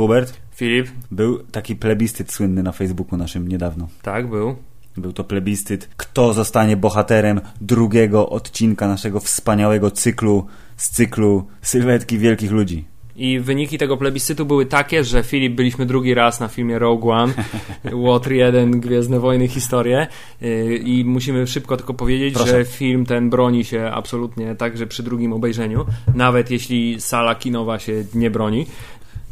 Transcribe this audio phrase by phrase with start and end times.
[0.00, 0.88] Hubert, Filip?
[1.10, 3.88] był taki plebiscyt słynny na Facebooku naszym niedawno.
[4.02, 4.56] Tak, był.
[4.96, 10.46] Był to plebiscyt, kto zostanie bohaterem drugiego odcinka naszego wspaniałego cyklu
[10.76, 12.89] z cyklu Sylwetki Wielkich Ludzi.
[13.20, 17.34] I wyniki tego plebiscytu były takie, że Filip byliśmy drugi raz na filmie Rogue One,
[17.92, 20.06] Łotr 1, Gwiezdne Wojny, historie
[20.40, 22.50] Yy, i musimy szybko tylko powiedzieć, Proszę.
[22.50, 28.04] że film ten broni się absolutnie także przy drugim obejrzeniu, nawet jeśli sala kinowa się
[28.14, 28.66] nie broni.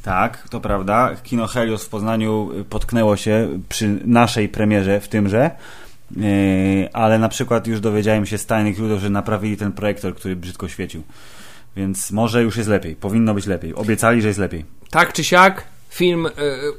[0.02, 1.16] Tak, to prawda.
[1.23, 5.51] Kino Helios w Poznaniu potknęło się przy naszej premierze w tymże,
[6.16, 6.23] yy,
[6.93, 10.68] ale na przykład już dowiedziałem się z tajnych źródeł, że naprawili ten projektor, który brzydko
[10.68, 11.02] świecił.
[11.78, 12.96] Więc może już jest lepiej.
[12.96, 13.74] Powinno być lepiej.
[13.74, 14.64] Obiecali, że jest lepiej.
[14.91, 16.30] Tak czy siak, film y,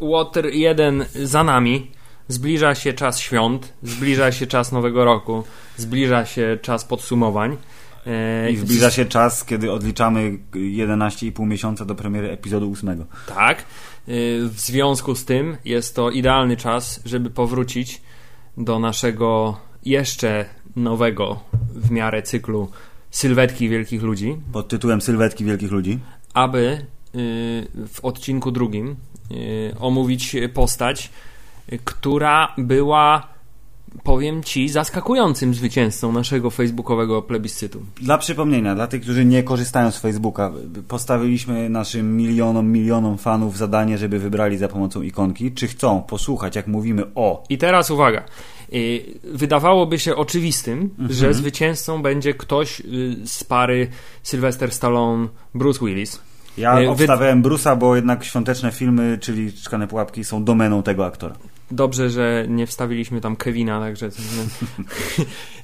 [0.01, 1.91] Water 1 za nami.
[2.27, 5.43] Zbliża się czas świąt, zbliża się czas Nowego Roku,
[5.77, 7.57] zbliża się czas podsumowań.
[8.07, 13.05] E, I zbliża się czas, kiedy odliczamy 11,5 miesiąca do premiery epizodu 8.
[13.27, 13.59] Tak.
[13.59, 18.01] Y, W związku z tym jest to idealny czas, żeby powrócić
[18.57, 21.39] do naszego jeszcze nowego
[21.75, 22.69] w miarę cyklu
[23.11, 25.99] Sylwetki Wielkich Ludzi, Pod tytułem Sylwetki Wielkich Ludzi.
[26.33, 26.59] aby
[27.15, 28.95] y, w odcinku drugim
[29.31, 31.09] y, omówić postać,
[31.85, 33.27] która była,
[34.03, 37.81] powiem Ci, zaskakującym zwycięzcą naszego facebookowego plebiscytu.
[38.01, 40.51] Dla przypomnienia, dla tych, którzy nie korzystają z Facebooka,
[40.87, 46.67] postawiliśmy naszym milionom, milionom fanów zadanie, żeby wybrali za pomocą ikonki, czy chcą posłuchać, jak
[46.67, 47.43] mówimy o.
[47.49, 48.23] I teraz uwaga.
[48.73, 51.13] Y, Wydawałoby się oczywistym, Mhm.
[51.13, 52.83] że zwycięzcą będzie ktoś y,
[53.25, 53.87] z pary
[54.23, 56.19] Sylvester Stallone, Bruce Willis.
[56.57, 61.35] Ja Wy- obstawiałem Brusa, bo jednak świąteczne filmy, czyli Czkane Pułapki, są domeną tego aktora.
[61.71, 64.09] Dobrze, że nie wstawiliśmy tam Kevina, także.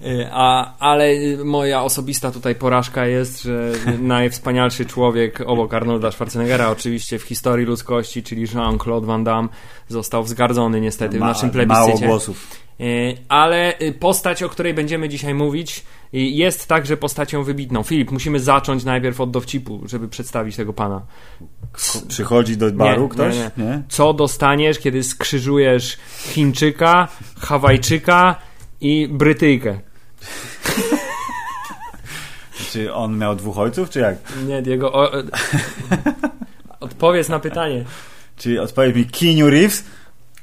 [0.06, 1.08] Y, A, ale
[1.44, 3.72] moja osobista tutaj porażka jest, że
[4.02, 9.50] najwspanialszy człowiek obok Arnolda Schwarzeneggera, oczywiście w historii ludzkości, czyli Jean-Claude Van Damme,
[9.88, 12.08] został wzgardzony niestety w Ma- naszym mało plebiscycie.
[12.08, 12.48] głosów.
[12.82, 17.84] Y, Ale y, postać, o której będziemy dzisiaj mówić, y, jest także postacią wybitną.
[17.84, 21.02] Filip, musimy zacząć najpierw od dowcipu, żeby przedstawić tego pana.
[22.08, 23.36] Przychodzi do baru Nie, ktoś?
[23.36, 27.08] nie, Nie, Co dostaniesz, kiedy skrzyżujesz Chińczyka,
[27.40, 28.36] Hawajczyka
[28.82, 29.80] i Brytyjkę?
[32.72, 34.16] Czy on miał dwóch ojców, czy jak?
[34.48, 34.94] Nie, Diego.
[34.94, 35.12] O,
[36.80, 37.86] odpowiedz na pytanie.
[38.38, 39.84] Czy odpowiedź mi Keanu Reeves?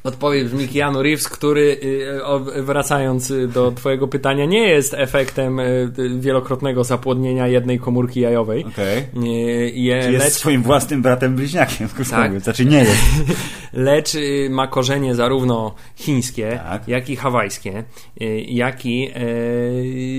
[0.04, 5.60] Odpowiedź brzmi Keanu Reeves, który, y, o, wracając y, do twojego pytania, nie jest efektem
[5.60, 8.64] y, y, wielokrotnego zapłodnienia jednej komórki jajowej.
[8.64, 8.98] Okej.
[8.98, 12.26] Y, je- Czy Jest lecz, swoim własnym bratem bliźniakiem, krótko Tak.
[12.26, 12.44] mówiąc.
[12.44, 12.96] Znaczy nie jest.
[13.72, 16.88] lecz y, ma korzenie zarówno chińskie, Tak.
[16.88, 17.84] jak i hawajskie,
[18.22, 19.10] y, jak i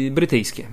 [0.07, 0.67] y, brytyjskie.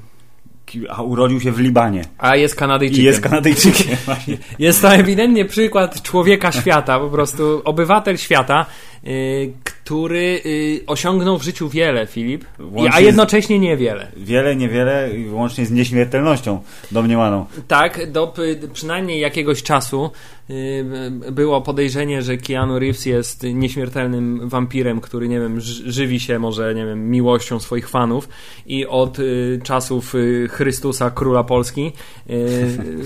[0.88, 2.04] A urodził się w Libanie.
[2.18, 3.04] A jest I Kanadyjczykiem.
[3.04, 3.96] jest Kanadyjczykiem.
[4.06, 4.36] właśnie.
[4.58, 8.66] Jest to ewidentnie przykład człowieka świata, po prostu obywatel świata,
[9.06, 9.52] y,
[9.90, 12.44] który y, osiągnął w życiu wiele, Filip,
[12.92, 14.12] a jednocześnie niewiele.
[14.16, 17.46] Wiele, niewiele, i łącznie z nieśmiertelnością domniemaną.
[17.68, 18.34] Tak, do
[18.72, 20.10] przynajmniej jakiegoś czasu
[20.50, 20.84] y,
[21.32, 26.74] było podejrzenie, że Keanu Reeves jest nieśmiertelnym wampirem, który, nie wiem, ży- żywi się może,
[26.74, 28.28] nie wiem, miłością swoich fanów
[28.66, 30.14] i od y, czasów
[30.48, 31.92] Chrystusa, króla Polski,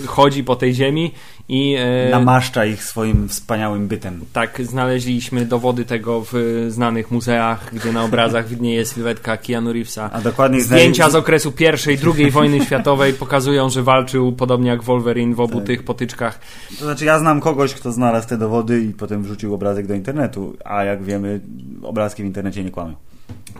[0.06, 1.12] chodzi po tej ziemi
[1.48, 4.20] i y, Namaszcza ich swoim wspaniałym bytem.
[4.32, 10.10] Tak, znaleźliśmy dowody tego w znanych muzeach, gdzie na obrazach widnieje sylwetka Keanu Reevesa.
[10.12, 14.82] A dokładnie Zdjęcia z okresu I i II wojny światowej pokazują, że walczył podobnie jak
[14.82, 15.66] Wolverine w obu Tak.
[15.66, 16.38] tych potyczkach.
[16.78, 20.56] To znaczy, ja znam kogoś, kto znalazł te dowody i potem wrzucił obrazek do internetu,
[20.64, 21.40] a jak wiemy,
[21.82, 22.94] obrazki w internecie nie kłamią.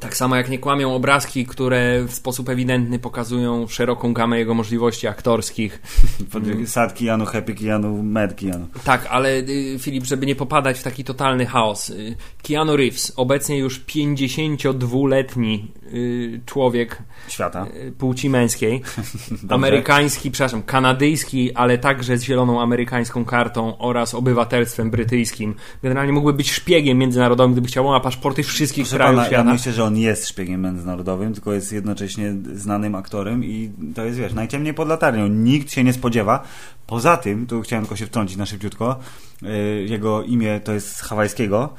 [0.00, 5.06] Tak samo jak nie kłamią obrazki, które w sposób ewidentny pokazują szeroką gamę jego możliwości
[5.06, 5.82] aktorskich.
[6.34, 6.66] Mm.
[6.66, 8.66] Sad Kijanu, Happy Kijanu, Mad Kijanu.
[8.84, 11.91] Tak, ale y, Filip, żeby nie popadać w taki totalny chaos.
[11.91, 16.98] Y, Keanu Reeves, obecnie już 52-letni y, człowiek
[17.28, 17.66] Świata.
[17.98, 18.83] płci męskiej,
[19.48, 25.54] amerykański, przepraszam, kanadyjski, ale także z zieloną amerykańską kartą oraz obywatelstwem brytyjskim.
[25.83, 29.53] Generalnie mógłby być szpiegiem międzynarodowym, gdyby chciał, ma paszporty wszystkich Proszę krajów pana, ja świata.
[29.53, 34.33] myślę, że on jest szpiegiem międzynarodowym, tylko jest jednocześnie znanym aktorem i to jest, wiesz,
[34.33, 35.27] najciemniej pod latarnią.
[35.27, 36.42] Nikt się nie spodziewa.
[36.86, 38.98] Poza tym, tu chciałem tylko się wtrącić na szybciutko,
[39.42, 39.48] yy,
[39.89, 41.75] jego imię to jest z hawajskiego,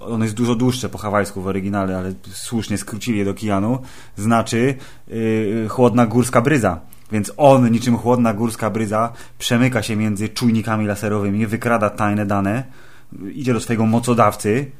[0.00, 3.78] ono jest dużo dłuższe po hawajsku w oryginale, ale słusznie skrócili je do Kijanu,
[4.16, 4.74] znaczy
[5.08, 6.80] yy, chłodna górska bryza.
[7.12, 12.64] Więc on, niczym chłodna górska bryza, przemyka się między czujnikami laserowymi, wykrada tajne dane,
[13.34, 14.70] idzie do swojego mocodawcy,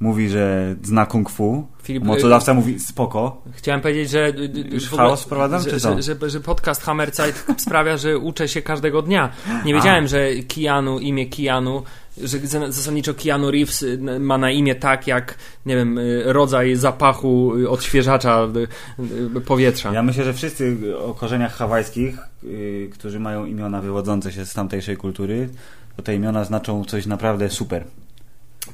[0.00, 1.66] mówi, że zna kung fu.
[1.82, 3.42] Filip, Mocodawca mówi spoko.
[3.52, 4.32] Chciałem powiedzieć, że.
[4.72, 6.02] Już ogóle- chaos wprowadzam, że, czy co?
[6.02, 9.30] że, że, że podcast Hammerzeit sprawia, że uczę się każdego dnia.
[9.64, 11.82] Nie wiedziałem, że Keanu, imię Keanu,
[12.22, 15.34] że za- zasadniczo Keanu Reeves y, ma na imię tak jak,
[15.66, 18.48] nie wiem, y, rodzaj zapachu y, odświeżacza
[19.46, 19.92] powietrza.
[19.92, 22.18] Ja myślę, że wszyscy o korzeniach hawajskich,
[22.92, 25.48] którzy mają imiona wywodzące się z tamtejszej kultury,
[25.96, 27.84] to te imiona znaczą coś naprawdę super.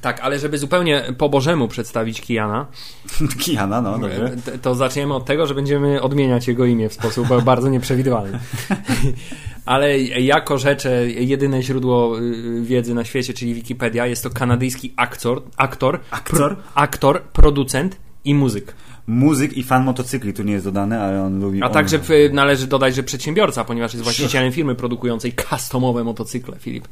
[0.01, 2.67] Tak, ale żeby zupełnie po Bożemu przedstawić Kiana,
[3.39, 4.29] Kiana, no dobrze.
[4.45, 8.39] t- to zaczniemy od tego, że będziemy odmieniać jego imię w sposób bardzo nieprzewidywalny.
[9.65, 15.41] Ale jako rzeczę, jedyne źródło y, wiedzy na świecie, czyli Wikipedia, jest to kanadyjski aktor,
[15.57, 16.55] aktor, Aktor?
[16.75, 18.73] Aktor producent i muzyk.
[19.11, 21.63] Muzyk i fan motocykli tu nie jest dodane, ale on lubi.
[21.63, 21.73] A on...
[21.73, 21.99] także
[22.31, 26.87] należy dodać, że przedsiębiorca, ponieważ jest właścicielem firmy produkującej customowe motocykle, Filip.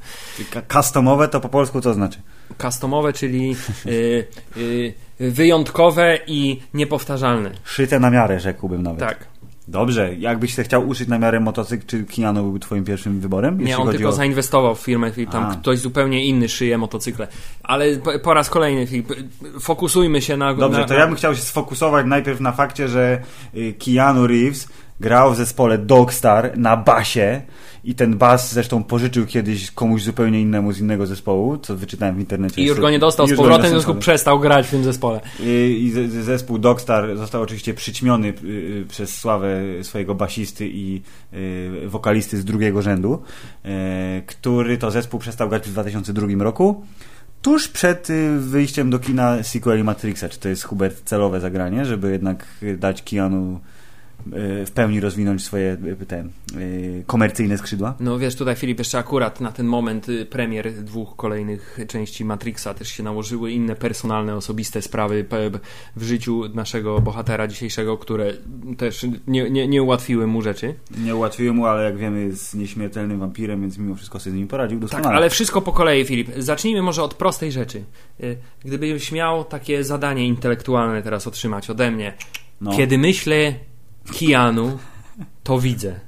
[0.73, 2.19] Customowe to po polsku co znaczy?
[2.61, 3.55] Customowe, czyli
[3.85, 4.25] y,
[4.57, 7.51] y, wyjątkowe i niepowtarzalne.
[7.63, 8.99] Szyte na miarę, rzekłbym nawet.
[8.99, 9.27] Tak.
[9.69, 13.61] Dobrze, jakbyś się chciał uszyć na miarę motocykl, czy Kiano byłby twoim pierwszym wyborem?
[13.61, 14.11] Nie, on tylko o...
[14.11, 15.55] zainwestował w firmę i tam A.
[15.55, 17.27] ktoś zupełnie inny szyje motocykle.
[17.63, 19.13] Ale po, po raz kolejny, Filip,
[19.59, 20.53] fokusujmy się na...
[20.53, 23.21] Dobrze, na, to ja bym chciał się sfokusować najpierw na fakcie, że
[23.55, 24.67] y, Keanu Reeves
[24.99, 27.41] grał w zespole Dogstar na basie
[27.83, 32.19] i ten bas zresztą pożyczył kiedyś komuś zupełnie innemu z innego zespołu, co wyczytałem w
[32.19, 32.61] internecie.
[32.61, 35.21] I już go nie dostał z powrotem, w związku przestał grać w tym zespole.
[35.39, 41.01] I, i zespół Dogstar został oczywiście przyćmiony y, y, przez sławę swojego basisty i
[41.33, 43.21] y, wokalisty z drugiego rzędu,
[44.27, 46.85] który to zespół przestał grać w 2002 roku.
[47.41, 48.07] Tuż przed
[48.39, 52.47] wyjściem do kina sequeli Matrixa, czy to jest Hubert celowe zagranie, żeby jednak
[52.77, 53.59] dać Keanu
[54.65, 56.25] w pełni rozwinąć swoje y, te,
[56.59, 57.95] y, komercyjne skrzydła?
[57.99, 62.67] No wiesz, tutaj Filip jeszcze akurat na ten moment y, premier dwóch kolejnych części Matrixa
[62.77, 65.25] też się nałożyły inne personalne, osobiste sprawy
[65.95, 68.33] w życiu naszego bohatera dzisiejszego, które
[68.77, 70.75] też nie, nie, nie ułatwiły mu rzeczy.
[70.97, 74.47] Nie ułatwiły mu, ale jak wiemy jest nieśmiertelnym wampirem, więc mimo wszystko sobie z nim
[74.47, 75.15] poradził Tak, doskonale.
[75.15, 76.29] ale wszystko po kolei, Filip.
[76.37, 77.83] Zacznijmy może od prostej rzeczy.
[78.23, 82.13] Y, Gdybyś miał takie zadanie intelektualne teraz otrzymać ode mnie,
[82.61, 82.77] No.
[82.77, 83.53] kiedy myślę
[84.19, 84.77] Keanu,
[85.43, 85.99] to widzę.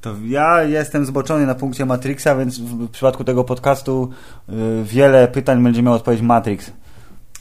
[0.00, 4.10] To ja jestem zboczony na punkcie Matrixa, więc w przypadku tego podcastu
[4.48, 4.52] y,
[4.84, 6.72] wiele pytań będzie miał odpowiedź Matrix.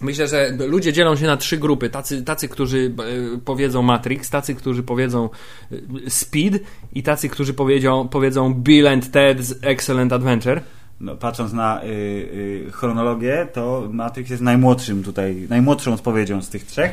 [0.02, 1.90] Myślę, że ludzie dzielą się na trzy grupy.
[1.90, 2.94] Tacy, tacy którzy
[3.36, 5.30] e, powiedzą Matrix, tacy, którzy powiedzą
[5.72, 5.76] e,
[6.10, 6.60] Speed
[6.94, 10.62] i tacy, którzy powiedzą, powiedzą Bill and Ted's Excellent Adventure.
[11.00, 16.66] No, patrząc na y, y, chronologię, to Matrix jest najmłodszym tutaj, najmłodszą odpowiedzią z tych
[16.66, 16.92] trzech.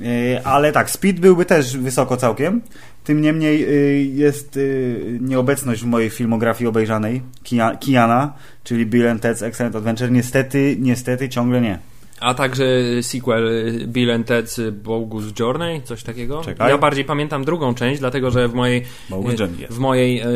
[0.00, 2.60] Y, ale tak, Speed byłby też wysoko całkiem.
[3.04, 8.32] Tym niemniej y, jest y, nieobecność w mojej filmografii obejrzanej Kia, Kiana,
[8.64, 10.10] czyli Bill and Ted's Excellent Adventure.
[10.10, 11.78] Niestety, niestety ciągle nie.
[12.24, 12.64] A także
[13.02, 16.40] sequel Bill and Ted's Bogus Journey, coś takiego.
[16.44, 16.70] Czekaj.
[16.70, 20.26] Ja bardziej pamiętam drugą część, dlatego że w mojej e, w mojej e,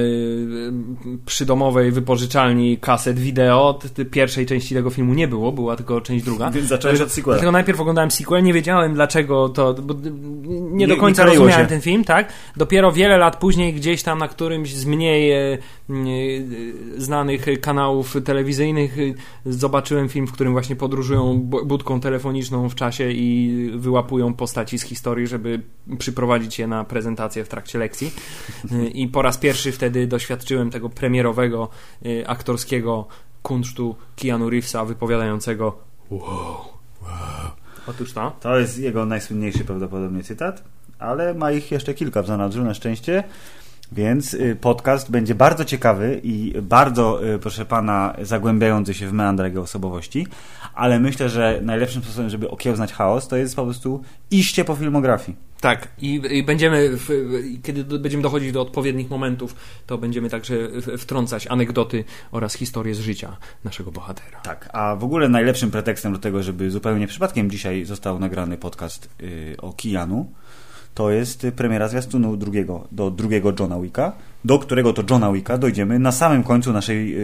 [1.27, 3.79] przydomowej wypożyczalni kaset wideo
[4.11, 6.51] pierwszej części tego filmu nie było, była tylko część druga.
[6.51, 7.35] Więc zacząłeś od sequela.
[7.35, 10.11] Dlatego najpierw oglądałem sequel, nie wiedziałem dlaczego to, nie,
[10.51, 11.71] Nie- do nie końca kleiło rozumiałem się.
[11.71, 12.33] ten film, tak?
[12.57, 15.59] Dopiero wiele lat później gdzieś tam na którymś z mniej e, e,
[16.97, 18.97] znanych kanałów telewizyjnych
[19.47, 25.27] zobaczyłem film, w którym właśnie podróżują budką telefoniczną w czasie i wyłapują postaci z historii,
[25.27, 25.63] żeby
[25.99, 28.13] przyprowadzić je na prezentację w trakcie lekcji.
[28.73, 31.69] E, I po raz pierwszy wtedy doświadczyłem tego premierowego
[32.05, 33.07] e, aktorskiego
[33.43, 35.79] kunsztu Keanu Reevesa wypowiadającego
[36.11, 36.21] wow,
[37.03, 37.51] wow.
[37.87, 38.33] Otóż to.
[38.41, 40.65] To jest jego najsłynniejszy prawdopodobnie cytat,
[40.99, 43.25] ale ma ich jeszcze kilka w zanadrzu na szczęście.
[43.93, 49.51] Więc y, podcast będzie bardzo ciekawy i bardzo, y, proszę pana, zagłębiający się w meandrach
[49.51, 50.27] jego osobowości,
[50.75, 55.49] ale myślę, że najlepszym sposobem, żeby okiełznać chaos, to jest po prostu iście po filmografii.
[55.61, 57.09] Tak, i, i będziemy, w,
[57.63, 60.55] kiedy będziemy dochodzić do odpowiednich momentów, to będziemy także
[60.99, 64.41] wtrącać anegdoty oraz historie z życia naszego bohatera.
[64.41, 69.09] Tak, a w ogóle najlepszym pretekstem do tego, żeby zupełnie przypadkiem dzisiaj został nagrany podcast
[69.23, 70.33] y, o Kijanu,
[70.99, 74.13] to jest y, premiera zwiastunu drugiego, do drugiego Johna Wicka,
[74.45, 77.15] do którego to Johna Wicka dojdziemy na samym końcu naszej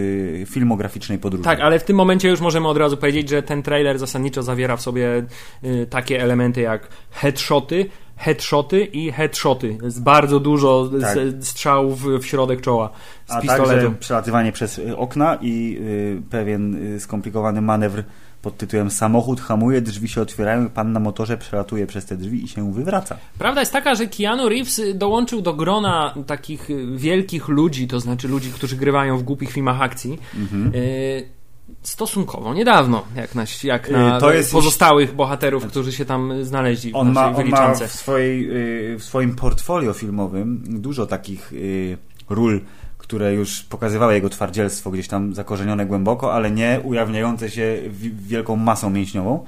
[0.42, 1.44] y, filmograficznej podróży.
[1.44, 4.76] Tak, ale w tym momencie już możemy od razu powiedzieć, że ten trailer zasadniczo zawiera
[4.76, 5.24] w sobie
[5.64, 9.78] y, takie elementy jak headshoty, headshoty i headshoty.
[9.82, 11.18] Jest bardzo dużo Tak.
[11.40, 12.90] strzałów w środek czoła
[13.26, 13.68] z A pistoletu.
[13.70, 18.02] także przelatywanie przez y, okna i y, pewien y, skomplikowany manewr
[18.44, 22.48] pod tytułem Samochód hamuje, drzwi się otwierają, pan na motorze przelatuje przez te drzwi i
[22.48, 23.16] się wywraca.
[23.38, 28.00] Prawda jest taka, że Keanu Reeves y, dołączył do grona takich y, wielkich ludzi, to
[28.00, 30.18] znaczy ludzi, którzy grywają w głupich filmach akcji.
[30.36, 30.74] Mhm.
[30.74, 31.28] Y,
[31.82, 36.92] stosunkowo niedawno, jak na, jak na Y, to jest- pozostałych bohaterów, którzy się tam znaleźli
[36.92, 38.48] w On ma, on ma w, swojej,
[38.98, 41.52] w swoim portfolio filmowym dużo takich
[42.30, 42.60] ról,
[43.04, 47.78] które już pokazywały jego twardzielstwo gdzieś tam zakorzenione głęboko, ale nie ujawniające się
[48.28, 49.44] wielką masą mięśniową.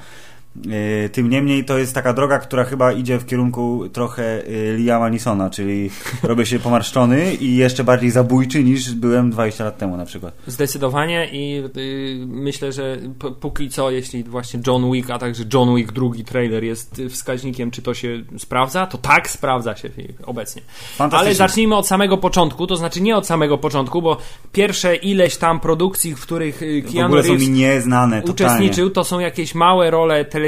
[1.05, 5.09] Y, Tym niemniej to jest taka droga, która chyba idzie w kierunku trochę y, Liama
[5.09, 5.91] Nisona, czyli
[6.23, 10.35] robię się pomarszczony i jeszcze bardziej zabójczy niż byłem 20 lat temu na przykład.
[10.47, 12.97] Zdecydowanie i y, myślę, że
[13.41, 17.83] póki co, jeśli właśnie John Wick, a także John Wick drugi trailer jest wskaźnikiem, czy
[17.83, 19.89] to się sprawdza, to tak sprawdza się
[20.25, 20.63] obecnie.
[20.99, 24.17] Ale zacznijmy od samego początku, to znaczy nie od samego początku, bo
[24.53, 28.33] pierwsze ileś tam produkcji, w których y, W Keanu ogóle są Reeves mi nieznane totalnie.
[28.33, 30.46] uczestniczył, to są jakieś małe role telewizyjne,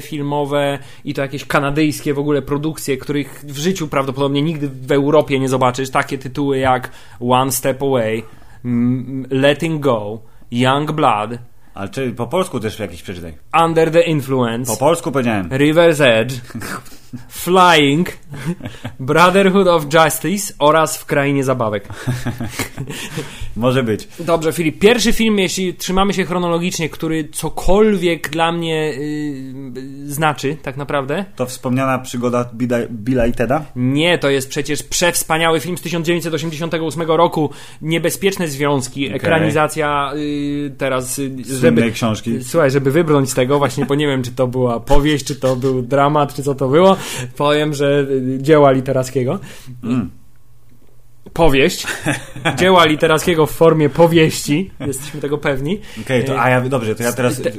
[0.00, 5.38] filmowe i to jakieś kanadyjskie w ogóle produkcje, których w życiu prawdopodobnie nigdy w Europie
[5.38, 5.90] nie zobaczysz.
[5.90, 6.90] Takie tytuły jak
[7.20, 8.22] One Step Away,
[9.30, 10.18] Letting Go,
[10.50, 11.30] Young Blood,
[11.74, 13.34] Ale czy po polsku też jakiś przeczytaj.
[13.64, 15.48] Under the Influence, Po polsku powiedziałem.
[15.48, 16.34] River's Edge,
[17.28, 18.08] Flying,
[19.00, 21.88] Brotherhood of Justice oraz W Krainie Zabawek.
[23.56, 24.08] Może być.
[24.20, 24.78] Dobrze, Filip.
[24.78, 31.24] Pierwszy film, jeśli trzymamy się chronologicznie, który cokolwiek dla mnie yy, znaczy, tak naprawdę.
[31.36, 32.50] To wspomniana przygoda
[32.90, 33.64] Billa, i Teda?
[33.76, 37.50] Nie, to jest przecież przewspaniały film z 1988 roku.
[37.82, 41.92] Niebezpieczne związki, ekranizacja yy, teraz, yy, żeby.
[41.92, 42.44] książki.
[42.44, 45.56] Słuchaj, żeby wybrnąć z tego, właśnie, bo nie wiem, czy to była powieść, czy to
[45.56, 46.96] był dramat, czy co to było,
[47.36, 49.38] powiem, że yy, dzieła literackiego.
[49.84, 50.10] Mm.
[51.32, 51.86] Powieść.
[52.56, 54.70] Dzieła literackiego w formie powieści.
[54.86, 55.80] Jesteśmy tego pewni.
[56.02, 57.42] Okej, to a ja dobrze, to ja teraz.
[57.42, 57.52] Te-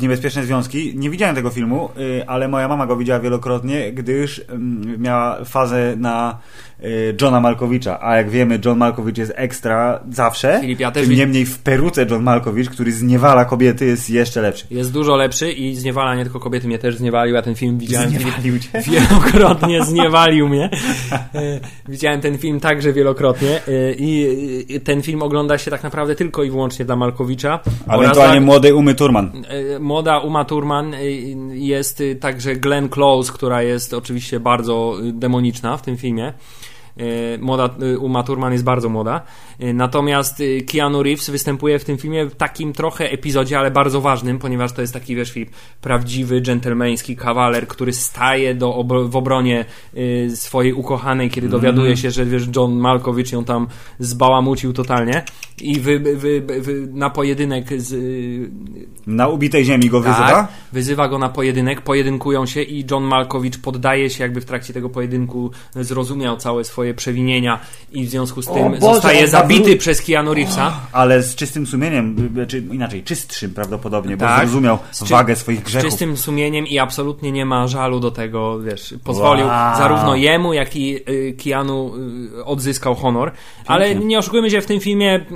[0.00, 0.98] Niebezpieczne związki.
[0.98, 5.96] Nie widziałem tego filmu, y, ale moja mama go widziała wielokrotnie, gdyż ym, miała fazę
[5.96, 6.38] na
[6.75, 6.75] y,
[7.22, 7.98] Johna Malkowicza.
[8.02, 10.58] A jak wiemy, John Malkowicz jest ekstra zawsze.
[10.60, 14.66] Filip, ja Tym niemniej w peruce John Malkowicz, który zniewala kobiety, jest jeszcze lepszy.
[14.70, 17.34] Jest dużo lepszy i zniewala nie tylko kobiety, mnie też zniewalił.
[17.34, 18.10] Ja ten film widziałem.
[18.10, 18.68] Zniewalił cię?
[18.86, 20.70] Wielokrotnie zniewalił mnie.
[21.34, 26.44] E, Widziałem ten film także wielokrotnie e, i ten film ogląda się tak naprawdę tylko
[26.44, 27.60] i wyłącznie dla Malkowicza.
[27.88, 29.32] Oraz Ewentualnie dla- młody Umy Turman.
[29.80, 30.98] Młoda Uma Thurman e,
[31.52, 36.32] jest także Glenn Close, która jest oczywiście bardzo demoniczna w tym filmie.
[36.96, 39.22] E, Młoda e, Uma Thurman jest bardzo młoda.
[39.58, 44.38] E, Natomiast Keanu Reeves występuje w tym filmie w takim trochę epizodzie, ale bardzo ważnym,
[44.38, 45.50] ponieważ to jest taki, wiesz, Filip,
[45.80, 49.64] prawdziwy, dżentelmeński kawaler, który staje do w obronie
[50.34, 53.66] swojej ukochanej, kiedy dowiaduje się, że wiesz, John Malkowicz ją tam
[53.98, 55.24] zbałamucił totalnie
[55.62, 57.94] i wy, wy, wy, wy, na pojedynek z,
[59.06, 60.28] Na ubitej ziemi go wyzywa.
[60.30, 64.72] tak, wyzywa go na pojedynek, pojedynkują się i John Malkowicz poddaje się jakby w trakcie
[64.74, 67.60] tego pojedynku, zrozumiał całe swoje przewinienia
[67.92, 70.80] i w związku z tym Boże, zostaje zabity przez Keanu Reevesa.
[70.92, 72.16] Ale z czystym sumieniem,
[72.48, 74.40] czy inaczej, czystszym prawdopodobnie, bo Tak.
[74.40, 75.90] zrozumiał Z czy- wagę swoich Z grzechów.
[75.90, 79.76] czystym sumieniem i absolutnie nie ma żalu do tego, wiesz, pozwolił Wow.
[79.78, 81.92] zarówno jemu, jak i y, Keanu
[82.38, 83.32] y, odzyskał honor.
[83.66, 85.26] Ale nie oszukujmy się, w tym filmie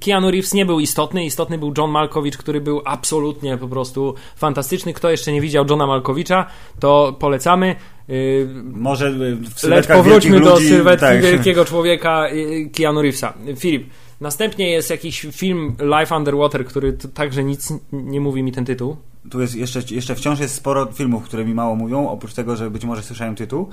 [0.00, 4.92] Keanu Reeves nie był istotny, istotny był John Malkowicz, który był absolutnie po prostu fantastyczny.
[4.92, 6.46] Kto jeszcze nie widział Johna Malkowicza,
[6.80, 7.76] to polecamy.
[8.10, 11.22] Y, Może y, w Lecz powróćmy do ludzi, sylwetki tak.
[11.22, 13.34] wielkiego człowieka y, Keanu Reevesa.
[13.56, 18.96] Filip, następnie jest jakiś film Life Underwater, który także nic nie mówi mi ten tytuł.
[19.30, 22.70] Tu jest jeszcze, jeszcze wciąż jest sporo filmów, które mi mało mówią, oprócz tego, że
[22.70, 23.68] być może słyszałem tytuł.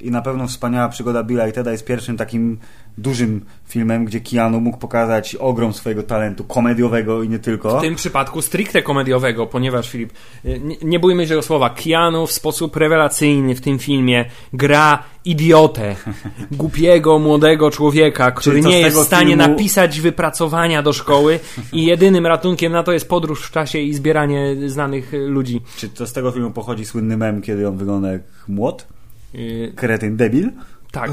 [0.00, 2.58] I na pewno wspaniała przygoda Billa i Teda jest pierwszym takim
[2.98, 7.78] dużym filmem, gdzie Keanu mógł pokazać ogrom swojego talentu komediowego i nie tylko.
[7.78, 10.12] W tym przypadku stricte komediowego, ponieważ Filip,
[10.44, 15.02] y, nie, nie bójmy się tego słowa, Keanu w sposób rewelacyjny w tym filmie gra
[15.26, 15.96] idiotę,
[16.50, 21.40] głupiego, młodego człowieka, który nie jest w stanie filmu- napisać wypracowania do szkoły
[21.72, 25.60] i jedynym ratunkiem na to jest podróż w czasie i zbieranie znanych y, ludzi.
[25.76, 28.86] Czy to z tego filmu pochodzi słynny mem, kiedy on wygląda jak młot?
[29.34, 30.50] Y, Kretyn debil?
[31.00, 31.10] Tak,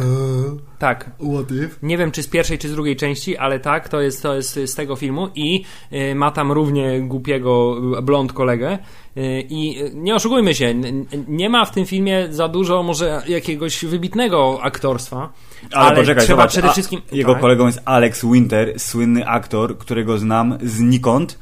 [0.80, 1.12] tak.
[1.34, 1.76] What if?
[1.82, 4.60] Nie wiem, czy z pierwszej, czy z drugiej części, ale tak, to jest, to jest
[4.66, 5.64] z tego filmu i
[5.94, 8.78] y, ma tam równie głupiego y, blond kolegę.
[9.18, 13.86] Y, I nie oszukujmy się, n- nie ma w tym filmie za dużo może jakiegoś
[13.86, 15.34] wybitnego aktorstwa.
[15.72, 17.02] Ale, Ale, poczekaj, trzeba zobacz, przede a wszystkim.
[17.12, 17.42] Jego tak.
[17.42, 21.40] kolegą jest Alex Winter, słynny aktor, którego znam znikąd.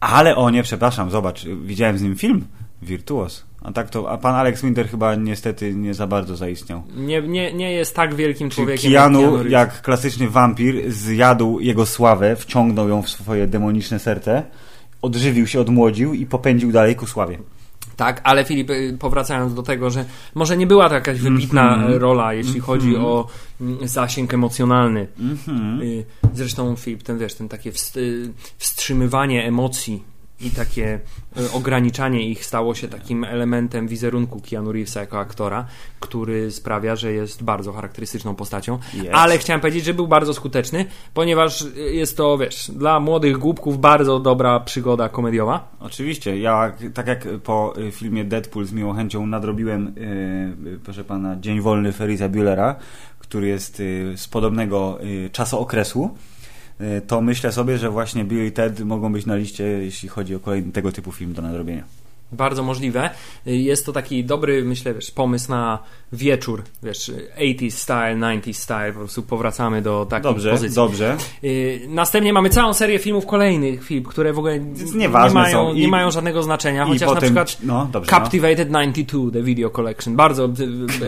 [0.00, 2.44] Ale o nie, przepraszam, zobacz, widziałem z nim film.
[2.82, 3.44] Wirtuos.
[3.66, 6.82] A tak to, a pan Alex Winter chyba niestety nie za bardzo zaistniał.
[6.96, 8.92] Nie, nie, nie jest tak wielkim Czyli człowiekiem.
[8.92, 9.52] Keanu, Reeves.
[9.52, 14.42] jak klasyczny wampir, zjadł jego sławę, wciągnął ją w swoje demoniczne serce,
[15.02, 17.38] odżywił się, odmłodził i popędził dalej ku sławie.
[17.96, 20.04] Tak, ale Filip, y, powracając do tego, że
[20.34, 21.94] może nie była to jakaś wybitna Mhm.
[21.94, 23.26] rola, jeśli chodzi o
[23.60, 25.06] mm, zasięg emocjonalny.
[25.18, 25.80] Mhm.
[25.82, 26.04] Y,
[26.34, 30.02] Zresztą Filip, ten wiesz, ten takie y, wstrzymywanie emocji
[30.40, 31.00] i takie
[31.40, 35.66] y, ograniczanie ich stało się takim elementem wizerunku Keanu Reevesa jako aktora,
[36.00, 38.78] który sprawia, że jest bardzo charakterystyczną postacią.
[38.94, 39.08] Jest.
[39.12, 44.20] Ale chciałem powiedzieć, że był bardzo skuteczny, ponieważ jest to, wiesz, dla młodych głupków bardzo
[44.20, 45.76] dobra przygoda komediowa.
[45.80, 51.04] Oczywiście, ja tak jak po y, filmie Deadpool z miłą chęcią nadrobiłem, y, y, proszę
[51.04, 52.76] pana, Dzień Wolny Ferisa Buellera,
[53.18, 56.35] który jest y, z podobnego y, czasookresu, y,
[57.06, 60.40] to myślę sobie, że właśnie Bill i Ted mogą być na liście, jeśli chodzi o
[60.40, 61.84] kolejny tego typu film do nadrobienia.
[62.32, 63.10] Bardzo możliwe.
[63.46, 65.78] Jest to taki dobry, myślę, wiesz, pomysł na
[66.12, 70.76] wieczór, wiesz, 80s style, 90s style, po prostu powracamy do takiej Dobrze, pozycji.
[70.76, 71.16] dobrze.
[71.44, 74.58] Y, Następnie mamy całą serię filmów kolejnych, film, które w ogóle
[74.94, 78.18] nie mają, nie mają żadnego znaczenia, chociaż na potem, przykład no, dobrze, no.
[78.18, 80.44] Captivated 92, The Video Collection, bardzo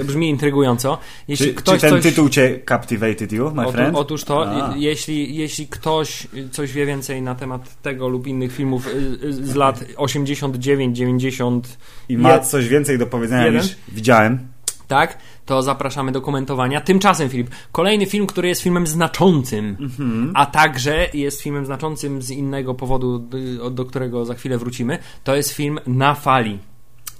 [0.01, 0.99] y, brzmi intrygująco.
[1.29, 2.03] Jeśli Czy, ktoś czy ten coś...
[2.03, 3.97] tytuł cię captivated you, my friend?
[3.97, 4.75] otóż to, A.
[4.75, 8.91] y, jeśli, jeśli ktoś coś wie więcej na temat tego lub innych filmów y,
[9.27, 11.08] y, z lat 89, 90,
[12.09, 13.63] I ma coś więcej do powiedzenia jeden?
[13.63, 14.39] niż widziałem.
[14.89, 16.81] tak, to zapraszamy do komentowania.
[16.81, 20.33] Tymczasem, Filip, kolejny film, który jest filmem znaczącym, Mhm.
[20.35, 23.29] a także jest filmem znaczącym z innego powodu,
[23.67, 26.59] y, do którego za chwilę wrócimy, to jest film Na fali.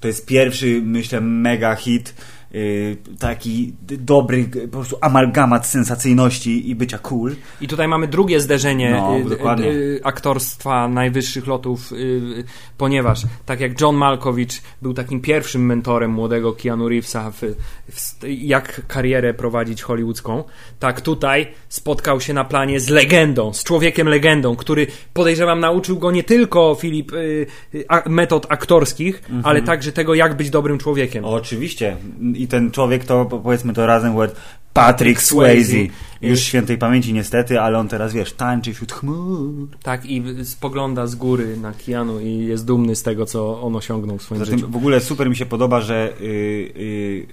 [0.01, 2.15] To jest pierwszy, myślę, mega hit.
[2.51, 7.37] Yy, taki dobry, po prostu amalgamat sensacyjności i bycia cool.
[7.61, 9.19] I tutaj mamy drugie zderzenie No,
[9.59, 12.45] y, y, aktorstwa najwyższych lotów, y, y,
[12.79, 14.49] ponieważ tak jak John Malkovich
[14.83, 17.41] był takim pierwszym mentorem młodego Keanu Reevesa, w,
[17.89, 20.45] w, jak karierę prowadzić hollywoodzką,
[20.79, 26.11] tak tutaj spotkał się na planie z legendą, z człowiekiem legendą, który podejrzewam nauczył go
[26.11, 31.25] nie tylko Filip y, y, metod aktorskich, ale także tego, jak być dobrym człowiekiem.
[31.25, 31.97] Oczywiście.
[32.39, 34.37] I ten człowiek to, po- powiedzmy to razem, word
[34.73, 35.65] Patrick Swayze.
[35.65, 35.93] Swayze.
[36.23, 39.69] Już świętej pamięci niestety, ale on teraz, wiesz, tańczy wśród chmur.
[39.83, 44.19] Tak, i spogląda z góry na Keanu i jest dumny z tego, co on osiągnął
[44.19, 44.71] w swoim Zatem życiu.
[44.71, 47.27] w ogóle super mi się podoba, że yy, yy,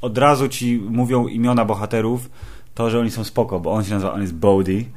[0.00, 2.30] od razu ci mówią imiona bohaterów,
[2.74, 4.88] to, że oni są spoko, bo on się nazywa, on jest Bodhi,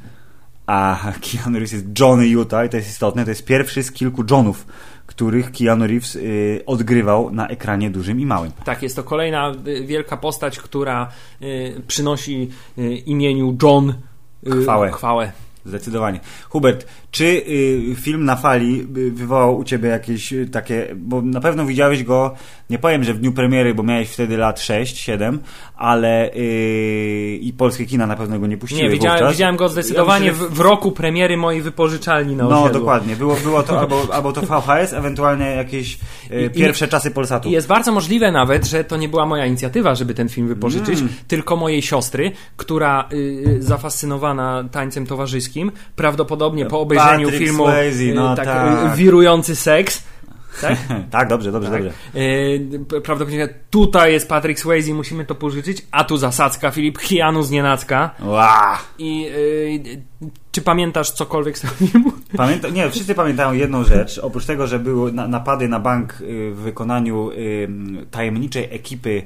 [0.66, 4.24] a Keanu Reeves jest Johnny Utah i to jest istotne, to jest pierwszy z kilku
[4.32, 4.66] Johnów,
[5.06, 8.52] których Keanu Reeves yy, odgrywał na ekranie dużym i małym.
[8.66, 13.94] Tak, jest to kolejna y, wielka postać, która y, przynosi y, imieniu John
[14.48, 14.92] y, Chwałę.
[14.92, 15.32] chwałę.
[15.66, 16.20] Zdecydowanie.
[16.50, 21.42] Hubert, czy y, film na fali y, wywołał u ciebie jakieś y, takie, bo na
[21.42, 22.34] pewno widziałeś go,
[22.70, 25.40] nie powiem, że w dniu premiery, bo miałeś wtedy lat 6, 7,
[25.76, 30.26] ale y, i polskie kina na pewno go nie puściły Nie, widziałem, widziałem go zdecydowanie
[30.26, 32.80] Ja w, myślę, w roku premiery mojej wypożyczalni na No, osiedlu.
[32.80, 33.16] dokładnie.
[33.16, 35.94] Było, było to albo, albo to VHS, ewentualnie jakieś
[36.32, 37.50] y, I- i- pierwsze czasy Polsatu.
[37.50, 41.00] I Jest bardzo możliwe nawet, że to nie była moja inicjatywa, żeby ten film wypożyczyć,
[41.00, 41.14] Mm.
[41.28, 43.16] tylko mojej siostry, która y,
[43.48, 48.96] y, zafascynowana tańcem towarzyskim, prawdopodobnie po obejrzeniu Patrick filmu Swayze, no tak, tak.
[48.96, 50.04] wirujący seks,
[50.62, 50.78] tak?
[51.12, 51.84] tak, dobrze, dobrze, Tak.
[51.84, 51.98] dobrze.
[52.20, 57.52] Yy, prawdopodobnie tutaj jest Patrick Swayze, musimy to pożyczyć, a tu zasadzka Filip Keanu z
[57.52, 58.16] nienacka.
[58.24, 58.80] Ła!
[58.98, 62.12] I yy, czy pamiętasz cokolwiek z tego filmu?
[62.38, 64.18] Pamięta, nie, wszyscy pamiętają jedną rzecz.
[64.18, 67.30] Oprócz tego, że były na, napady na bank y, w wykonaniu
[68.12, 69.24] tajemniczej ekipy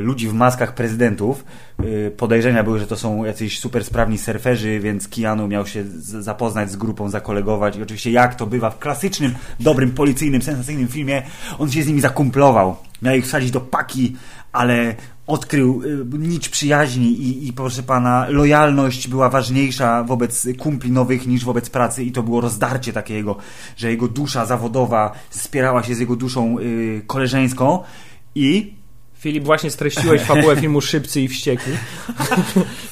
[0.00, 1.44] ludzi w maskach prezydentów,
[1.84, 6.70] y, podejrzenia były, że to są jacyś super sprawni surferzy, więc Keanu miał się zapoznać
[6.70, 7.76] z grupą, zakolegować.
[7.76, 11.22] I oczywiście jak to bywa w klasycznym, dobrym, policyjnym, sensacyjnym filmie,
[11.58, 12.76] on się z nimi zakumplował.
[13.02, 14.16] Miał ich wsadzić do paki,
[14.52, 14.94] ale
[15.26, 21.44] odkrył y, nicz przyjaźni i, i proszę pana, lojalność była ważniejsza wobec kumpli nowych niż
[21.44, 22.04] wobec pracy.
[22.04, 23.36] I to było rozdarcie takiego,
[23.76, 27.82] że jego dusza zawodowa spierała się z jego duszą y, koleżeńską.
[28.34, 28.79] I
[29.20, 31.72] Filip, właśnie streściłeś fabułę filmu Szybcy i Wściekli.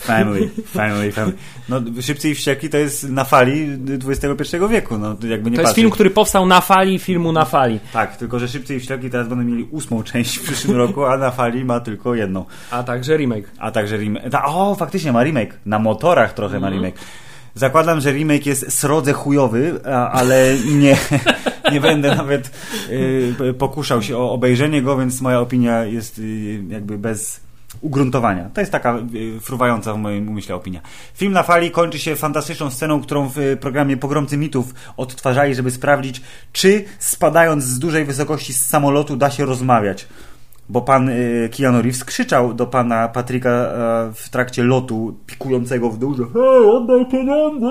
[0.00, 1.36] family, family, family.
[1.68, 5.70] No, Szybcy i Wściekli to jest na fali XXI wieku, no jakby nie To jest
[5.70, 5.74] patrzeć.
[5.76, 7.80] film, który powstał na fali filmu na fali.
[7.92, 11.16] Tak, tylko że Szybcy i Wściekli teraz będą mieli ósmą część w przyszłym roku, a
[11.18, 12.44] na fali ma tylko jedną.
[12.70, 13.50] A także remake.
[13.58, 14.30] A także remake.
[14.30, 15.54] Ta, o, faktycznie ma remake.
[15.66, 16.72] Na motorach trochę Mhm.
[16.72, 16.98] ma remake.
[17.54, 20.96] Zakładam, że remake jest srodze chujowy, a, ale nie,
[21.72, 22.50] nie będę nawet
[22.90, 27.48] y, pokuszał się o obejrzenie go, więc moja opinia jest y, jakby bez
[27.80, 28.50] ugruntowania.
[28.54, 30.80] To jest taka y, fruwająca w moim umyśle opinia.
[31.14, 35.70] Film na fali kończy się fantastyczną sceną, którą w y, programie Pogromcy Mitów odtwarzali, żeby
[35.70, 40.06] sprawdzić, czy spadając z dużej wysokości z samolotu da się rozmawiać
[40.70, 43.72] bo pan y, Keanu Reeves krzyczał do pana Patryka
[44.14, 47.66] w trakcie lotu pikującego w dół, że hej, oddaj pieniądze!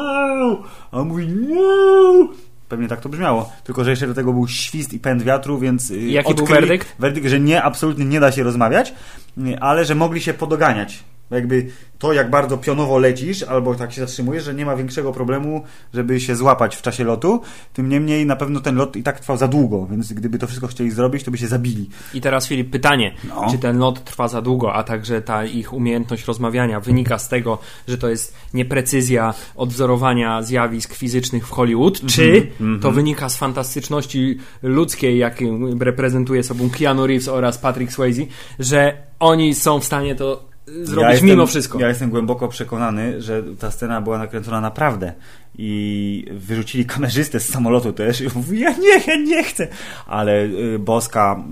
[0.91, 2.46] A on mówi nie!
[2.69, 5.91] Pewnie tak to brzmiało, tylko że jeszcze do tego był świst i pęd wiatru, więc
[5.91, 6.95] y, Jaki był odkryli werdykt?
[6.99, 8.93] werdykt, że nie, absolutnie nie da się rozmawiać,
[9.37, 11.03] y, ale że mogli się podoganiać.
[11.31, 11.67] Jakby
[11.99, 15.63] to, jak bardzo pionowo lecisz, albo tak się zatrzymujesz, że nie ma większego problemu,
[15.93, 17.41] żeby się złapać w czasie lotu.
[17.73, 20.67] Tym niemniej na pewno ten lot i tak trwał za długo, więc gdyby to wszystko
[20.67, 21.89] chcieli zrobić, to by się zabili.
[22.13, 23.47] I teraz Filip, pytanie, No.
[23.51, 27.57] czy ten lot trwa za długo, a także ta ich umiejętność rozmawiania wynika z tego,
[27.87, 32.47] że to jest nieprecyzja odwzorowania zjawisk fizycznych w Hollywood, czy
[32.81, 35.45] to wynika z fantastyczności ludzkiej, jaką
[35.79, 38.21] reprezentuje sobą Keanu Reeves oraz Patrick Swayze,
[38.59, 41.79] że oni są w stanie to zrobić jestem, mimo wszystko.
[41.79, 45.13] Ja jestem głęboko przekonany, że ta scena była nakręcona naprawdę.
[45.59, 49.67] I wyrzucili kamerzystę z samolotu też i mówi, ja nie, ja nie chcę.
[50.07, 51.43] Ale y, boska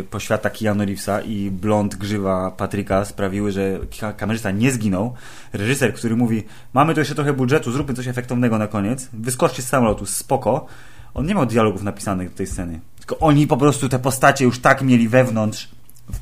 [0.00, 5.14] y, poświata Keanu Reevesa i blond grzywa Patryka sprawiły, że ka- kamerzysta nie zginął.
[5.52, 9.08] Reżyser, który mówi, mamy tu jeszcze trochę budżetu, zróbmy coś efektownego na koniec.
[9.12, 10.66] Wyskoczcie z samolotu, spoko.
[11.14, 12.80] On nie miał dialogów napisanych do tej sceny.
[12.98, 15.68] Tylko oni po prostu te postacie już tak mieli wewnątrz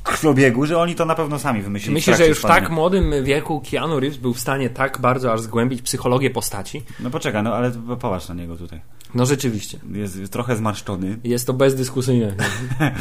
[0.03, 1.93] krwiobiegu, że oni to na pewno sami wymyślili.
[1.93, 5.41] Myślę, że już w tak młodym wieku Keanu Reeves był w stanie tak bardzo aż
[5.41, 6.83] zgłębić psychologię postaci.
[6.99, 8.81] No poczekaj, no ale popatrz na niego tutaj.
[9.15, 9.79] No rzeczywiście.
[9.91, 11.19] Jest, jest trochę zmarszczony.
[11.23, 12.35] Jest to bezdyskusyjne.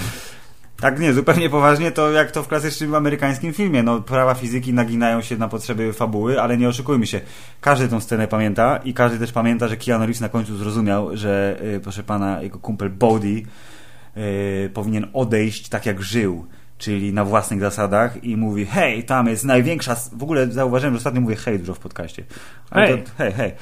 [0.81, 3.83] Tak nie, zupełnie poważnie to jak to w klasycznym amerykańskim filmie.
[3.83, 7.20] No prawa fizyki naginają się na potrzeby fabuły, ale nie oszukujmy się.
[7.61, 11.61] Każdy tą scenę pamięta i każdy też pamięta, że Keanu Reeves na końcu zrozumiał, że
[11.76, 13.46] y, proszę pana, jego kumpel Bodhi
[14.16, 16.46] y, powinien odejść tak jak żył.
[16.80, 21.20] Czyli na własnych zasadach i mówi, hej, tam jest największa, w ogóle zauważyłem, że ostatnio
[21.20, 22.24] mówię hej dużo w podcaście.
[22.70, 23.02] Ale Hej.
[23.02, 23.52] To, hej, hej.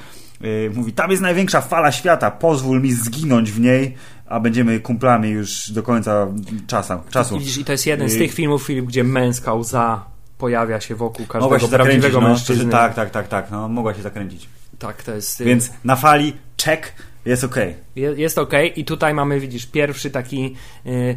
[0.43, 5.29] Y, Mówi, tam jest największa fala świata, pozwól mi zginąć w niej, a będziemy kumplami
[5.29, 6.27] już do końca
[6.67, 7.35] czasa, czasu.
[7.35, 10.05] I, widzisz, I to jest jeden z Y, tych filmów, Filip, gdzie męska łza
[10.37, 12.71] pojawia się wokół Mogła każdego się zakręcić, prawdziwego no, mężczyzny.
[12.71, 14.49] tak, tak, tak, tak, no, mogła się zakręcić.
[14.79, 15.41] Tak, to jest.
[15.41, 16.33] y, Więc na fali
[16.65, 16.93] check
[17.25, 17.47] jest
[17.95, 18.53] je- Jest ok.
[18.75, 20.55] I tutaj mamy, widzisz, pierwszy taki
[20.85, 21.15] y,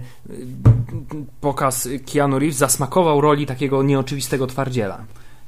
[1.40, 5.04] pokaz Keanu Reeves zasmakował roli takiego nieoczywistego twardziela.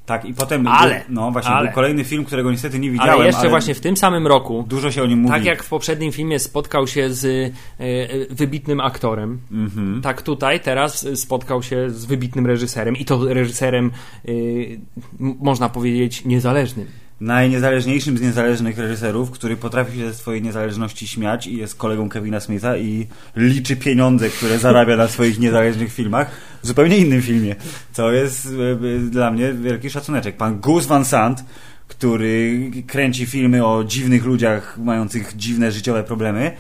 [0.07, 1.67] Tak, i potem, Ale, no właśnie, ale.
[1.67, 4.91] był kolejny film, którego niestety nie widziałem, Ale jeszcze właśnie w tym samym roku, dużo
[4.91, 5.35] się o nim mówi.
[5.35, 10.01] tak jak w poprzednim filmie spotkał się z y, y, wybitnym aktorem, Mhm.
[10.03, 13.91] tak tutaj teraz spotkał się z wybitnym reżyserem i to reżyserem,
[14.29, 14.81] y,
[15.21, 16.87] można powiedzieć, niezależnym.
[17.25, 22.41] Najniezależniejszym z niezależnych reżyserów, który potrafi się ze swojej niezależności śmiać i jest kolegą Kevina
[22.41, 23.07] Smitha i
[23.37, 26.31] liczy pieniądze, które zarabia na swoich niezależnych filmach
[26.63, 27.57] w zupełnie innym filmie.
[27.93, 30.37] Co jest e, e, dla mnie wielki szacuneczek.
[30.37, 31.45] Pan Gus Van Sant,
[31.89, 36.53] który kręci filmy o dziwnych ludziach mających dziwne życiowe problemy,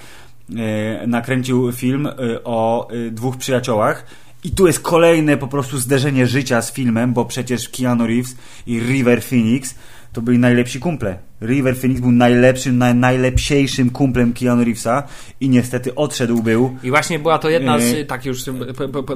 [0.56, 2.08] e, nakręcił film
[2.44, 4.06] o dwóch przyjaciołach.
[4.44, 8.80] I tu jest kolejne po prostu zderzenie życia z filmem, bo przecież Keanu Reeves i
[8.80, 9.74] River Phoenix
[10.14, 11.18] to byli najlepsi kumple.
[11.42, 15.02] River Phoenix był najlepszym, naj, najlepsiejszym kumplem Keanu Reevesa
[15.40, 16.76] i niestety odszedł był.
[16.82, 18.44] I właśnie była to jedna z, tak już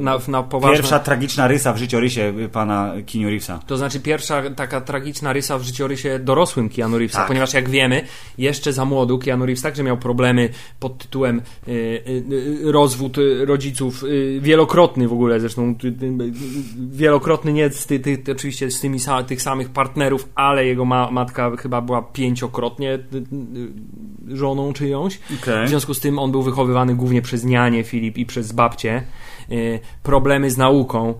[0.00, 0.76] na, na poważnie...
[0.76, 3.60] Pierwsza tragiczna rysa w życiorysie pana Keanu Reevesa.
[3.66, 7.28] To znaczy pierwsza taka tragiczna rysa w życiorysie dorosłym Keanu Reevesa, Tak.
[7.28, 8.02] ponieważ jak wiemy,
[8.38, 10.48] jeszcze za młodu Keanu Reeves także miał problemy
[10.80, 15.74] pod tytułem y, y, rozwód rodziców, y, wielokrotny w ogóle zresztą,
[16.90, 21.56] wielokrotny nie z ty, ty, oczywiście z tymi tych samych partnerów, ale jego ma, matka
[21.56, 22.98] chyba była pięciokrotnie y,
[24.32, 25.20] y, żoną czyjąś.
[25.42, 25.66] Okej.
[25.66, 29.02] W związku z tym on był wychowywany głównie przez nianie Filip i przez babcię.
[29.50, 31.14] Y, Problemy z nauką,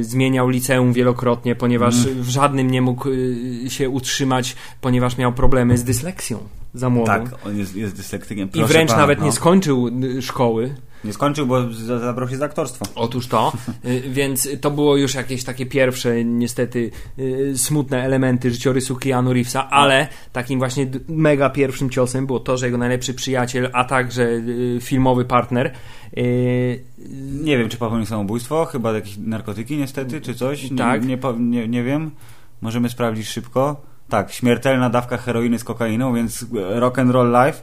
[0.00, 2.22] zmieniał liceum wielokrotnie, ponieważ Mm.
[2.22, 3.08] w żadnym nie mógł
[3.68, 6.38] się utrzymać, ponieważ miał problemy z dysleksją
[6.74, 7.06] za młodu.
[7.06, 8.48] Tak, on jest, jest dyslektykiem.
[8.48, 9.24] I Proszę wręcz pana, nawet no.
[9.24, 10.74] nie skończył szkoły.
[11.04, 12.84] Nie skończył, bo za- zabrał się za aktorstwo.
[12.94, 13.52] Otóż to,
[13.84, 19.70] y, więc to było już jakieś takie pierwsze, niestety, y, smutne elementy życiorysu Keanu Reevesa,
[19.70, 24.78] ale takim właśnie mega pierwszym ciosem było to, że jego najlepszy przyjaciel, a także y,
[24.80, 25.72] filmowy partner
[27.42, 30.70] Nie wiem, czy popełnił samobójstwo, chyba jakieś narkotyki niestety, czy coś.
[30.70, 31.04] Nie, Tak.
[31.04, 32.10] Nie, nie, nie wiem.
[32.60, 33.82] Możemy sprawdzić szybko.
[34.08, 37.62] Tak, śmiertelna dawka heroiny z kokainą, więc rock and roll life.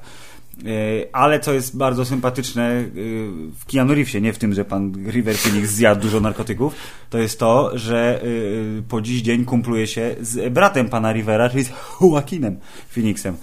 [0.57, 3.27] Yy, Ale co jest bardzo sympatyczne yy,
[3.59, 6.75] w Keanu Reevesie, nie w tym, że pan River Phoenix zjadł dużo narkotyków,
[7.09, 11.63] to jest to, że yy, po dziś dzień kumpluje się z bratem pana Rivera, czyli
[11.63, 12.59] z Joaquinem
[12.89, 13.37] Phoenixem.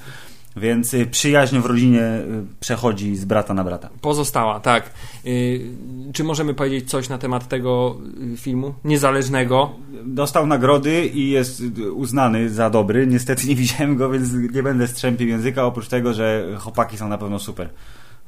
[0.56, 3.90] Więc yy, przyjaźń w rodzinie yy, przechodzi z brata na brata.
[4.00, 4.90] pozostała, tak.
[5.26, 5.70] Y,
[6.12, 7.96] czy możemy powiedzieć coś na temat tego
[8.34, 8.74] y, filmu?
[8.84, 9.70] Niezależnego.
[10.04, 13.06] Dostał nagrody i jest uznany za dobry.
[13.06, 17.18] Niestety nie widziałem go, więc nie będę strzępił języka, oprócz tego, że chłopaki są na
[17.18, 17.68] pewno super.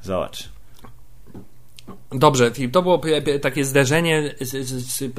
[0.01, 0.60] Zobacz.
[2.11, 3.01] Dobrze, Filip, to było
[3.41, 5.13] takie zderzenie z, z, z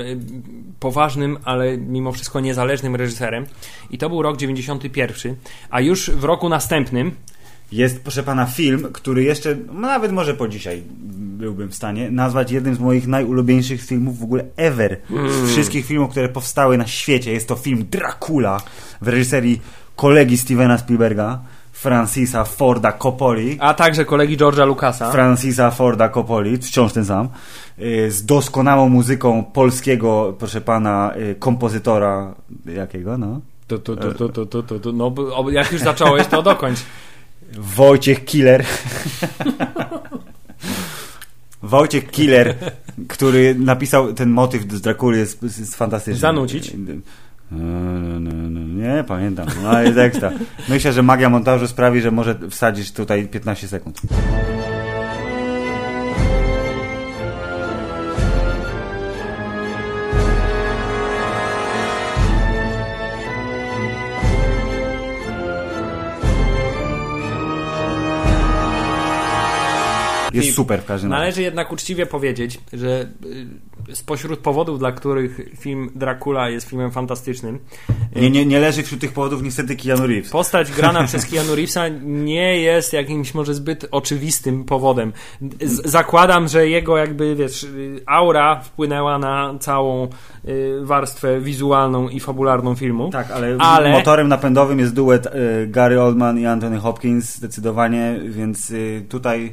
[0.81, 3.47] poważnym, ale mimo wszystko niezależnym reżyserem.
[3.91, 5.37] I to był rok 91.
[5.71, 7.13] A już w roku następnym
[7.73, 10.83] jest, proszę pana, film, który jeszcze, no nawet może po dzisiaj
[11.43, 14.97] byłbym w stanie nazwać jednym z moich najulubieńszych filmów w ogóle ever.
[15.29, 17.33] Z wszystkich filmów, które powstały na świecie.
[17.33, 18.61] Jest to film Dracula
[19.01, 19.61] w reżyserii
[19.97, 21.43] kolegi Stevena Spielberga,
[21.83, 23.57] Francisa Forda Coppoli.
[23.61, 25.11] A także kolegi George'a Lucasa.
[25.11, 27.29] Francisa Forda Coppoli, wciąż ten sam,
[27.79, 32.35] y, z doskonałą muzyką polskiego, proszę pana, y, kompozytora,
[32.66, 33.40] jakiego, no?
[33.66, 34.92] Tu, tu, tu, tu, tu, tu, tu, tu.
[34.92, 35.14] No,
[35.51, 36.79] jak już zacząłeś, to dokończ.
[37.77, 38.64] Wojciech Killer.
[41.62, 42.55] Wojciech Killer,
[43.09, 46.21] który napisał ten motyw z Drakuli jest, jest fantastyczny.
[46.21, 46.73] Zanucić?
[48.77, 49.47] Nie, pamiętam.
[49.62, 50.31] No, jest ekstra.
[50.69, 54.01] Myślę, że magia montażu sprawi, że może wsadzisz tutaj 15 sekund.
[70.35, 71.21] Jest super w każdym razie.
[71.21, 73.07] Należy jednak uczciwie powiedzieć, że
[73.90, 77.59] y, spośród powodów, dla których film Dracula jest filmem fantastycznym,
[78.16, 80.31] Nie, nie, nie leży wśród tych powodów niestety Keanu Reeves.
[80.31, 85.12] postać grana przez Keanu Reevesa nie jest jakimś może zbyt oczywistym powodem.
[85.61, 90.09] Z zakładam, że jego jakby, wiesz, y, aura wpłynęła na całą
[90.49, 93.11] y, warstwę wizualną i fabularną filmu.
[93.11, 95.31] Tak, ale, Ale- motorem napędowym jest duet y,
[95.66, 99.53] Gary Oldman i Anthony Hopkins zdecydowanie, więc y, tutaj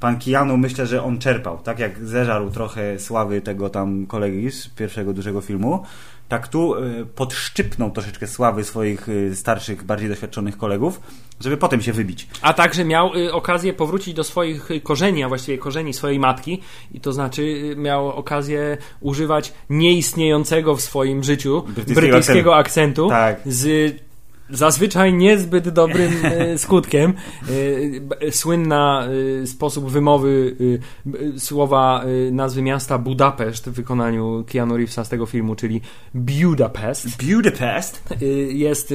[0.00, 4.68] pan Keanu myślę, że on czerpał, tak jak zeżarł trochę sławy tego tam kolegi z
[4.68, 5.82] pierwszego dużego filmu,
[6.28, 11.00] tak tu y, podszczypnął troszeczkę sławy swoich y, starszych, bardziej doświadczonych kolegów,
[11.40, 12.28] żeby potem się wybić.
[12.42, 16.60] A także miał y, okazję powrócić do swoich korzeni, a właściwie korzeni swojej matki,
[16.92, 23.40] i to znaczy miał okazję używać nieistniejącego w swoim życiu Brytyjskiego brytyjskiego akcentu, Tak.
[23.46, 23.96] z
[24.50, 26.12] zazwyczaj niezbyt dobrym
[26.54, 27.12] y, skutkiem.
[28.00, 29.08] B- Słynna
[29.42, 30.56] y, sposób wymowy
[31.38, 35.80] słowa nazwy miasta Budapeszt w wykonaniu Keanu Reevesa z tego filmu, czyli
[36.14, 37.24] Budapest.
[37.26, 38.14] Budapest?
[38.48, 38.94] Jest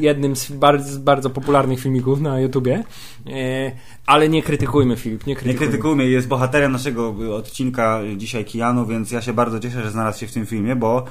[0.00, 2.84] jednym z bardzo, bardzo popularnych filmików na YouTubie.
[3.26, 3.72] E,
[4.06, 5.68] Ale nie krytykujmy, Filip, nie Nie krytykujmy.
[5.70, 10.26] krytykujmy, jest bohaterem naszego odcinka dzisiaj Keanu, więc ja się bardzo cieszę, że znalazł się
[10.26, 11.04] w tym filmie, bo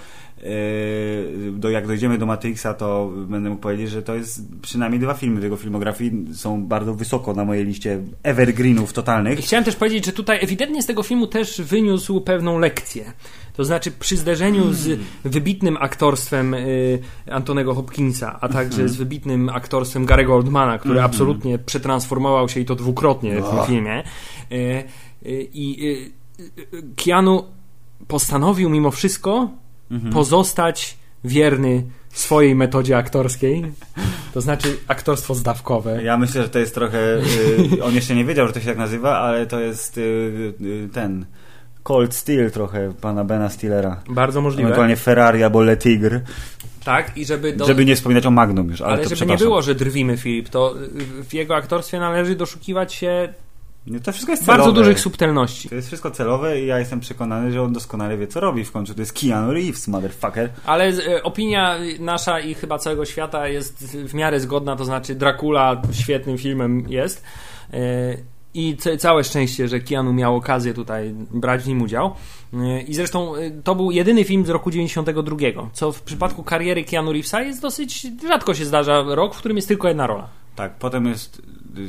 [1.51, 5.39] do, jak dojdziemy do Matrixa, to będę mógł powiedzieć, że to jest przynajmniej dwa filmy
[5.39, 9.39] w jego filmografii, są bardzo wysoko na mojej liście evergreenów totalnych.
[9.39, 13.13] Chciałem też powiedzieć, że tutaj ewidentnie z tego filmu też wyniósł pewną lekcję.
[13.55, 16.99] To znaczy przy zderzeniu z wybitnym aktorstwem y,
[17.31, 22.75] Antonego Hopkinsa, a także z wybitnym aktorstwem Gary'ego Oldmana, który absolutnie przetransformował się i to
[22.75, 23.67] dwukrotnie w tym Oh.
[23.67, 24.03] filmie.
[24.51, 24.55] Y,
[25.25, 26.11] y, I
[26.95, 27.43] Keanu
[28.07, 29.49] postanowił mimo wszystko
[30.13, 33.71] pozostać wierny swojej metodzie aktorskiej.
[34.33, 36.03] To znaczy aktorstwo zdawkowe.
[36.03, 37.17] Ja myślę, że to jest trochę.
[37.77, 40.01] y, on jeszcze nie wiedział, że to się tak nazywa, ale to jest y,
[40.61, 41.25] y, ten.
[41.83, 44.01] Cold Steel trochę pana Bena Stillera.
[44.09, 44.63] Bardzo możliwe.
[44.63, 46.21] Ewentualnie Ferrari albo Le Tigre.
[46.83, 47.65] Tak, i żeby do...
[47.65, 50.75] Żeby nie wspominać o Magnum już, ale, Ale żeby nie było, że drwimy, Filip, to
[51.29, 53.33] w jego aktorstwie należy doszukiwać się
[54.03, 54.63] To wszystko jest celowe.
[54.63, 55.69] bardzo dużych subtelności.
[55.69, 58.63] To jest wszystko celowe i ja jestem przekonany, że on doskonale wie, co robi.
[58.65, 60.49] W końcu to jest Keanu Reeves, motherfucker.
[60.65, 65.81] Ale y, opinia nasza i chyba całego świata jest w miarę zgodna, to znaczy Dracula
[65.91, 67.23] świetnym filmem jest.
[67.73, 67.77] Y,
[68.53, 72.15] I ca- całe szczęście, że Keanu miał okazję tutaj brać w nim udział.
[72.53, 75.37] Y, I zresztą to był jedyny film z roku 92,
[75.73, 79.67] co w przypadku kariery Keanu Reevesa jest dosyć rzadko się zdarza rok, w którym jest
[79.67, 80.27] tylko jedna rola.
[80.55, 81.41] Tak, potem jest.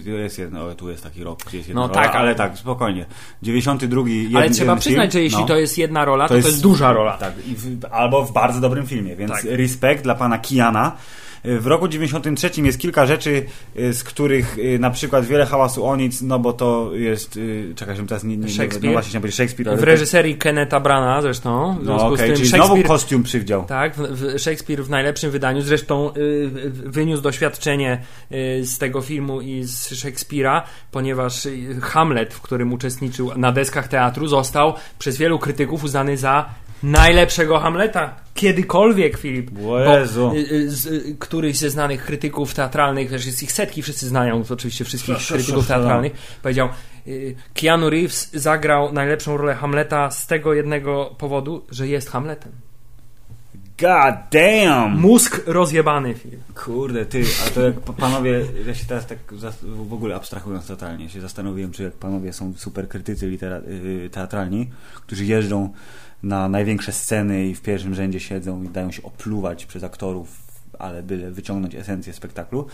[0.04, 3.06] Jest jedno, tu jest taki rok, gdzie jest jedna No rola, tak, ale tak, spokojnie.
[3.42, 6.36] 92 jeden, Ale trzeba przyznać, film, że jeśli no, to jest jedna rola, to to
[6.36, 7.16] jest, duża rola.
[7.16, 9.44] Tak, w, albo w bardzo dobrym filmie, więc Tak.
[9.44, 10.96] respekt dla pana Kiana.
[11.44, 13.44] W roku 93 jest kilka rzeczy,
[13.78, 17.72] y, z których y, na przykład wiele hałasu o nic, no bo to jest, y,
[17.76, 18.84] czekaj, żebym teraz nie, nie, Shakespeare.
[18.84, 21.76] no właśnie powiedzieć Shakespeare, W reżyserii Kenneta Brana zresztą.
[21.80, 23.64] W no związku okej, z tym czyli znowu kostium przywdział.
[23.64, 23.94] tak,
[24.38, 25.62] Shakespeare w najlepszym wydaniu.
[25.62, 26.12] Zresztą
[26.72, 28.00] wyniósł doświadczenie
[28.62, 31.48] z tego filmu i z Shakespeare'a, ponieważ
[31.82, 36.48] Hamlet, w którym uczestniczył na deskach teatru, został przez wielu krytyków uznany za
[36.82, 39.50] najlepszego Hamleta kiedykolwiek, Filip.
[39.50, 40.02] Bo, y,
[40.36, 44.84] y, z, y, któryś ze znanych krytyków teatralnych, też jest ich setki, wszyscy znają oczywiście
[44.84, 46.12] wszystkich krytyków teatralnych,
[46.42, 46.68] powiedział
[47.06, 52.52] y, Keanu Reeves zagrał najlepszą rolę Hamleta z tego jednego powodu, że jest Hamletem.
[53.80, 55.00] God damn!
[55.00, 56.40] Mózg rozjebany, Filip.
[56.54, 59.18] Kurde, ty, a to jak pa- panowie, ja się teraz tak
[59.62, 63.38] w ogóle abstrahując totalnie, się zastanowiłem, czy jak panowie są super krytycy
[64.12, 65.72] teatralni, którzy jeżdżą
[66.22, 70.28] na największe sceny i w pierwszym rzędzie siedzą i dają się opluwać przez aktorów,
[70.78, 72.66] ale byle wyciągnąć esencję spektaklu,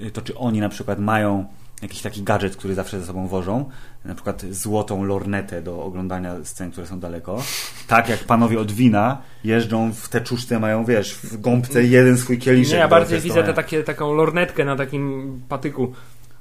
[0.00, 1.46] y, to czy oni na przykład mają
[1.82, 3.64] jakiś taki gadżet, który zawsze ze sobą wożą,
[4.04, 7.42] na przykład złotą lornetę do oglądania scen, które są daleko.
[7.86, 12.38] Tak jak panowie od wina jeżdżą w te czuszce, mają wiesz, w gąbce jeden swój
[12.38, 12.72] kieliszek.
[12.72, 15.92] Nie, ja bardziej widzę te takie, taką lornetkę na takim patyku.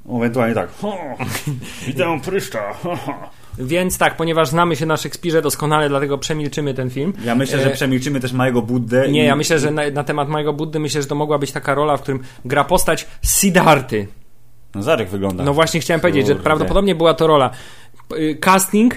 [0.10, 0.70] Ewentualnie tak.
[1.88, 2.62] Widzę pryszcza.
[3.60, 7.14] Więc tak, ponieważ znamy się na Szekspirze doskonale, dlatego przemilczymy ten film.
[7.26, 9.10] Ja myślę, że E, przemilczymy też małego Buddę.
[9.10, 11.52] Nie, i- ja myślę, że na, na temat mojego Buddy myślę, że to mogła być
[11.52, 14.08] taka rola, w którym gra postać Siddharty.
[14.76, 15.44] No Zarek wygląda.
[15.44, 16.44] No właśnie chciałem powiedzieć, że Kurde.
[16.44, 17.50] prawdopodobnie była to rola.
[18.18, 18.96] Y, Casting.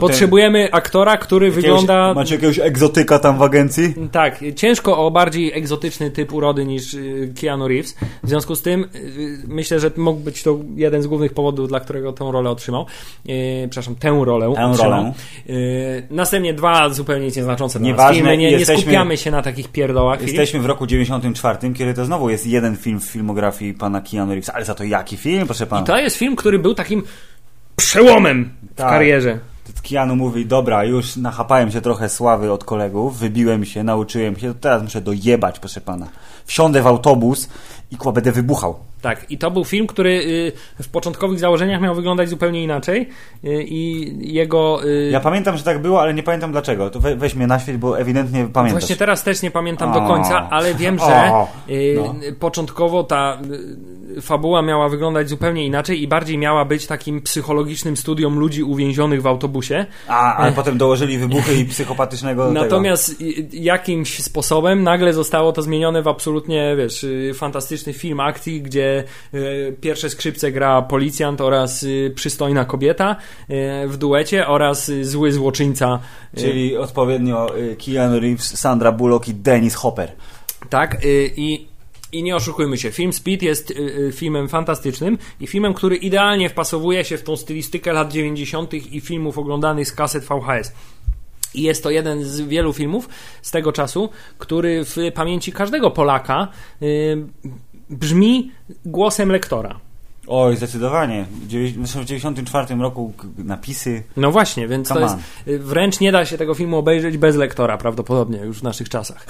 [0.00, 2.14] Potrzebujemy aktora, który Jakiegoś- wygląda.
[2.14, 3.94] Macie jakiegoś egzotyka tam w agencji?
[4.12, 7.96] Tak, ciężko o bardziej egzotyczny typ urody niż y, Keanu Reeves.
[8.22, 11.80] W związku z tym y, myślę, że mógł być to jeden z głównych powodów, dla
[11.80, 12.86] którego tę rolę otrzymał.
[13.28, 14.90] Y, przepraszam, tę rolę Tę otrzymał.
[14.90, 15.12] rolę.
[16.10, 18.30] Następnie dwa zupełnie nieznaczące dla Nieważne, filmy.
[18.36, 20.22] Nie, nie jesteśmy- skupiamy się na takich pierdołach.
[20.22, 24.52] Jesteśmy w roku 94, kiedy to znowu jest jeden film w filmografii pana Keanu Reevesa.
[24.54, 25.82] Ale za to jaki film, proszę pana?
[25.82, 27.02] I to jest film, który był takim
[27.76, 28.88] przełomem w Tak.
[28.88, 29.38] karierze.
[29.82, 34.60] Keanu mówi, dobra, już nachapałem się trochę sławy od kolegów, wybiłem się, nauczyłem się, to
[34.60, 36.06] teraz muszę dojebać, proszę pana.
[36.46, 37.48] Wsiądę w autobus
[37.90, 38.74] i kła będę wybuchał.
[39.02, 40.10] Tak, i to był film, który
[40.78, 43.08] y, w początkowych założeniach miał wyglądać zupełnie inaczej
[43.44, 44.84] y, i jego...
[44.84, 46.90] y, Ja pamiętam, że tak było, ale nie pamiętam dlaczego.
[46.90, 48.80] To we, weź mnie na świeć, bo ewidentnie pamiętasz.
[48.82, 52.14] Właśnie teraz też nie pamiętam do końca, ale wiem, że No.
[52.40, 53.38] początkowo ta
[54.20, 59.26] fabuła miała wyglądać zupełnie inaczej i bardziej miała być takim psychologicznym studium ludzi uwięzionych w
[59.26, 59.86] autobusie.
[60.08, 66.08] A, ale potem dołożyli wybuchy i psychopatycznego Natomiast jakimś sposobem nagle zostało to zmienione w
[66.08, 66.35] absolutnie,
[66.76, 73.16] wiesz, y, fantastyczny film akcji, gdzie y, pierwsze skrzypce gra policjant oraz y, przystojna kobieta
[73.86, 75.98] w duecie oraz zły złoczyńca.
[76.36, 77.46] Czyli odpowiednio
[77.86, 80.12] Keanu Reeves, Sandra Bullock i Dennis Hopper.
[80.70, 80.96] Tak,
[81.36, 81.66] i,
[82.12, 83.74] i nie oszukujmy się, film Speed jest
[84.12, 88.74] filmem fantastycznym i filmem, który idealnie wpasowuje się w tą stylistykę lat 90.
[88.74, 90.72] i filmów oglądanych z kaset VHS.
[91.56, 93.08] I jest to jeden z wielu filmów
[93.42, 96.48] z tego czasu, który w pamięci każdego Polaka
[96.82, 97.26] y,
[97.90, 98.50] brzmi
[98.84, 99.85] głosem lektora.
[100.28, 101.26] Oj, zdecydowanie.
[101.78, 104.02] Zresztą w 94 roku napisy.
[104.16, 105.16] No właśnie, więc to Come jest.
[105.48, 109.26] y, Wręcz nie da się tego filmu obejrzeć bez lektora, prawdopodobnie już w naszych czasach.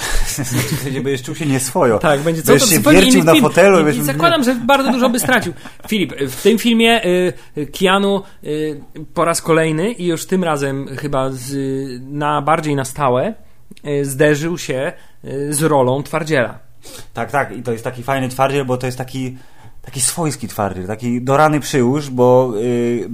[1.04, 1.98] Będziesz czuł się nieswojo.
[1.98, 3.44] Tak, będzie co Będziesz to się wiercił na film.
[3.44, 3.80] fotelu.
[3.80, 5.52] I, będziesz- i zakładam, że bardzo dużo by stracił.
[5.88, 8.80] Filip, w tym filmie y, y, Keanu y,
[9.14, 13.35] po raz kolejny i już tym razem chyba z, y, na bardziej na stałe
[13.87, 14.92] y, zderzył się
[15.24, 16.59] y, z rolą twardziela.
[17.14, 17.56] Tak, tak.
[17.56, 19.37] I to jest taki fajny twardziel, bo to jest taki,
[19.87, 23.09] taki swojski twardziel, taki dorany przyłóż, bo y,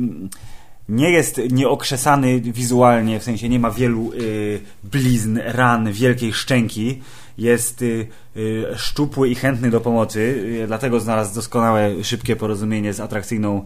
[0.89, 7.03] nie jest nieokrzesany wizualnie, w sensie nie ma wielu y, blizn, ran, wielkiej szczęki.
[7.39, 8.07] Jest y,
[8.37, 13.65] y, szczupły i chętny do pomocy, dlatego znalazł doskonałe, szybkie porozumienie z atrakcyjną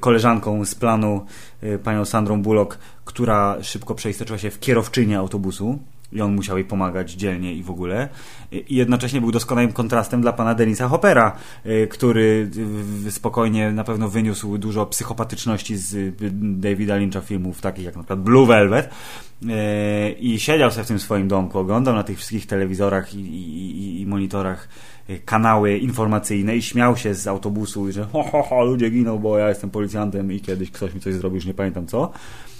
[0.00, 1.26] koleżanką z planu,
[1.84, 5.78] panią Sandrą Bullock, która szybko przeistoczyła się w kierowczynię autobusu
[6.12, 8.08] i on musiał jej pomagać dzielnie i w ogóle.
[8.52, 12.50] I jednocześnie był doskonałym kontrastem dla pana Denisa Hoppera, y, który
[13.06, 18.02] y, spokojnie na pewno wyniósł dużo psychopatyczności z y, Davida Lyncha filmów, takich jak na
[18.02, 18.90] przykład Blue Velvet.
[20.20, 24.06] I siedział sobie w tym swoim domku, oglądał na tych wszystkich telewizorach i, i, i-
[24.06, 24.68] monitorach
[25.24, 29.48] kanały informacyjne i śmiał się z autobusu, że ho, ho, ho, ludzie giną, bo ja
[29.48, 32.12] jestem policjantem i kiedyś ktoś mi coś zrobił, już nie pamiętam co.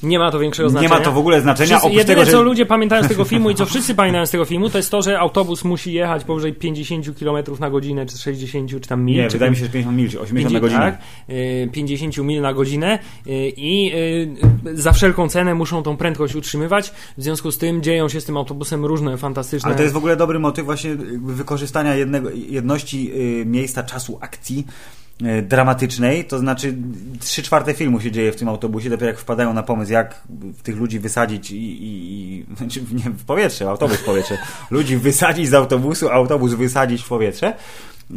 [0.02, 0.98] Nie ma to większego Nie znaczenia.
[0.98, 2.32] ma to w ogóle znaczenia, Wszyscy, oprócz jedyne, tego, że...
[2.32, 4.90] co ludzie pamiętają z tego filmu i co wszyscy pamiętają z tego filmu, to jest
[4.90, 9.16] to, że autobus musi jechać powyżej 50 km na godzinę, czy 60, czy tam mil.
[9.16, 10.80] Nie, czy wydaje mi się, że 50 mil, czy 80 na godzinę.
[10.80, 16.34] Tak, y, 50 mil na godzinę y, i y, za wszelką cenę muszą tą prędkość
[16.34, 16.92] utrzymywać.
[17.18, 19.66] W związku z tym dzieją się z tym autobusem różne fantastyczne.
[19.66, 24.66] Ale to jest w ogóle dobry motyw właśnie wykorzystania jednego, jedności y, miejsca, czasu, akcji
[24.68, 25.05] y,
[25.42, 26.76] dramatycznej, to znaczy
[27.20, 30.22] trzy czwarte filmu się dzieje w tym autobusie, dopiero jak wpadają na pomysł, jak
[30.62, 34.38] tych ludzi wysadzić i, i, i znaczy nie w powietrze, autobus w powietrze,
[34.70, 37.54] ludzi wysadzić z autobusu, autobus wysadzić w powietrze,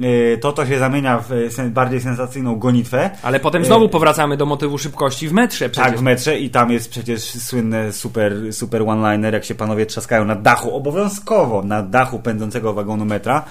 [0.04, 1.30] y, to to się zamienia w
[1.70, 3.10] bardziej sensacyjną gonitwę.
[3.24, 5.92] Ale potem znowu powracamy do motywu szybkości w metrze przecież.
[5.92, 10.26] Tak, w metrze i tam jest przecież słynny super, super one-liner, jak się panowie trzaskają
[10.26, 13.46] na dachu, obowiązkowo na dachu pędzącego wagonu metra,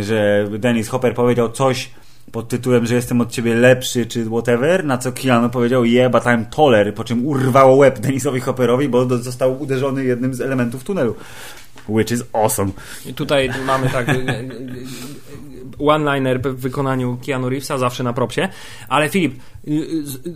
[0.00, 1.90] że Dennis Hopper powiedział coś
[2.32, 6.22] pod tytułem, że jestem od ciebie lepszy, czy whatever, na co Keanu powiedział yeah, but
[6.22, 11.14] I'm taller, po czym urwało łeb Dennisowi Hopperowi, bo został uderzony jednym z elementów tunelu.
[11.88, 12.70] Which is awesome.
[13.06, 14.06] I tutaj mamy tak
[15.78, 18.48] one-liner w wykonaniu Keanu Reevesa, zawsze na propsie.
[18.88, 19.34] Ale Filip,
[19.68, 19.70] y,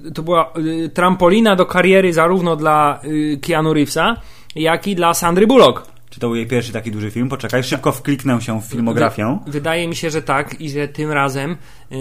[0.07, 3.01] y, to była y, trampolina do kariery zarówno dla
[3.43, 4.17] Keanu Reevesa,
[4.57, 5.96] jak i dla Sandry Bullock.
[6.11, 7.29] Czy to był jej pierwszy taki duży film?
[7.29, 9.39] Poczekaj, szybko wkliknę się w filmografię.
[9.47, 11.57] Wydaje mi się, że tak i że tym razem.
[11.91, 11.99] Yy...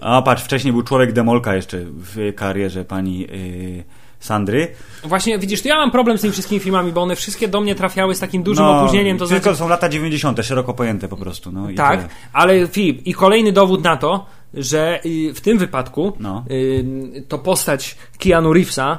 [0.00, 3.84] A patrz, wcześniej był Człowiek Demolka jeszcze w karierze pani yy,
[4.20, 4.68] Sandry.
[5.04, 7.74] Właśnie, widzisz, to ja mam problem z tymi wszystkimi filmami, bo one wszystkie do mnie
[7.74, 9.18] trafiały z takim dużym no, opóźnieniem.
[9.18, 9.58] To tylko znaczy...
[9.58, 11.52] są lata 90., szeroko pojęte po prostu.
[11.52, 12.12] No, tak, tyle.
[12.32, 16.44] ale Filip, i kolejny dowód na to, że y, w tym wypadku no.
[16.50, 18.98] Y, to postać Keanu Reevesa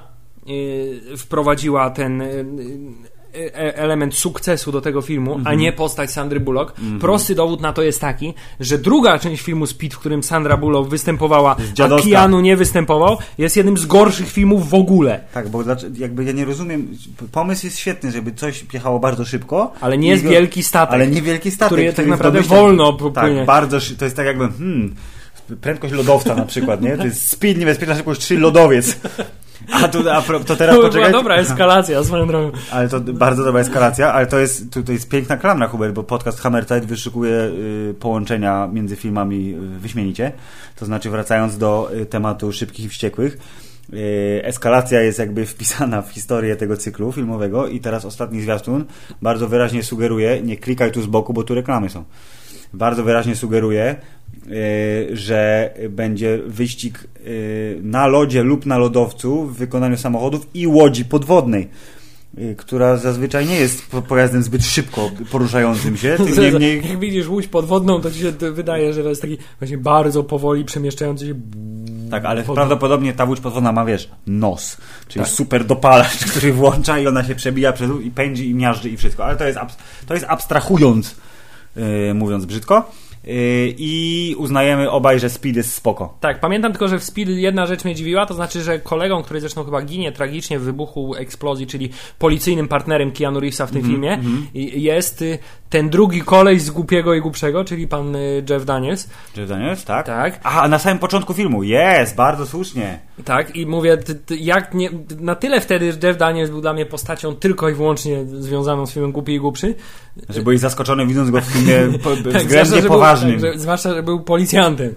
[0.50, 2.24] y, wprowadziła ten
[3.54, 5.48] element sukcesu do tego filmu, mm -hmm.
[5.48, 5.60] a mhm.
[5.60, 6.80] nie postać Sandry Bullock.
[6.80, 7.02] Mm -hmm.
[7.02, 10.90] Prosty dowód na to jest taki, że druga część filmu Speed, w którym Sandra Bullock
[10.90, 15.20] występowała, a Keanu nie występował, jest jednym z gorszych filmów w ogóle.
[15.34, 15.64] Tak, bo
[15.98, 16.88] jakby ja nie rozumiem,
[17.32, 19.74] pomysł jest świetny, żeby coś jechało bardzo szybko.
[19.82, 20.94] Ale nie jest go, wielki statek.
[20.94, 21.68] Ale nie wielki statek.
[21.68, 23.14] Który, tak naprawdę wolno płynie.
[23.14, 24.96] Tak, bardzo, to jest tak jakby, hmm,
[25.62, 26.98] prędkość lodowca na przykład, nie?
[26.98, 28.98] To jest speed, niebezpieczna szybkość 3 lodowiec.
[29.72, 31.12] A tu, a to teraz to poczekaj.
[31.12, 32.58] dobra eskalacja swoją drogą.
[32.72, 36.04] Ale to bardzo dobra eskalacja, ale to jest, to, to jest piękna klamra, Hubert, bo
[36.04, 40.32] podcast Hammerzeit wyszukuje y, połączenia między filmami y, wyśmienicie.
[40.76, 43.38] To znaczy, wracając do y, tematu szybkich i wściekłych,
[43.94, 48.86] y, eskalacja jest jakby wpisana w historię tego cyklu filmowego i teraz ostatni zwiastun
[49.22, 52.04] bardzo wyraźnie sugeruje, nie klikaj tu z boku, bo tu reklamy są.
[52.74, 53.96] Bardzo wyraźnie sugeruje,
[55.14, 61.68] że będzie wyścig y, na lodzie lub na lodowcu w wykonaniu samochodów i łodzi podwodnej
[62.38, 66.88] y, która zazwyczaj nie jest pojazdem zbyt szybko poruszającym się, tym niemniej...
[66.90, 70.66] Jak widzisz łódź podwodną, to ci się wydaje, że to jest taki właśnie bardzo powoli
[70.66, 71.34] przemieszczający się...
[72.12, 72.56] Tak, ale pod...
[72.56, 75.34] prawdopodobnie ta łódź podwodna ma, wiesz, nos, czyli tak.
[75.34, 79.26] super dopalacz, który włącza i ona się przebija przez i pędzi i miażdży i wszystko,
[79.26, 79.60] ale to jest,
[80.08, 81.16] to jest abstrahując,
[81.76, 82.92] yy, mówiąc brzydko.
[83.28, 86.18] Yy, i uznajemy obaj, że Speed jest spoko.
[86.20, 89.42] Tak, pamiętam tylko, że w Speed jedna rzecz mnie dziwiła, to znaczy, że kolegą, który
[89.42, 93.90] zresztą chyba ginie tragicznie w wybuchu eksplozji, czyli policyjnym partnerem Keanu Reevesa w tym mm
[93.90, 94.78] -hmm, filmie, mm -hmm.
[94.78, 99.10] jest y, ten drugi koleś z głupiego i głupszego, czyli pan y, Jeff Daniels.
[99.38, 100.06] Jeff Daniels, tak?
[100.06, 100.40] Tak.
[100.44, 103.00] A, na samym początku filmu, jest, bardzo słusznie.
[103.26, 103.98] Tak, i mówię,
[104.40, 108.86] jak nie, na tyle wtedy Jeff Daniels był dla mnie postacią tylko i wyłącznie związaną
[108.86, 109.76] z filmem Głupi i Głupszy.
[110.30, 112.00] Że byłeś zaskoczony widząc go w filmie
[112.34, 113.17] tak, względnie poważnym.
[113.22, 114.96] Tak, że, zwłaszcza, że był policjantem.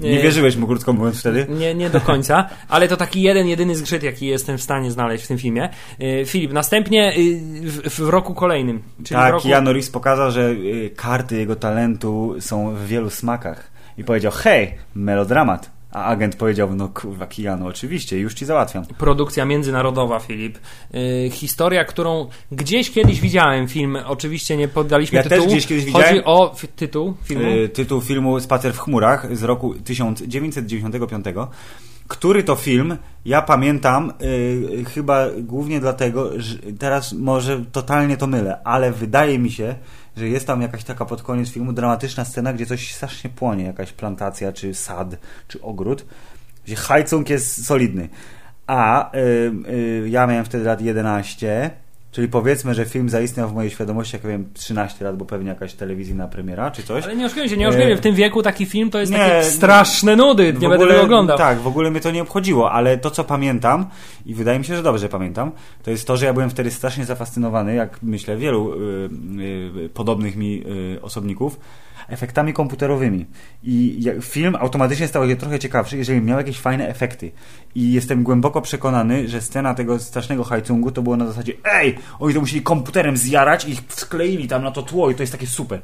[0.00, 1.46] Nie, nie wierzyłeś mu, krótko mówiąc, wtedy?
[1.48, 5.24] Nie, nie do końca, ale to taki jeden, jedyny zgrzyt, jaki jestem w stanie znaleźć
[5.24, 5.68] w tym filmie.
[6.00, 8.82] Y, Filip, następnie y, w, w roku kolejnym.
[9.04, 9.48] Czyli tak, roku...
[9.48, 13.72] Keanu Reeves pokazał, że y, karty jego talentu są w wielu smakach.
[13.98, 15.70] I powiedział, hej, melodramat.
[15.92, 18.84] A agent powiedział, no kurwa, Kijano, oczywiście, już ci załatwiam.
[18.98, 20.58] Produkcja międzynarodowa, Filip.
[20.92, 25.42] Yy, historia, którą gdzieś kiedyś widziałem film, oczywiście nie poddaliśmy ja tytułu.
[25.42, 26.08] też gdzieś kiedyś widziałem.
[26.08, 27.48] Chodzi o tytuł filmu?
[27.48, 31.24] Yy, tytuł filmu Spacer w chmurach z roku 1995
[32.08, 38.60] który to film ja pamiętam yy, chyba głównie dlatego, że teraz może totalnie to mylę,
[38.64, 39.74] ale wydaje mi się,
[40.16, 43.92] że jest tam jakaś taka pod koniec filmu dramatyczna scena, gdzie coś strasznie płonie, jakaś
[43.92, 45.16] plantacja, czy sad,
[45.48, 46.04] czy ogród,
[46.64, 48.08] gdzie hajcung jest solidny.
[48.66, 49.18] A y,
[49.68, 51.70] y, ja miałem wtedy lat 11
[52.12, 55.74] Czyli powiedzmy, że film zaistniał w mojej świadomości, jak wiem, 13 lat, bo pewnie jakaś
[55.74, 57.04] telewizyjna premiera, czy coś.
[57.04, 59.44] Ale nie oszukujmy się, nie oszukujmy, w tym wieku taki film to jest nie, takie
[59.44, 61.38] straszne nudy, nie ogóle, będę tego oglądał.
[61.38, 63.86] Tak, w ogóle mnie to nie obchodziło, ale to, co pamiętam,
[64.26, 65.52] i wydaje mi się, że dobrze pamiętam,
[65.82, 69.10] to jest to, że ja byłem wtedy strasznie zafascynowany, jak myślę, wielu y,
[69.84, 70.62] y, podobnych mi
[70.96, 71.58] y, osobników,
[72.08, 73.26] efektami komputerowymi.
[73.62, 77.32] I film automatycznie stał się trochę ciekawszy, jeżeli miał jakieś fajne efekty.
[77.74, 82.34] I jestem głęboko przekonany, że scena tego strasznego hajcungu to było na zasadzie ej, oni
[82.34, 85.46] to musieli komputerem zjarać i ich skleili tam na to tło i to jest takie
[85.46, 85.82] super.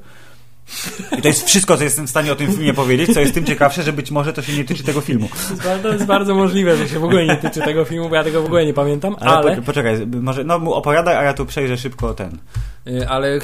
[1.18, 3.44] I to jest wszystko, co jestem w stanie o tym filmie powiedzieć, co jest tym
[3.44, 5.28] ciekawsze, że być może to się nie tyczy tego filmu.
[5.82, 8.42] To jest bardzo możliwe, że się w ogóle nie tyczy tego filmu, bo ja tego
[8.42, 9.32] w ogóle nie pamiętam, ale...
[9.32, 9.62] ale...
[9.62, 12.38] Poczekaj, może, no opowiadaj, a ja tu przejrzę szybko ten.
[12.86, 13.38] Y, ale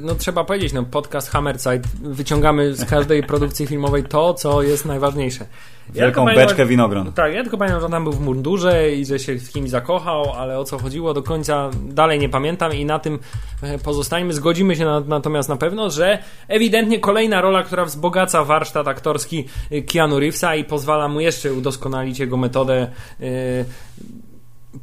[0.00, 5.46] no, trzeba powiedzieć, no, podcast Hammerzeit wyciągamy z każdej produkcji filmowej to, co jest najważniejsze.
[5.90, 7.12] Wielką ja beczkę winogron.
[7.12, 10.32] Tak, ja tylko pamiętam, że tam był w mundurze i że się z kimś zakochał,
[10.32, 13.18] ale o co chodziło do końca dalej nie pamiętam i na tym
[13.62, 14.32] e, pozostańmy.
[14.32, 16.18] Zgodzimy się na, natomiast na pewno, że
[16.48, 22.18] ewidentnie kolejna rola, która wzbogaca warsztat aktorski e, Keanu Reevesa i pozwala mu jeszcze udoskonalić
[22.18, 23.28] jego metodę yy,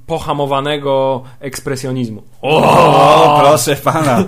[0.06, 2.24] pohamowanego ekspresjonizmu.
[2.42, 4.24] O, proszę pana.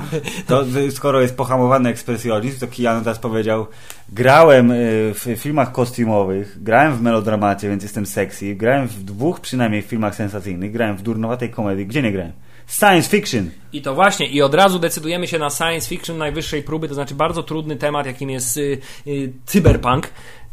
[0.48, 3.66] To, skoro jest pohamowany ekspresjonizm, to Keanu teraz powiedział
[4.10, 9.82] grałem y, w filmach kostiumowych, grałem w melodramacie, więc jestem sexy, grałem w dwóch przynajmniej
[9.82, 11.86] filmach sensacyjnych, grałem w durnowatej komedii.
[11.86, 12.32] Gdzie nie grałem?
[12.68, 13.50] Science fiction.
[13.74, 17.16] I to właśnie, i od razu decydujemy się na science fiction najwyższej próby, to znaczy
[17.16, 20.10] bardzo trudny temat, jakim jest y, y, cyberpunk.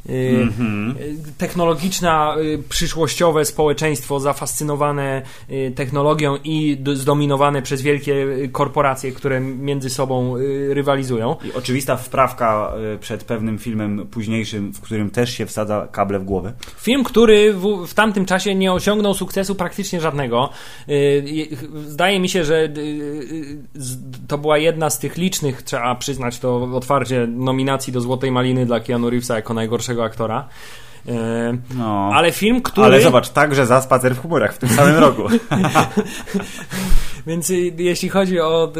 [0.09, 0.94] Mhm.
[1.38, 2.36] technologiczna,
[2.68, 5.22] przyszłościowe społeczeństwo zafascynowane
[5.74, 10.34] technologią i zdominowane przez wielkie korporacje, które między sobą
[10.68, 11.36] rywalizują.
[11.44, 16.53] I oczywista wprawka przed pewnym filmem późniejszym, w którym też się wsadza kable w głowę.
[16.80, 20.51] Film, który w, w tamtym czasie nie osiągnął sukcesu praktycznie żadnego.
[21.86, 22.68] Zdaje mi się, że
[24.28, 28.80] to była jedna z tych licznych, trzeba przyznać to otwarcie, nominacji do Złotej Maliny dla
[28.80, 29.55] Keanu Reevesa jako
[29.91, 30.49] najgorszego aktora.
[31.09, 32.11] E, no.
[32.14, 32.86] Ale film, który.
[32.86, 35.22] Ale zobacz, także za spacer w chmurach w tym samym roku.
[37.26, 38.72] Więc y, jeśli chodzi o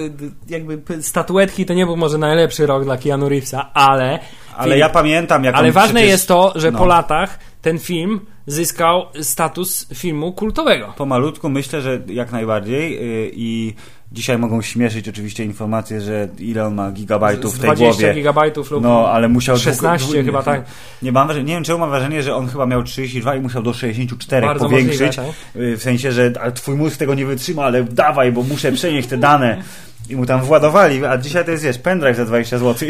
[0.49, 4.19] jakby statuetki, to nie był może najlepszy rok dla Keanu Reevesa, ale.
[4.57, 6.11] Ale film, ja pamiętam, jak Ale ważne przecież...
[6.11, 6.79] jest to, że no.
[6.79, 10.93] po latach ten film zyskał status filmu kultowego.
[10.97, 13.75] Pomalutku myślę, że jak najbardziej yy, i
[14.13, 18.15] Dzisiaj mogą śmieszyć oczywiście informacje, że ile on ma gigabajtów w tej 20 głowie.
[18.15, 20.65] gigabajtów lub no, ale musiał 16 chyba tak.
[21.03, 23.63] Nie, mam wrażenie, nie wiem czemu mam wrażenie, że on chyba miał 32 i musiał
[23.63, 25.17] do 64 Bardzo powiększyć.
[25.17, 25.79] Możliwe, tak?
[25.79, 29.17] W sensie, że ale twój mózg tego nie wytrzyma, ale dawaj, bo muszę przenieść te
[29.17, 29.63] dane
[30.11, 32.89] i mu tam władowali, a dzisiaj to jest, wiesz, pendrive za 20 zł,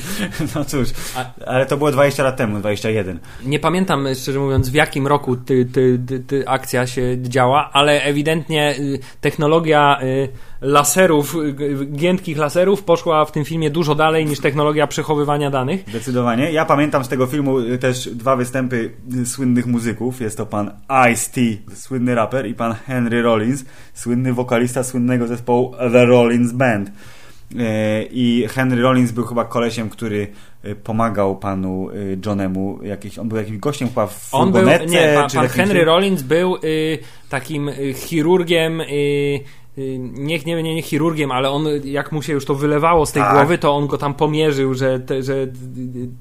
[0.54, 0.88] no cóż,
[1.46, 3.18] ale to było 20 lat temu, 21.
[3.44, 8.02] Nie pamiętam, szczerze mówiąc, w jakim roku ty, ty, ty, ty akcja się działa, ale
[8.02, 10.28] ewidentnie y, technologia y,
[10.60, 15.84] laserów, y, giętkich laserów poszła w tym filmie dużo dalej niż technologia przechowywania danych.
[15.88, 16.52] Zdecydowanie.
[16.52, 18.90] Ja pamiętam z tego filmu też dwa występy
[19.24, 20.20] słynnych muzyków.
[20.20, 20.70] Jest to pan
[21.12, 21.40] Ice-T,
[21.74, 26.90] słynny raper i pan Henry Rollins, słynny wokalista słynnego zespołu The Rollins Band.
[27.58, 30.26] E, I Henry Rollins był chyba kolesiem, który
[30.62, 31.88] e, pomagał panu
[32.26, 32.78] Johnemu.
[32.82, 36.56] Jakiś, on był jakimś gościem chyba w on był, Nie, pan, pan Henry Rollins był
[36.56, 36.98] y,
[37.28, 39.44] takim chirurgiem y, Y,
[40.12, 43.32] niech nie, nie chirurgiem, ale on, jak mu się już to wylewało z tej tak.
[43.32, 45.46] głowy, to on go tam pomierzył, że, te, że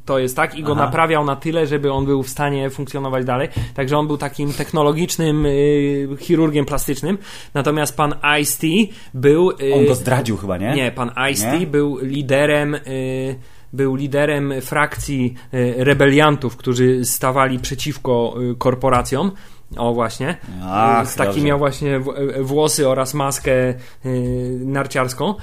[0.06, 0.86] to jest tak i go Aha.
[0.86, 3.50] naprawiał na tyle, żeby on był w stanie funkcjonować dalej.
[3.74, 7.18] Także on był takim technologicznym y, chirurgiem plastycznym.
[7.54, 8.68] Natomiast pan Ice-T
[9.14, 9.52] był...
[9.52, 10.74] Y, on go zdradził chyba, nie?
[10.76, 12.76] Nie, pan Ice-T był liderem...
[12.76, 13.36] Y,
[13.74, 19.32] był liderem frakcji y, rebeliantów, którzy stawali przeciwko y, korporacjom.
[19.78, 20.38] O właśnie.
[20.64, 21.46] Ach, z taki dobrze.
[21.46, 22.00] miał właśnie
[22.42, 25.36] włosy oraz maskę yy, narciarską.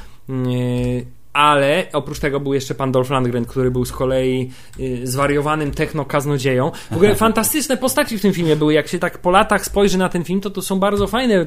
[1.35, 6.71] Ale oprócz tego był jeszcze pan Dolph Lundgren, który był z kolei y, zwariowanym techno-kaznodzieją.
[6.91, 8.75] W ogóle fantastyczne postaci w tym filmie były.
[8.75, 11.47] Jak się tak po latach spojrzy na ten film, to to są bardzo fajne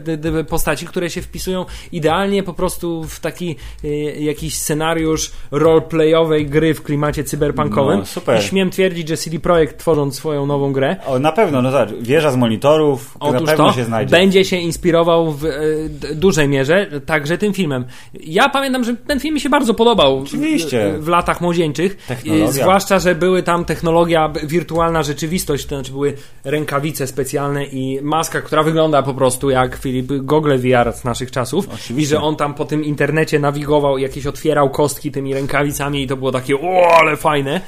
[0.50, 3.88] postaci, które się wpisują idealnie po prostu w taki y,
[4.20, 8.00] jakiś scenariusz roleplayowej gry w klimacie cyberpunkowym.
[8.00, 8.40] No, super.
[8.40, 10.96] I śmiem twierdzić, że CD Projekt tworząc swoją nową grę.
[11.06, 14.12] O, na pewno, no zobacz, wieża z monitorów, Otóż na pewno to się znajdzie.
[14.12, 17.86] Będzie się inspirował w y, dużej mierze także tym filmem.
[18.14, 20.94] Ja pamiętam, że ten film mi się bardzo podobał Oczywiście.
[20.98, 21.96] W, w latach młodzieńczych.
[22.08, 22.52] Technologia.
[22.52, 26.14] Zwłaszcza, że były tam technologia, wirtualna rzeczywistość, to znaczy były
[26.44, 31.70] rękawice specjalne i maska, która wygląda po prostu jak Filip Google VR z naszych czasów.
[31.74, 32.04] Oczywiście.
[32.04, 36.18] I że on tam po tym internecie nawigował, jakieś otwierał kostki tymi rękawicami i to
[36.18, 37.62] było takie o, ale fajne.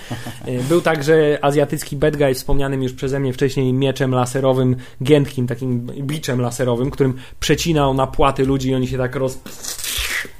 [0.46, 5.88] E, był także azjatycki bad guy wspomnianym już przeze mnie wcześniej mieczem laserowym, giętkim, takim
[6.02, 9.40] biczem laserowym, którym przecinał na płaty ludzi i oni się tak roz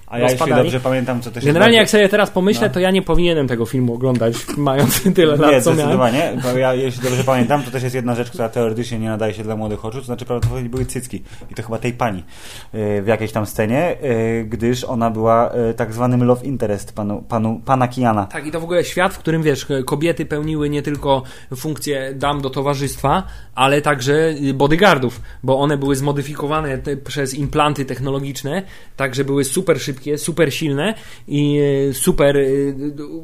[0.10, 2.74] a ja jeśli dobrze pamiętam, co to się Generalnie jak sobie teraz pomyślę, no.
[2.74, 6.38] to ja nie powinienem tego filmu oglądać, mając tyle lat, nie, co zdecydowanie.
[6.58, 9.56] Ja, jeśli dobrze pamiętam, to też jest jedna rzecz, która teoretycznie nie nadaje się dla
[9.56, 11.24] młodych oczu, to znaczy prawdopodobnie były cycki.
[11.52, 15.74] I to chyba tej pani y, w jakiejś tam scenie, y, gdyż ona była y,
[15.74, 18.26] tak zwanym love interest panu, panu, pana Kijana.
[18.26, 21.24] Tak, i to w ogóle świat, w którym, wiesz, kobiety pełniły nie tylko
[21.56, 23.24] funkcję dam do towarzystwa,
[23.56, 28.64] ale także bodyguardów, bo one były zmodyfikowane te, przez implanty technologiczne,
[28.96, 30.94] także były super szybkie szybkie, super silne
[31.28, 32.42] i e, super e,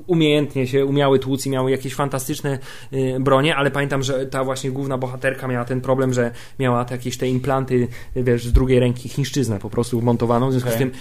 [0.08, 2.60] umiejętnie się umiały tłuc i miały jakieś fantastyczne
[2.92, 7.18] e, bronie, ale pamiętam, że ta właśnie główna bohaterka miała ten problem, że miała jakieś
[7.18, 10.78] te implanty, wiesz, z drugiej ręki chińszczyznę po prostu wmontowaną, w związku okay.
[10.78, 10.92] z tym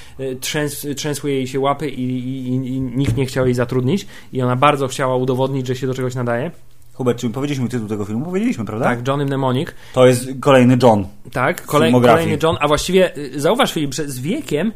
[0.41, 4.57] trzęs, trzęsły jej się łapy i, i, i nikt nie chciał jej zatrudnić i ona
[4.57, 6.51] bardzo chciała udowodnić, że się do czegoś nadaje.
[6.95, 8.25] Hubert, czy powiedzieliśmy tytuł tego filmu?
[8.25, 8.85] Powiedzieliśmy, prawda?
[8.85, 9.69] Tak, Johnny Mnemonic.
[9.95, 11.07] To jest kolejny John.
[11.33, 14.73] Tak, kolej, kolejny John, a właściwie zauważ Filip, że z wiekiem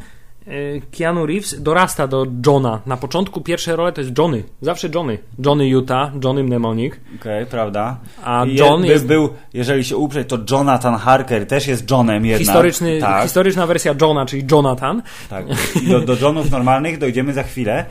[0.99, 2.81] Keanu Reeves dorasta do Johna.
[2.87, 4.45] Na początku pierwsze role to jest Johnny.
[4.61, 5.19] Zawsze Johnny.
[5.45, 6.95] Johnny Utah, Johnny Mnemonic.
[6.95, 7.97] Okej, okay, prawda.
[8.25, 9.07] A John jest...
[9.07, 12.47] Był, jeżeli się uprzeć, to Jonathan Harker też jest Johnem jednak.
[12.47, 13.23] Historyczny, tak.
[13.23, 15.03] Historyczna wersja Johna, czyli Jonathan.
[15.31, 15.47] Tak.
[15.89, 17.85] Do, do Johnów normalnych dojdziemy za chwilę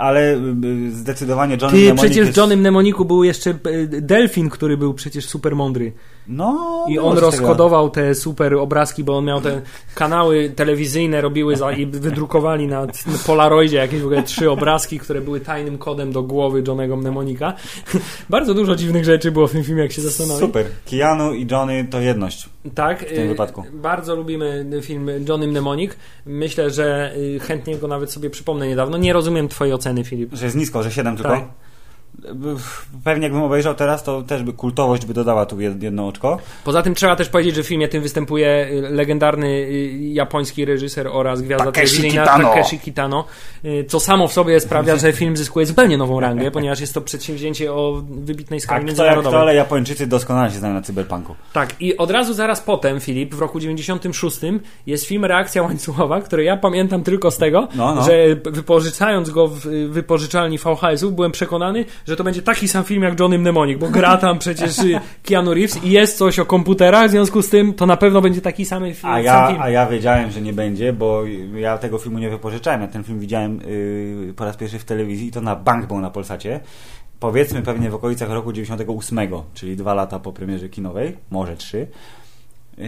[0.00, 0.34] ale
[0.64, 2.36] y, zdecydowanie Johnny Ty, przecież w jest...
[2.36, 5.92] Johnny Mnemoniku był jeszcze y, Delfin, który był przecież super mądry.
[6.28, 9.60] No, I on rozkodował te super obrazki, bo on miał te
[9.94, 12.86] kanały telewizyjne, robiły za, i wydrukowali na,
[13.26, 17.54] Polaroidzie jakieś w ogóle trzy obrazki, które były tajnym kodem do głowy Johnego Mnemonika.
[18.30, 20.40] Bardzo dużo dziwnych rzeczy było w tym filmie, jak się zastanowić.
[20.40, 20.66] Super.
[20.90, 22.48] Keanu i Johnny to jedność.
[22.74, 23.64] Tak, w tym y, wypadku.
[23.72, 25.96] Bardzo lubimy film Johnny Mnemonik.
[26.26, 28.98] Myślę, że y, chętnie go nawet sobie przypomnę niedawno.
[28.98, 30.34] Nie rozumiem twojej oceny, Filip.
[30.34, 31.30] Że jest nisko, że 7 tylko.
[31.30, 31.67] Tak.
[33.04, 36.38] Pewnie jakbym obejrzał teraz, to też by kultowość by dodała tu jed- jedno oczko.
[36.64, 41.08] Poza tym trzeba też powiedzieć, że w filmie tym występuje y, legendarny y, japoński reżyser
[41.12, 42.48] oraz gwiazda Takeshi telewizyjna Kitano.
[42.48, 43.24] Takeshi Kitano,
[43.64, 47.00] y, co samo w sobie sprawia, że film zyskuje zupełnie nową rangę, ponieważ jest to
[47.00, 49.32] przedsięwzięcie o wybitnej A skali kto jak międzynarodowej.
[49.32, 51.34] to, ale Japończycy doskonale się znają na cyberpunku.
[51.52, 54.38] Tak, i od razu zaraz potem, Filip, w roku 96
[54.86, 58.02] jest film Reakcja łańcuchowa, który ja pamiętam tylko z tego, No, no.
[58.02, 58.12] że
[58.44, 63.38] wypożyczając go w wypożyczalni VHS-ów, byłem przekonany, że to będzie taki sam film jak Johnny
[63.38, 67.42] Mnemonik, bo gra tam przecież y, Keanu Reeves i jest coś o komputerach, w związku
[67.42, 69.62] z tym to na pewno będzie taki samy fi- A sam ja, film.
[69.62, 71.22] a ja wiedziałem, że nie będzie, bo
[71.54, 72.80] ja tego filmu nie wypożyczałem.
[72.80, 73.60] Ja ten film widziałem
[74.26, 76.60] yy, po raz pierwszy w telewizji i to na bank był na Polsacie.
[77.20, 79.18] Powiedzmy pewnie w okolicach roku 98,
[79.54, 81.86] czyli dwa lata po premierze kinowej, może trzy.
[82.78, 82.84] Yy,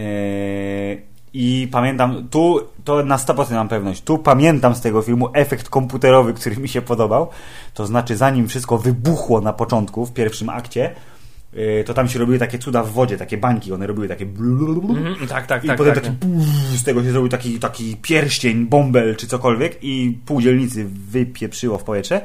[1.33, 6.33] I pamiętam, tu to na 100% mam pewność, tu pamiętam z tego filmu efekt komputerowy,
[6.33, 7.29] który mi się podobał.
[7.73, 10.95] To znaczy, zanim wszystko wybuchło na początku, w pierwszym akcie,
[11.53, 14.25] yy, to tam się robiły takie cuda w wodzie, takie bańki, one robiły takie
[14.97, 15.77] Mhm, tak, tak, i tak.
[15.77, 16.45] potem tak, taki puf,
[16.79, 21.83] z tego się zrobił taki, taki pierścień, bąbel czy cokolwiek i pół dzielnicy wypieprzyło w
[21.83, 22.21] powietrze.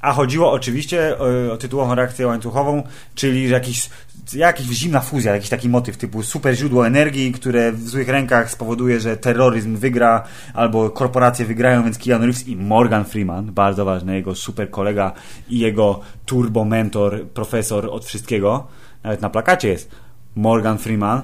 [0.00, 2.82] A chodziło oczywiście o, o tytułową reakcję łańcuchową,
[3.14, 3.90] czyli że jakiś,
[4.32, 9.00] jakiś zimna fuzja, jakiś taki motyw typu super źródło energii, które w złych rękach spowoduje,
[9.00, 14.34] że terroryzm wygra albo korporacje wygrają, więc Keanu Reeves i Morgan Freeman, bardzo ważny, jego
[14.34, 15.12] super kolega
[15.48, 18.66] i jego turbo mentor, profesor od wszystkiego,
[19.04, 19.90] nawet na plakacie jest
[20.36, 21.22] Morgan Freeman,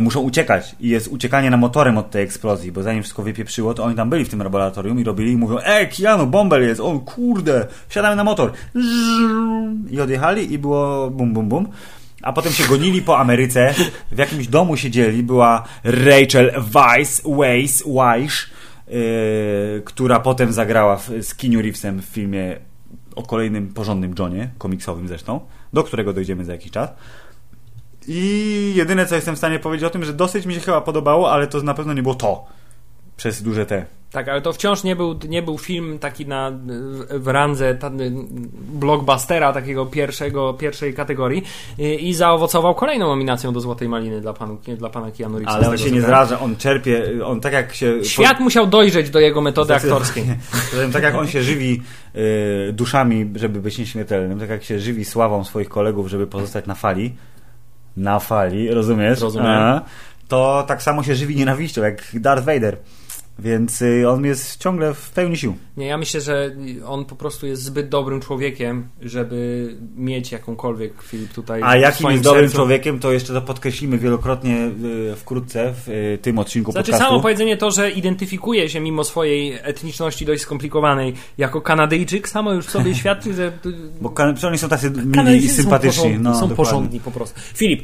[0.00, 3.84] muszą uciekać i jest uciekanie na motorem od tej eksplozji, bo zanim wszystko wypieprzyło, to
[3.84, 6.98] oni tam byli w tym laboratorium i robili i mówią, e, Keanu, bąbel jest, o
[6.98, 8.52] kurde, wsiadamy na motor.
[9.90, 11.68] I odjechali i było bum, bum, bum.
[12.22, 13.74] A potem się gonili po Ameryce,
[14.12, 18.50] w jakimś domu siedzieli, była Rachel Weisz, Weisz, Weisz
[18.88, 22.56] yy, która potem zagrała w, z Keanu Reevesem w filmie
[23.16, 25.40] o kolejnym porządnym Johnie, komiksowym zresztą,
[25.72, 26.90] do którego dojdziemy za jakiś czas.
[28.08, 31.32] I jedyne, co jestem w stanie powiedzieć o tym, że dosyć mi się chyba podobało,
[31.32, 32.44] ale to na pewno nie było to.
[33.16, 33.86] Przez duże T.
[34.12, 36.52] Tak, ale to wciąż nie był, nie był film taki na,
[37.10, 37.90] w randze ta,
[38.52, 41.42] blockbustera, takiego pierwszego, pierwszej kategorii
[41.78, 45.56] i, i zaowocował kolejną nominacją do Złotej Maliny dla, panu, dla pana Keanu Reevesa.
[45.56, 46.06] Ale on tego, się nie wiem.
[46.06, 48.04] zraża, on czerpie, on tak jak się...
[48.04, 50.24] Świat musiał dojrzeć do jego metody aktorskiej.
[50.92, 51.82] Tak jak on się żywi
[52.16, 56.74] y, duszami, żeby być nieśmiertelnym, tak jak się żywi sławą swoich kolegów, żeby pozostać na
[56.74, 57.14] fali,
[57.98, 59.20] na fali, rozumiesz?
[59.20, 59.50] Rozumiem.
[59.50, 59.82] A,
[60.28, 62.76] to tak samo się żywi nienawiścią, jak Darth Vader.
[63.38, 65.56] Więc y, on jest ciągle w pełni sił.
[65.76, 66.50] Nie, ja myślę, że
[66.86, 72.22] on po prostu jest zbyt dobrym człowiekiem, żeby mieć jakąkolwiek Filip tutaj A jakim jest
[72.24, 72.56] dobrym sercu.
[72.56, 74.70] człowiekiem, to jeszcze to podkreślimy wielokrotnie
[75.12, 77.10] y, wkrótce w y, tym odcinku Znaczy podcastu.
[77.10, 82.66] samo powiedzenie to, że identyfikuje się mimo swojej etniczności dość skomplikowanej jako Kanadyjczyk, samo już
[82.66, 83.52] w sobie świadczy, że
[84.00, 85.92] Bo kan- oni są tacy mili i sympatyczni.
[85.92, 87.40] Są porządni, no, są porządni po prostu.
[87.54, 87.82] Filip,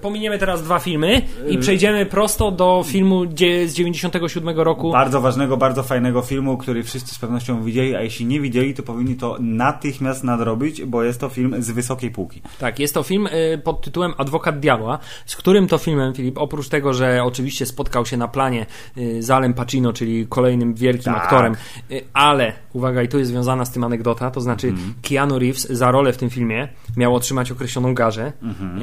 [0.00, 3.24] pominiemy teraz dwa filmy i przejdziemy prosto do filmu
[3.66, 4.92] z 97 roku.
[4.92, 8.82] Bardzo ważnego, bardzo fajnego filmu, który wszyscy z pewnością widzieli, a jeśli nie widzieli, to
[8.82, 12.42] powinni to natychmiast nadrobić, bo jest to film z wysokiej półki.
[12.58, 16.68] Tak, jest to film y, pod tytułem Adwokat Diabła, z którym to filmem, Filip, oprócz
[16.68, 18.66] tego, że oczywiście spotkał się na planie
[18.98, 21.22] y, z Alem Pacino, czyli kolejnym wielkim Tak.
[21.22, 21.54] aktorem,
[21.90, 24.94] y, ale, uwaga, i tu jest związana z tym anegdota, to znaczy Mhm.
[25.02, 28.80] Keanu Reeves za rolę w tym filmie miał otrzymać określoną garzę, Mhm.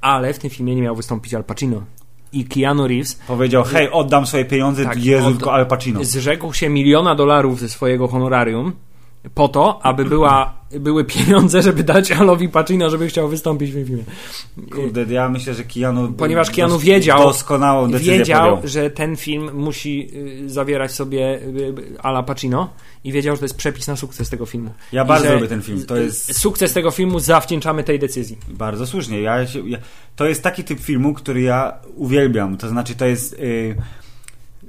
[0.00, 1.82] ale w tym filmie nie miał wystąpić Al Pacino.
[2.32, 6.04] I Keanu Reeves Powiedział, hej, oddam swoje pieniądze, Tak, Jezu, od- Al Pacino.
[6.04, 8.72] zrzekł się miliona dolarów ze swojego honorarium
[9.34, 13.86] po to, aby była, były pieniądze, żeby dać Alowi Pacino, żeby chciał wystąpić w tym
[13.86, 14.04] filmie.
[14.74, 16.12] Kurde, ja myślę, że Keanu...
[16.12, 18.68] Ponieważ dos- wiedział, Doskonałą decyzję wiedział, podjął.
[18.68, 20.10] że ten film musi
[20.44, 22.70] y, zawierać sobie y, Ala Pacino
[23.04, 24.70] i wiedział, że to jest przepis na sukces tego filmu.
[24.92, 25.86] Ja I bardzo lubię ten film.
[25.86, 28.38] To y, jest- Sukces tego filmu zawdzięczamy tej decyzji.
[28.48, 29.20] Bardzo słusznie.
[29.20, 29.78] Ja się, ja,
[30.16, 32.56] to jest taki typ filmu, który ja uwielbiam.
[32.56, 33.76] To znaczy, to jest y,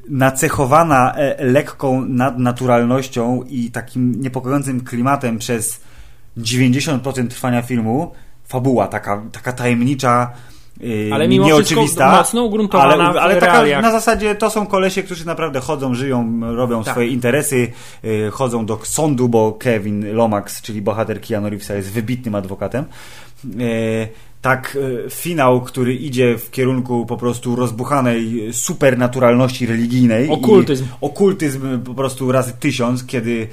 [0.09, 5.81] nacechowana e, lekką nadnaturalnością i takim niepokojącym klimatem przez
[6.37, 8.11] 90% trwania filmu.
[8.47, 10.31] Fabuła taka, taka tajemnicza,
[10.83, 12.11] y, Ale mimo nieoczywista.
[12.11, 16.83] mocno ugruntowana ale, ale taka na zasadzie to są kolesie, którzy naprawdę chodzą, żyją, robią
[16.83, 16.93] Tak.
[16.93, 17.71] swoje interesy,
[18.03, 22.85] y, chodzą do sądu, bo Kevin Lomax, czyli bohater Keanu Reevesa jest wybitnym adwokatem.
[23.45, 24.07] E,
[24.41, 30.29] tak e, finał, który idzie w kierunku po prostu rozbuchanej supernaturalności religijnej.
[30.29, 30.85] Okultyzm.
[31.01, 33.47] Okultyzm po prostu razy tysiąc, kiedy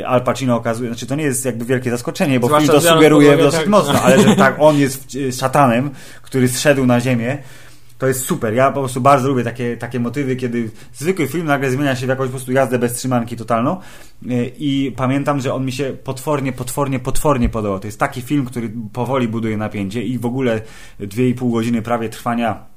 [0.00, 2.94] e, Al Pacino okazuje, znaczy to nie jest jakby wielkie zaskoczenie, bo Zwłaszcza film to
[2.94, 3.68] sugeruje dosyć tak.
[3.68, 5.90] mocno, ale że tak, on jest e, szatanem,
[6.22, 7.38] który zszedł na ziemię,
[8.00, 8.54] to jest super.
[8.54, 12.08] Ja po prostu bardzo lubię takie, takie motywy, kiedy zwykły film nagle zmienia się w
[12.08, 13.76] jakąś po prostu jazdę bez trzymanki totalną.
[14.22, 17.80] Yy, I pamiętam, że on mi się potwornie, potwornie, potwornie podobał.
[17.80, 20.60] To jest taki film, który powoli buduje napięcie i w ogóle
[20.98, 22.69] dwie i pół godziny prawie trwania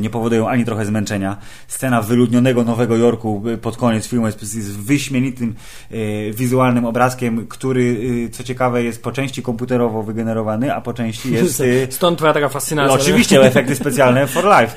[0.00, 1.36] nie powodują ani trochę zmęczenia.
[1.68, 5.54] Scena wyludnionego Nowego Jorku yy, pod koniec filmu jest, jest wyśmienitym
[5.90, 5.98] yy,
[6.32, 7.96] wizualnym obrazkiem, który,
[8.32, 11.62] co ciekawe, jest po części komputerowo wygenerowany, a po części jest...
[11.90, 12.96] Stąd twoja taka fascynacja.
[12.96, 14.76] no, oczywiście, efekty specjalne for life.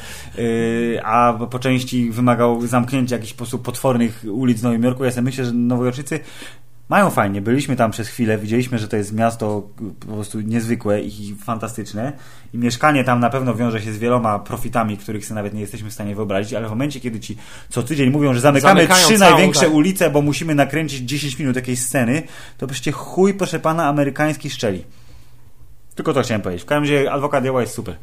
[1.03, 5.03] A po części wymagał zamknięcia jakichś sposób potwornych ulic w Nowym Jorku.
[5.03, 6.19] Ja sobie myślę, że Nowojorczycy
[6.93, 7.41] mają fajnie.
[7.41, 9.69] Byliśmy tam przez chwilę, widzieliśmy, że to jest miasto
[9.99, 12.13] po prostu niezwykłe i fantastyczne.
[12.53, 15.89] I mieszkanie tam na pewno wiąże się z wieloma profitami, których sobie nawet nie jesteśmy
[15.89, 17.37] w stanie wyobrazić, ale w momencie, kiedy ci
[17.69, 19.73] co tydzień mówią, że zamykamy Zamykają trzy największe tak.
[19.73, 22.23] ulice, bo musimy nakręcić 10 minut jakiejś sceny,
[22.57, 24.83] to przecież chuj, proszę pana, amerykański szczeli.
[25.95, 26.63] Tylko to chciałem powiedzieć.
[26.63, 27.95] W każdym razie Adwokat Diabła jest super.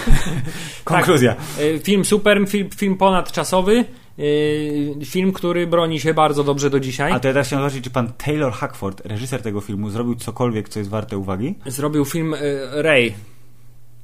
[0.84, 1.36] Konkluzja.
[1.60, 3.84] Y, Film super, film, film ponadczasowy.
[4.18, 7.12] Y, Film, który broni się bardzo dobrze do dzisiaj.
[7.12, 10.68] A to ja teraz chciałem zobaczyć, czy pan Taylor Hackford, reżyser tego filmu, zrobił cokolwiek,
[10.68, 11.54] co jest warte uwagi?
[11.66, 12.34] Zrobił film
[12.72, 13.14] Ray.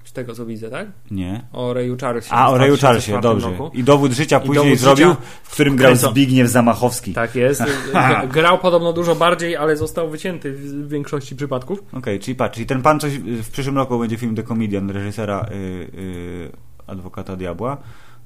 [0.09, 0.87] Z tego co widzę, tak?
[1.11, 1.47] Nie.
[1.53, 2.33] O Rayu Charlesie.
[2.33, 3.59] A, o Rayu 2004 Charlesie, dobrze.
[3.59, 3.77] roku.
[3.77, 6.11] I dowód życia później dowód zrobił, życia w którym grał Kręcą.
[6.11, 7.13] Zbigniew Zamachowski.
[7.15, 7.63] Tak jest.
[8.33, 11.83] Grał podobno dużo bardziej, ale został wycięty w większości przypadków.
[11.93, 14.91] Okej, czyli patrz, czyli ten pan coś, y, w przyszłym roku będzie film The Comedian
[14.91, 16.51] reżysera y, y,
[16.87, 17.77] Adwokata Diabła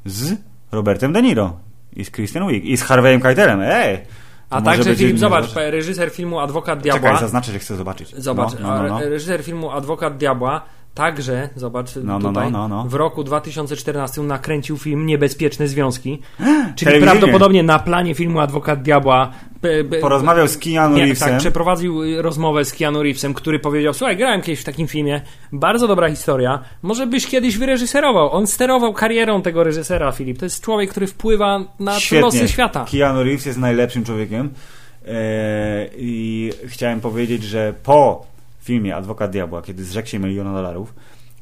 [0.05, 0.37] z
[0.73, 1.57] Robertem De Niro
[1.97, 3.61] i z Kristen Wiig i z Harveyem Keitelem.
[3.65, 3.99] Ej!
[4.51, 5.65] A także film, zobacz, zobacz.
[5.73, 7.09] reżyser filmu Adwokat Diabła.
[7.09, 8.15] Czekaj, zaznaczę, że chcę zobaczyć.
[8.17, 9.01] Zobacz, No, no, no, no.
[9.01, 10.63] reżyser filmu Adwokat Diabła
[10.95, 12.89] także, zobacz No, no, tutaj, no, no, no.
[12.89, 16.23] w roku 2014 nakręcił film Niebezpieczne Związki,
[16.77, 19.33] czyli prawdopodobnie na planie filmu Adwokat Diabła
[19.63, 21.29] b, b, Porozmawiał z Keanu nie, Reevesem.
[21.29, 25.21] tak, przeprowadził y, rozmowę z Keanu Reevesem, który powiedział, słuchaj, grałem kiedyś w takim filmie,
[25.53, 28.33] bardzo dobra historia, może byś kiedyś wyreżyserował.
[28.33, 30.39] On sterował karierą tego reżysera, Filip.
[30.39, 32.21] To jest człowiek, który wpływa na Świetnie.
[32.21, 32.87] losy świata.
[32.93, 34.51] Keanu Reeves jest najlepszym człowiekiem.
[35.07, 35.15] Eee,
[35.97, 38.27] I chciałem powiedzieć, że po
[38.63, 40.95] filmie Adwokat Diabła, kiedy zrzekł się miliona dolarów,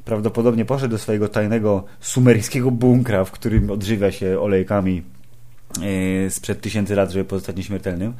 [0.04, 5.02] prawdopodobnie poszedł do swojego tajnego sumeryjskiego bunkra, w którym odżywia się olejkami
[6.26, 8.12] e, sprzed tysięcy lat, żeby pozostać nieśmiertelnym.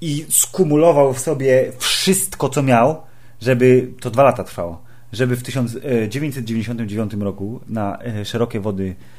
[0.00, 3.02] I skumulował w sobie wszystko, co miał,
[3.40, 4.82] żeby to dwa lata trwało.
[5.12, 9.17] Żeby w 1999 roku na e, szerokie wody e,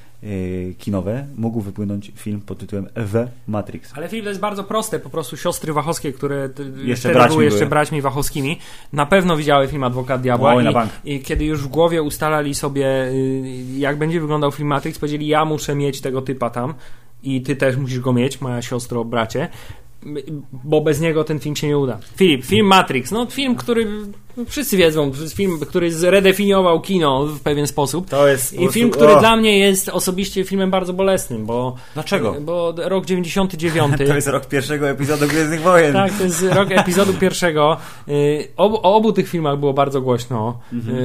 [0.78, 3.92] kinowe mógł wypłynąć film pod tytułem The Matrix.
[3.96, 6.50] Ale film to jest bardzo proste, po prostu siostry Wachowskie, które
[6.84, 7.46] Jeszcze braćmi były.
[7.46, 8.60] jeszcze braćmi Wachowskimi,
[8.94, 10.66] na pewno widziały film Adwokat Diabła Oj,
[11.04, 13.44] i, i kiedy już w głowie ustalali sobie, y,
[13.78, 16.74] jak będzie wyglądał film Matrix, powiedzieli, ja muszę mieć tego typa tam
[17.24, 19.48] i ty też musisz go mieć, moja siostro, bracie,
[20.52, 21.98] bo bez niego ten film się nie uda.
[22.16, 23.88] Filip, film Matrix, no film, który
[24.48, 28.10] wszyscy wiedzą, film, który zredefiniował kino w pewien sposób.
[28.10, 29.20] To jest I film, który o!
[29.20, 31.76] dla mnie jest osobiście filmem bardzo bolesnym, bo...
[31.94, 32.36] Dlaczego?
[32.42, 33.94] Bo rok 99...
[34.08, 35.94] To jest rok pierwszego epizodu Gwiezdnych Wojen.
[35.94, 37.78] Tak, to jest rok epizodu pierwszego.
[38.08, 40.60] Y, Obu, o obu tych filmach było bardzo głośno.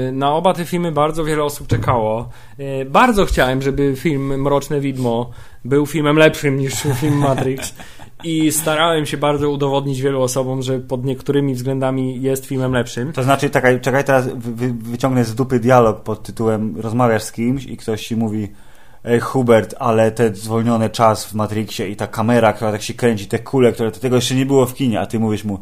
[0.08, 2.28] Y, Na oba te filmy bardzo wiele osób czekało.
[2.60, 5.30] Y, Bardzo chciałem, żeby film Mroczne Widmo
[5.64, 7.74] był filmem lepszym niż film Matrix.
[8.24, 13.12] I starałem się bardzo udowodnić wielu osobom, że pod niektórymi względami jest filmem lepszym.
[13.12, 17.32] To znaczy, czekaj, czekaj teraz wy, wy, wyciągnę z dupy dialog pod tytułem rozmawiasz z
[17.32, 18.48] kimś i ktoś ci mówi
[19.04, 23.26] Ej Hubert, ale ten zwolniony czas w Matrixie i ta kamera, która tak się kręci,
[23.26, 25.58] te kule, które tego jeszcze nie było w kinie, a ty mówisz mu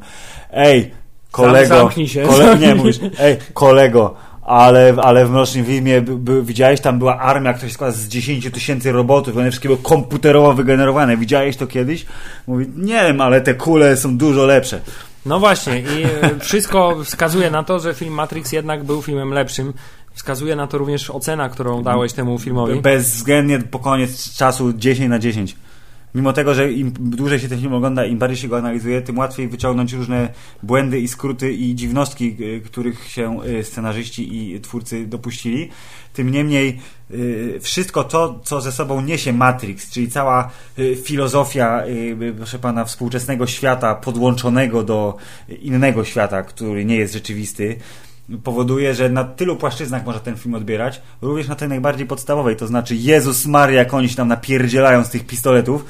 [0.50, 0.90] Ej,
[1.30, 2.22] kolego, zamknij się.
[2.22, 5.64] Kole, nie, mówisz, ej, kolego, ale, ale w Mrocznym
[6.02, 9.80] by, widziałeś, tam była armia, która się składa z 10 tysięcy robotów, one wszystkie były
[9.82, 11.16] komputerowo wygenerowane.
[11.16, 12.06] Widziałeś to kiedyś?
[12.46, 14.80] Mówi, nie wiem, ale te kule są dużo lepsze.
[15.26, 19.72] No właśnie, i e, wszystko wskazuje na to, że film Matrix jednak był filmem lepszym.
[20.14, 22.80] Wskazuje na to również ocena, którą dałeś temu filmowi.
[22.80, 25.56] Bezwzględnie po koniec czasu 10 na 10.
[26.14, 29.18] Mimo tego, że im dłużej się ten film ogląda, im bardziej się go analizuje, tym
[29.18, 30.28] łatwiej wyciągnąć różne
[30.62, 35.68] błędy i skróty i dziwności, y, których się y, scenarzyści i twórcy dopuścili.
[36.12, 36.78] Tym niemniej
[37.10, 40.50] y, wszystko to, co ze sobą niesie Matrix, czyli cała
[41.04, 41.82] filozofia,
[42.36, 45.16] proszę pana, współczesnego świata podłączonego do
[45.62, 47.76] innego świata, który nie jest rzeczywisty,
[48.38, 52.66] powoduje, że na tylu płaszczyznach można ten film odbierać, również na tej najbardziej podstawowej, to
[52.66, 55.84] znaczy Jezus Maria, jak się tam napierdzielają z tych pistoletów,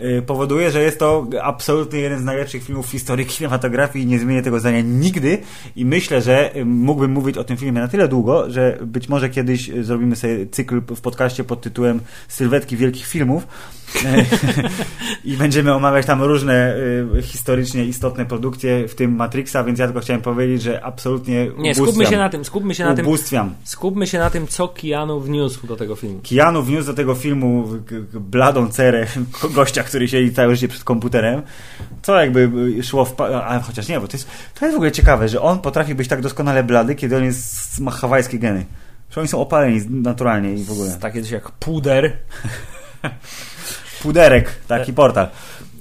[0.00, 4.18] y, powoduje, że jest to absolutnie jeden z najlepszych filmów w historii kinematografii i nie
[4.18, 5.38] zmienię tego zdania nigdy.
[5.76, 9.28] I myślę, że y, mógłbym mówić o tym filmie na tyle długo, że być może
[9.28, 13.46] kiedyś zrobimy sobie cykl w podcaście pod tytułem Sylwetki Wielkich Filmów
[15.24, 16.76] i będziemy omawiać tam różne
[17.18, 21.74] y, historycznie istotne produkcje, w tym Matrixa, więc ja tylko chciałem powiedzieć, że absolutnie Nie,
[21.74, 23.06] skupmy się na tym, skupmy się na tym.
[23.06, 23.54] Ubóstwiam.
[23.64, 26.20] Skupmy się na tym, co Keanu wniósł do tego filmu.
[26.30, 27.68] Keanu wniósł do tego filmu
[28.14, 29.06] bladą cerę
[29.54, 31.42] gościa, który siedzi całe życie przed komputerem,
[32.02, 32.50] co jakby
[32.82, 33.20] szło w...
[33.20, 36.08] A, chociaż nie, bo to jest, to jest w ogóle ciekawe, że on potrafi być
[36.08, 38.66] tak doskonale blady, kiedy on jest ma hawajskie geny.
[39.10, 40.96] Że oni są opaleni naturalnie i w ogóle.
[41.00, 42.12] Takie coś jak puder.
[44.02, 45.26] Puderek, taki portal.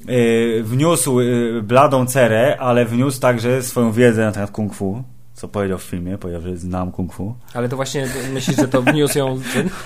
[0.07, 5.03] Yy, wniósł yy, bladą cerę, ale wniósł także swoją wiedzę na temat kung fu
[5.41, 7.35] co powiedział w filmie, powiedział, że znam kung fu.
[7.53, 9.39] Ale to właśnie myślisz, że to wniósł ją...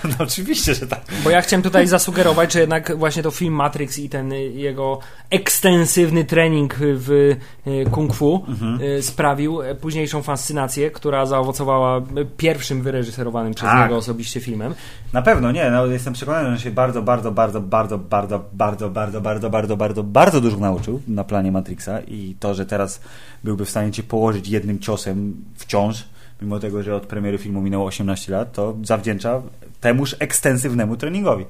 [0.03, 1.01] No oczywiście, że tak.
[1.23, 4.99] Bo ja chciałem tutaj zasugerować, że jednak właśnie to film Matrix i ten jego
[5.29, 7.35] ekstensywny trening w
[7.65, 8.79] e, kung fu mhm.
[8.81, 12.01] E, sprawił późniejszą fascynację, która zaowocowała
[12.37, 13.83] pierwszym wyreżyserowanym przez tak.
[13.83, 14.73] niego osobiście filmem.
[15.13, 15.71] Na pewno, nie.
[15.71, 20.03] No, jestem przekonany, że się bardzo, bardzo, bardzo, bardzo, bardzo, bardzo, bardzo, bardzo, bardzo, bardzo,
[20.03, 23.01] bardzo dużo nauczył na planie Matrixa i to, że teraz
[23.43, 26.05] byłby w stanie cię położyć jednym ciosem wciąż,
[26.41, 29.41] mimo tego, że od premiery filmu minęło 18 lat, to zawdzięcza
[29.81, 31.45] temuż ekstensywnemu treningowi.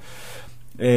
[0.79, 0.87] Yy,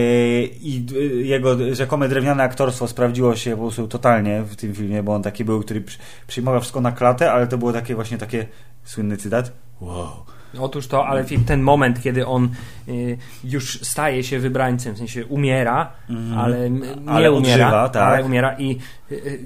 [0.60, 5.14] I yy, jego rzekome drewniane aktorstwo sprawdziło się po prostu totalnie w tym filmie, bo
[5.14, 5.84] on taki był, który
[6.26, 8.46] przyjmował wszystko na klatę, ale to było takie właśnie takie
[8.84, 9.52] słynny cytat.
[9.80, 10.28] Wow
[10.58, 12.48] Otóż to, ale ten moment, kiedy on
[12.88, 16.38] y, już staje się wybrańcem, w sensie umiera, mm.
[16.38, 18.02] ale nie ale umiera, odżywa, tak.
[18.02, 18.78] ale umiera i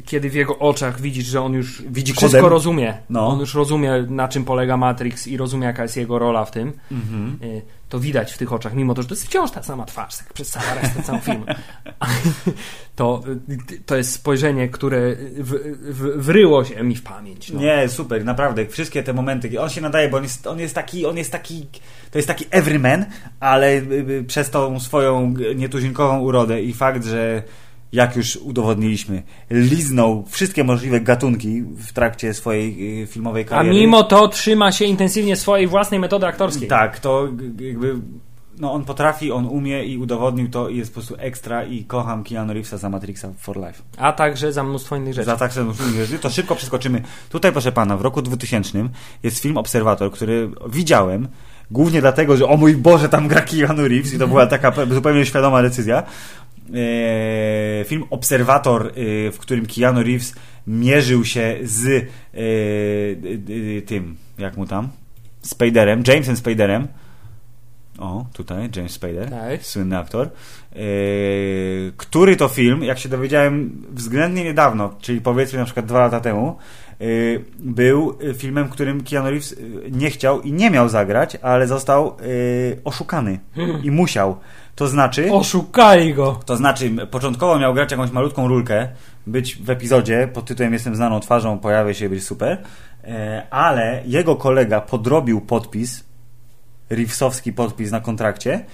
[0.04, 2.52] kiedy w jego oczach widzisz, że on już Widzi wszystko kodem.
[2.52, 3.26] rozumie, no.
[3.26, 6.72] on już rozumie na czym polega Matrix i rozumie jaka jest jego rola w tym,
[6.90, 7.60] mm -hmm
[7.92, 10.32] to widać w tych oczach, mimo to, że to jest wciąż ta sama twarz, tak
[10.32, 11.44] przez cały resztę cały film.
[12.96, 13.22] To,
[13.86, 15.50] to jest spojrzenie, które w,
[15.82, 17.50] w, wryło się mi w pamięć.
[17.50, 17.60] No.
[17.60, 18.66] Nie, super, naprawdę.
[18.66, 19.60] Wszystkie te momenty.
[19.60, 21.66] On się nadaje, bo on jest, on jest taki, on jest taki,
[22.10, 23.06] to jest taki everyman,
[23.40, 27.42] ale y, y, przez tą swoją nietuzinkową urodę i fakt, że
[27.92, 33.76] jak już udowodniliśmy, liznął wszystkie możliwe gatunki w trakcie swojej y, filmowej kariery.
[33.76, 36.68] A mimo to trzyma się intensywnie swojej własnej metody aktorskiej.
[36.68, 37.28] Tak, to
[37.60, 37.94] jakby
[38.58, 42.24] no on potrafi, on umie i udowodnił to i jest po prostu ekstra i kocham
[42.24, 43.82] Keanu Reevesa za Matrixa for Life.
[43.96, 45.26] A także za mnóstwo innych rzeczy.
[45.26, 46.18] Za także mnóstwo innych rzeczy.
[46.18, 47.02] To szybko przeskoczymy.
[47.28, 48.88] Tutaj proszę pana, w roku 2000
[49.22, 51.28] jest film Obserwator, który widziałem
[51.72, 55.26] głównie dlatego, że o mój Boże, tam gra Keanu Reeves i to była taka zupełnie
[55.26, 56.02] świadoma decyzja.
[56.70, 58.92] E, film Obserwator, e,
[59.32, 60.34] w którym Keanu Reeves
[60.66, 64.88] mierzył się z e, tym, jak mu tam?
[65.42, 66.88] Spaderem, Jamesem Spaderem.
[67.98, 69.62] O, tutaj James Spader, tak.
[69.62, 70.30] słynny aktor.
[71.96, 76.56] który to film, jak się dowiedziałem względnie niedawno, czyli powiedzmy na przykład dwa lata temu,
[77.58, 79.56] był filmem, którym Keanu Reeves
[79.90, 82.16] nie chciał i nie miał zagrać, ale został
[82.84, 83.38] oszukany
[83.82, 84.36] i musiał.
[84.74, 85.32] To znaczy.
[85.32, 86.40] Oszukali go!
[86.46, 88.88] To znaczy, początkowo miał grać jakąś malutką rulkę,
[89.26, 92.58] być w epizodzie pod tytułem Jestem znaną twarzą, pojawia się, być super,
[93.04, 96.04] e, ale jego kolega podrobił podpis,
[96.90, 98.64] Reevesowski podpis na kontrakcie,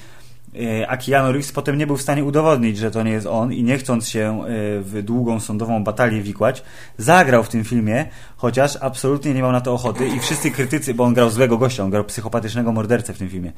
[0.88, 3.62] a Keanu Reeves potem nie był w stanie udowodnić, że to nie jest on i
[3.62, 4.46] nie chcąc się e,
[4.80, 6.62] w długą sądową batalię wikłać,
[6.99, 11.05] zagrał w tym filmie, chociaż absolutnie nie miał na to ochoty i wszyscy krytycy, bo
[11.05, 13.53] on grał złego gościa, on grał psychopatycznego mordercę w tym filmie.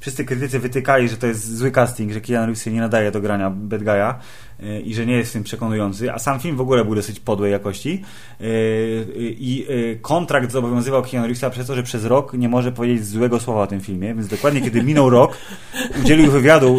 [0.00, 3.20] Wszyscy krytycy wytykali, że to jest zły casting, że Keanu Reeves się nie nadaje do
[3.20, 4.14] grania bad guy'a.
[4.14, 4.53] e,
[4.84, 7.52] i że nie jest w tym przekonujący, a sam film w ogóle był dosyć podłej
[7.52, 8.02] jakości
[8.40, 8.44] e,
[9.18, 13.40] i e, kontrakt zobowiązywał Keanu Reevesa przez to, że przez rok nie może powiedzieć złego
[13.40, 15.36] słowa o tym filmie, więc dokładnie kiedy minął rok,
[16.02, 16.78] udzielił wywiadu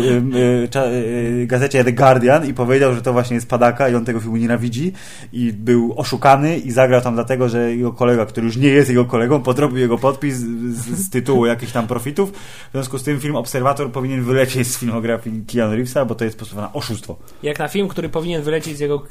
[1.45, 4.93] gazecie The Guardian i powiedział, że to właśnie jest padaka i on tego filmu nienawidzi
[5.33, 9.05] i był oszukany i zagrał tam dlatego, że jego kolega, który już nie jest jego
[9.05, 12.31] kolegą, podrobił jego podpis z, z tytułu jakichś tam profitów,
[12.69, 16.37] w związku z tym film Obserwator powinien wylecieć z filmografii Keanu Reevesa, bo to jest
[16.37, 17.15] po prostu na oszustwo.
[17.43, 19.03] Jak na film, który powinien wylecieć z jego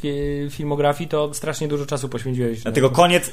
[0.47, 2.63] e, filmografii, to strasznie dużo czasu poświęciłeś.
[2.63, 3.33] Dlatego koniec,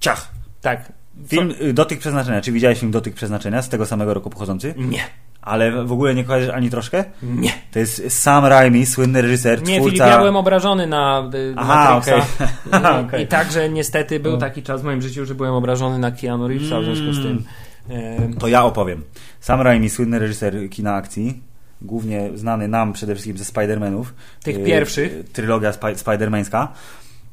[0.00, 0.28] ciach.
[0.60, 0.92] Tak.
[1.28, 1.72] Film Co?
[1.72, 2.40] Dotyk Przeznaczenia.
[2.40, 4.74] Czy widziałeś film Dotyk Przeznaczenia z tego samego roku pochodzący?
[4.76, 5.00] Nie.
[5.42, 7.04] Ale w ogóle nie kojarzysz ani troszkę?
[7.22, 7.52] Nie.
[7.72, 12.46] To jest Sam Raimi, słynny reżyser, Nie, Filip, ja byłem obrażony na y, Aha, Matrixa.
[12.66, 13.02] Okay.
[13.02, 13.22] I, okay.
[13.22, 14.38] I także niestety był no.
[14.38, 17.44] taki czas w moim życiu, że byłem obrażony na Keanu Reevesa, w związku z tym...
[18.38, 19.04] To ja opowiem.
[19.40, 21.42] Sam Raimi, słynny reżyser kina akcji,
[21.82, 24.04] głównie znany nam przede wszystkim ze Spider-Manów.
[24.42, 25.30] Tych y, pierwszych.
[25.32, 26.66] Trylogia sp Spider-Mańska.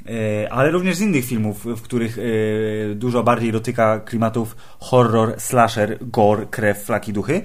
[0.10, 5.98] Y, ale również z innych filmów, w których y, dużo bardziej dotyka klimatów horror, slasher,
[6.02, 7.42] gore, krew, flaki, duchy.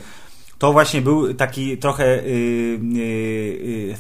[0.58, 2.22] To właśnie był taki trochę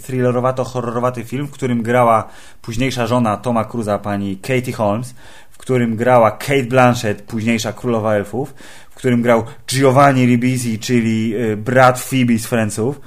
[0.02, 2.28] thrillerowato-horrorowaty film, w którym grała
[2.62, 5.14] późniejsza żona Toma Cruza, pani Katie Holmes,
[5.50, 8.54] w którym grała Kate Blanchett, późniejsza królowa elfów,
[9.00, 13.00] którym grał Giovanni Ribisi, czyli y, brat Phoebe z Friendsów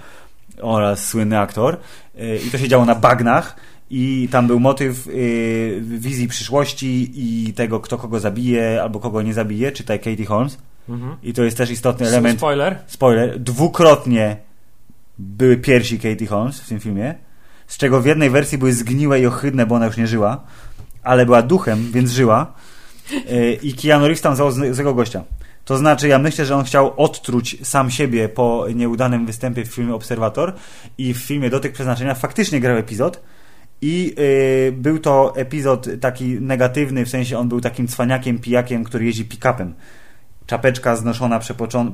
[0.61, 1.77] oraz słynny aktor.
[2.19, 3.55] Y, I to się działo na bagnach
[3.89, 9.33] i tam był motyw y, wizji przyszłości i tego, kto kogo zabije albo kogo nie
[9.33, 10.57] zabije, czytaj Katie Holmes.
[10.89, 11.15] Mhm.
[11.23, 12.39] I to jest też istotny element.
[12.39, 12.79] Spoiler.
[12.87, 13.39] Spoiler.
[13.39, 14.37] Dwukrotnie
[15.17, 17.15] były piersi Katie Holmes w tym filmie,
[17.67, 20.43] z czego w jednej wersji były zgniłe i ohydne, bo ona już nie żyła,
[21.03, 22.53] ale była duchem, więc żyła.
[23.61, 25.23] I Keanu Reeves tam założył złego gościa.
[25.65, 29.95] To znaczy, ja myślę, że on chciał odtruć sam siebie po nieudanym występie w filmie
[29.95, 30.53] Obserwator
[30.97, 33.21] i w filmie Dotyk Przeznaczenia faktycznie grał epizod,
[33.83, 39.05] i y, był to epizod taki negatywny, w sensie on był takim cwaniakiem, pijakiem, który
[39.05, 39.73] jeździ pick-upem.
[40.45, 41.39] Czapeczka znoszona,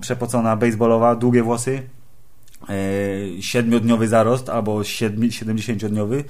[0.01, 1.81] przepocona, baseballowa, długie włosy,
[2.69, 6.23] y, siedmiodniowy zarost albo siedmi, 70-dniowy y,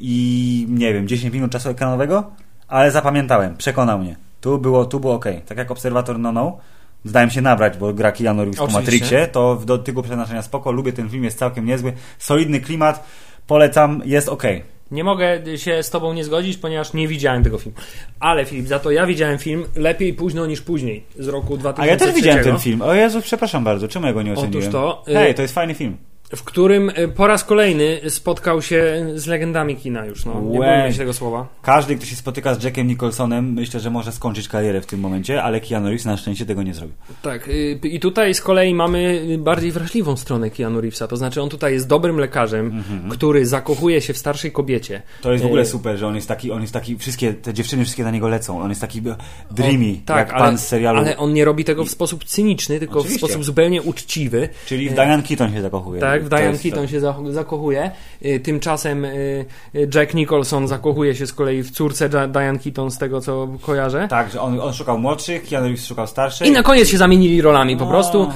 [0.00, 2.30] i nie wiem, 10 minut czasu ekranowego,
[2.68, 4.25] ale zapamiętałem, przekonał mnie.
[4.40, 5.26] Tu było, tu było ok.
[5.46, 6.58] Tak jak Obserwator No No,
[7.04, 8.66] zdałem się nabrać, bo gra Keanu Reeves po.
[8.66, 13.06] Matrixie, to w dotyku przeznaczenia spoko, lubię ten film, jest całkiem niezły, solidny klimat,
[13.46, 14.42] polecam, jest ok.
[14.90, 17.78] Nie mogę się z tobą nie zgodzić, ponieważ nie widziałem tego filmu.
[18.20, 21.82] Ale Filip, za to ja widziałem film lepiej późno niż później z roku 2003.
[21.82, 22.82] A ja też widziałem ten film.
[22.82, 24.58] O Jezu, przepraszam bardzo, czemu ja go nie oceniłem?
[24.58, 25.96] Otóż to, y- Hej, to jest fajny film.
[26.34, 30.24] W którym y, po raz kolejny spotkał się z legendami kina już.
[30.24, 31.46] No, nie bójmy się tego słowa.
[31.62, 35.42] Każdy, kto się spotyka z Jackiem Nicholsonem, myślę, że może skończyć karierę w tym momencie,
[35.42, 36.94] ale Keanu Reeves na szczęście tego nie zrobił.
[37.22, 41.08] Tak, y, i tutaj z kolei mamy bardziej wrażliwą stronę Keanu Reevesa.
[41.08, 45.02] To znaczy, on tutaj jest dobrym lekarzem, który zakochuje się w starszej kobiecie.
[45.22, 47.54] To jest w ogóle Y, super, że on jest taki, on jest taki, wszystkie, te
[47.54, 49.02] dziewczyny wszystkie na niego lecą, on jest taki
[49.50, 50.98] dreamy, O, tak, jak ale, pan z serialu.
[50.98, 53.18] ale on nie robi tego w sposób cyniczny, tylko Oczywiście.
[53.18, 54.48] w sposób zupełnie uczciwy.
[54.66, 56.00] Czyli w Diane Keaton się zakochuje.
[56.00, 56.88] Tak, w To Diane jest Keaton to.
[56.90, 57.90] się za- zakochuje.
[58.24, 59.44] Y, Tymczasem y,
[59.74, 63.48] y, Jack Nicholson zakochuje się z kolei w córce Dia- Diane Keaton, z tego co
[63.60, 64.06] kojarzę.
[64.10, 66.46] Tak, że on, on szukał młodszych, Keanu Reeves szukał starszych.
[66.46, 67.90] I na koniec się zamienili rolami po No.
[67.90, 68.28] prostu.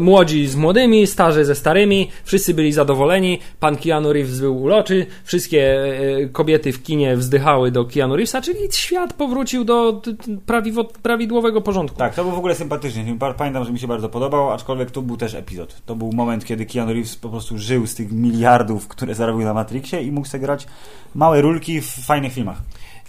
[0.00, 3.38] Młodzi z młodymi, starzy ze starymi, wszyscy byli zadowoleni.
[3.60, 5.76] Pan Keanu Reeves był uroczy, wszystkie
[6.32, 10.02] kobiety w kinie wzdychały do Keanu Reevesa, czyli świat powrócił do
[11.02, 11.98] prawidłowego porządku.
[11.98, 15.16] Tak, to był w ogóle sympatyczny Pamiętam, że mi się bardzo podobał, aczkolwiek to był
[15.16, 15.76] też epizod.
[15.86, 19.54] To był moment, kiedy Keanu Reeves po prostu żył z tych miliardów, które zarobił na
[19.54, 20.66] Matrixie i mógł sobie grać
[21.14, 22.58] małe rulki w fajnych filmach.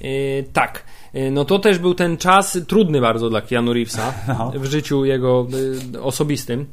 [0.01, 0.83] Y, tak.
[1.15, 4.51] Y, No to też był ten czas trudny bardzo dla Keanu Reevesa No.
[4.55, 5.47] w życiu jego
[5.93, 6.65] y, osobistym.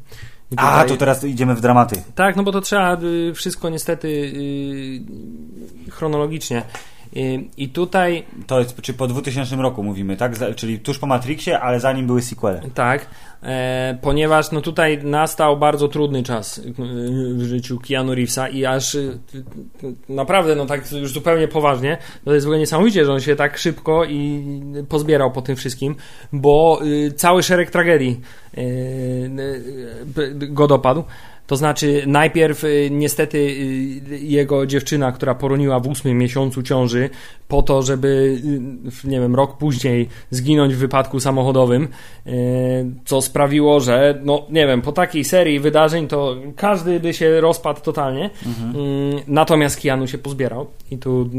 [0.50, 2.02] I A, tutaj- to teraz idziemy w dramaty.
[2.14, 2.96] Tak, no bo to trzeba
[3.34, 4.32] wszystko niestety
[5.90, 6.62] chronologicznie.
[7.56, 10.32] I tutaj To jest, czy po 2000 roku mówimy, tak?
[10.56, 12.60] Czyli tuż po Matrixie, ale zanim były sequele.
[12.74, 13.06] Tak, e,
[14.00, 16.72] ponieważ no tutaj nastał bardzo trudny czas y,
[17.34, 19.18] w życiu Keanu Reevesa i aż y,
[20.08, 23.58] naprawdę, no tak już zupełnie poważnie, to jest w ogóle niesamowicie, że on się tak
[23.58, 24.44] szybko i
[24.88, 25.94] pozbierał po tym wszystkim,
[26.32, 26.80] bo
[27.16, 28.20] cały szereg tragedii
[30.32, 31.04] go dopadł.
[31.46, 37.10] To znaczy, najpierw y, niestety y, jego dziewczyna, która poroniła w ósmym miesiącu ciąży,
[37.48, 38.38] po to, żeby,
[39.04, 41.88] y, nie wiem, rok później zginąć w wypadku samochodowym,
[43.04, 47.80] co sprawiło, że, no nie wiem, po takiej serii wydarzeń to każdy by się rozpadł
[47.80, 48.26] totalnie.
[48.26, 51.30] Y, Natomiast Keanu się pozbierał i tu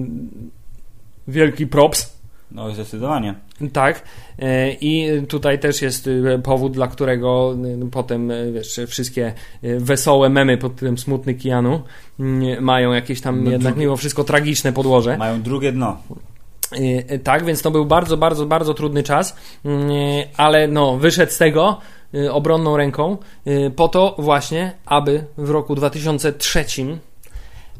[1.27, 2.14] wielki props.
[2.55, 3.35] No zdecydowanie.
[3.73, 4.03] Tak.
[4.39, 9.33] E, I tutaj też jest e, powód, dla którego e, potem e, wiesz, wszystkie
[9.79, 11.81] wesołe memy pod tym smutny Keanu
[12.19, 15.17] mm, mają jakieś tam No, jednak mimo wszystko tragiczne podłoże.
[15.17, 15.97] Mają drugie dno.
[16.71, 16.77] E,
[17.09, 19.35] e, Tak, więc to był bardzo, bardzo, bardzo trudny czas,
[19.65, 19.87] Mm,
[20.37, 21.79] ale no, wyszedł z tego
[22.31, 23.17] obronną ręką
[23.75, 26.65] po to właśnie, aby w roku 2003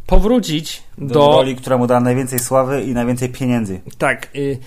[0.06, 3.82] powrócić Do, do roli, która mu da najwięcej sławy i najwięcej pieniędzy.
[3.97, 4.58] tak, y,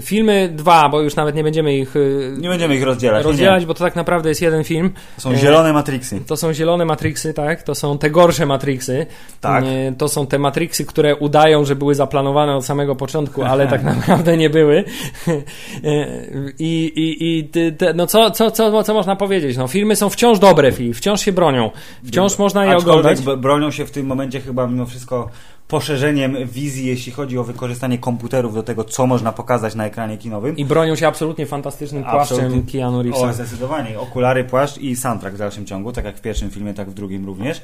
[0.00, 3.24] filmy dwa, bo już nawet nie będziemy ich y, Nie będziemy ich rozdzielać.
[3.24, 4.90] rozdzielać, Nie, bo to tak naprawdę jest jeden film.
[5.16, 6.20] To są zielone Matrixy.
[6.26, 7.62] To są zielone Matrixy, tak?
[7.62, 9.06] To są te gorsze Matrixy.
[9.40, 9.64] Tak.
[9.64, 13.82] E, To są te Matrixy, które udają, że były zaplanowane od samego początku, ale tak
[13.94, 14.84] naprawdę nie były.
[15.28, 16.06] E,
[16.58, 17.44] I, i, i
[17.78, 19.56] te, no co, co, co, co można powiedzieć?
[19.56, 21.70] No, filmy są wciąż dobre, wciąż się bronią.
[22.06, 23.36] Wciąż można je Aczkolwiek oglądać.
[23.42, 25.28] bronią się w tym momencie chyba mimo wszystko
[25.68, 30.56] poszerzeniem wizji, jeśli chodzi o wykorzystanie komputerów do tego, co można pokazać na ekranie kinowym.
[30.56, 32.72] I bronią się absolutnie fantastycznym płaszczem absolutnie.
[32.72, 33.26] Keanu Reevesa.
[33.26, 34.00] O, zdecydowanie.
[34.00, 37.26] Okulary, płaszcz i soundtrack w dalszym ciągu, tak jak w pierwszym filmie, tak w drugim
[37.26, 37.60] również.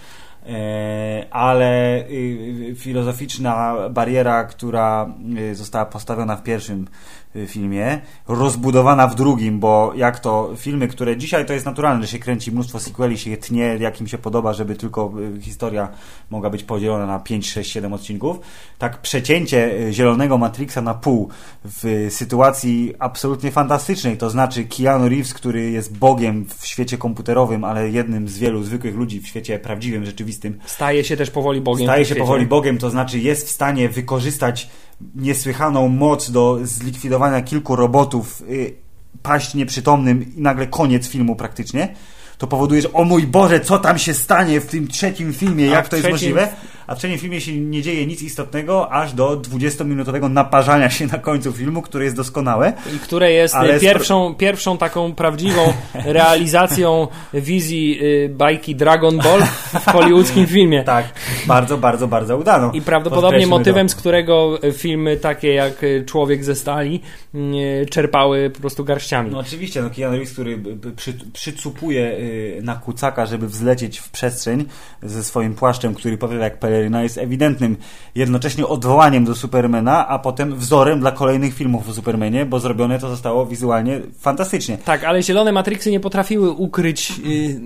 [0.47, 5.15] E, ale y, filozoficzna bariera, która
[5.51, 6.89] y, została postawiona w pierwszym
[7.37, 12.09] y, filmie, rozbudowana w drugim, bo jak to filmy, które dzisiaj to jest naturalne, że
[12.09, 15.89] się kręci mnóstwo sequeli, się je tnie, jak im się podoba, żeby tylko historia
[16.31, 18.41] mogła być podzielona na 5, 6, 7 odcinków,
[18.79, 21.29] tak przecięcie zielonego Matrixa na pół
[21.65, 27.91] w sytuacji absolutnie fantastycznej, to znaczy Keanu Reeves, który jest bogiem w świecie komputerowym, ale
[27.91, 30.30] jednym z wielu zwykłych ludzi w świecie prawdziwym, rzeczywistym,
[30.67, 31.87] Staje się też powoli Bogiem.
[31.87, 34.69] Staje się powoli Bogiem, to znaczy jest w stanie wykorzystać
[35.15, 38.75] niesłychaną moc do zlikwidowania kilku robotów, y,
[39.23, 41.95] paść nieprzytomnym i nagle koniec filmu praktycznie
[42.41, 45.89] to powoduje, że o mój Boże, co tam się stanie w tym trzecim filmie, jak
[45.89, 46.49] to jest możliwe?
[46.91, 51.19] A w trzecim filmie się nie dzieje nic istotnego, aż do 20-minutowego naparzania się na
[51.19, 52.73] końcu filmu, które jest doskonałe.
[52.97, 53.81] I które jest ale...
[53.81, 55.73] pierwszą, pierwszą taką prawdziwą
[56.05, 59.41] realizacją wizji y, bajki Dragon Ball
[59.81, 60.85] w hollywoodzkim filmie.
[60.85, 61.07] Tak,
[61.47, 62.71] bardzo, bardzo, bardzo udaną.
[62.73, 63.93] I prawdopodobnie motywem, to.
[63.93, 67.01] z którego filmy takie jak Człowiek ze stali
[67.35, 69.31] y, czerpały po prostu garściami.
[69.31, 70.63] No oczywiście, no Keanu Reeves, który
[70.97, 74.65] przy, przycupuje y, na kucaka, żeby wzlecieć w przestrzeń
[75.03, 77.77] ze swoim płaszczem, który powiada jak peleryna, jest ewidentnym
[78.15, 83.09] jednocześnie odwołaniem do Supermana, a potem wzorem dla kolejnych filmów o Supermanie, bo zrobione to
[83.09, 84.79] zostało wizualnie fantastycznie.
[84.79, 87.61] Tak, ale zielone Matrixy nie potrafiły ukryć y,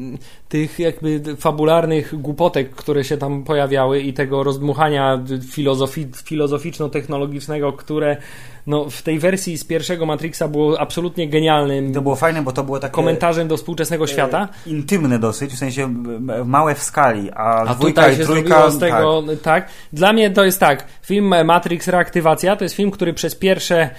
[0.48, 8.16] tych jakby fabularnych głupotek, które się tam pojawiały i tego rozdmuchania filozofi filozoficzno-technologicznego, które
[8.66, 11.94] no, w tej wersji z pierwszego Matrixa było absolutnie genialnym.
[11.94, 12.94] To było fajne, bo to było takie.
[12.94, 14.48] Komentarzem do współczesnego świata.
[14.66, 15.94] E, intymne dosyć, w sensie
[16.44, 18.70] małe w skali, a, a dwójka i trójka.
[18.70, 19.40] Z tego, tak.
[19.42, 19.68] tak.
[19.92, 20.86] Dla mnie to jest tak.
[21.02, 23.90] Film Matrix Reaktywacja to jest film, który przez pierwsze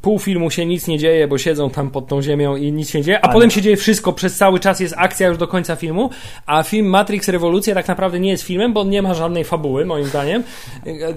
[0.00, 2.98] pół filmu się nic nie dzieje, bo siedzą tam pod tą ziemią i nic się
[2.98, 3.32] nie dzieje, a Ale...
[3.32, 6.10] potem się dzieje wszystko, przez cały czas jest akcja już do końca filmu,
[6.46, 10.04] a film Matrix Rewolucja tak naprawdę nie jest filmem, bo nie ma żadnej fabuły, moim
[10.04, 10.42] zdaniem.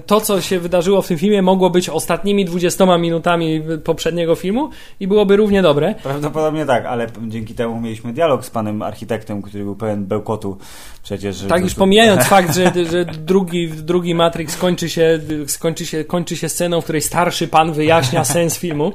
[0.06, 5.06] To, co się wydarzyło w tym filmie, mogło być ostatnimi 20 minutami poprzedniego filmu i
[5.06, 5.94] byłoby równie dobre.
[6.02, 10.58] Prawdopodobnie tak, ale dzięki temu mieliśmy dialog z panem architektem, który był pełen bełkotu
[11.02, 11.44] przecież.
[11.48, 16.48] Tak, już pomijając fakt, że, że drugi, drugi Matrix skończy się, skończy, się, kończy się
[16.48, 18.92] sceną, w której starszy pan wyjaśnia sens filmu,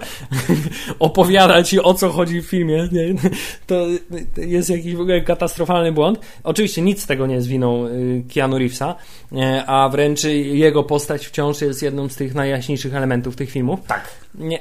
[1.00, 3.14] opowiada ci o co chodzi w filmie, nie?
[3.68, 3.86] to
[4.38, 6.20] jest jakiś w ogóle katastrofalny błąd.
[6.44, 8.96] Oczywiście nic z tego nie jest winą y, Keanu Reevesa,
[9.68, 13.80] a wręcz jego postać wciąż jest jedną z tych najjaśniejszych elementów tych filmów.
[13.88, 14.10] Tak.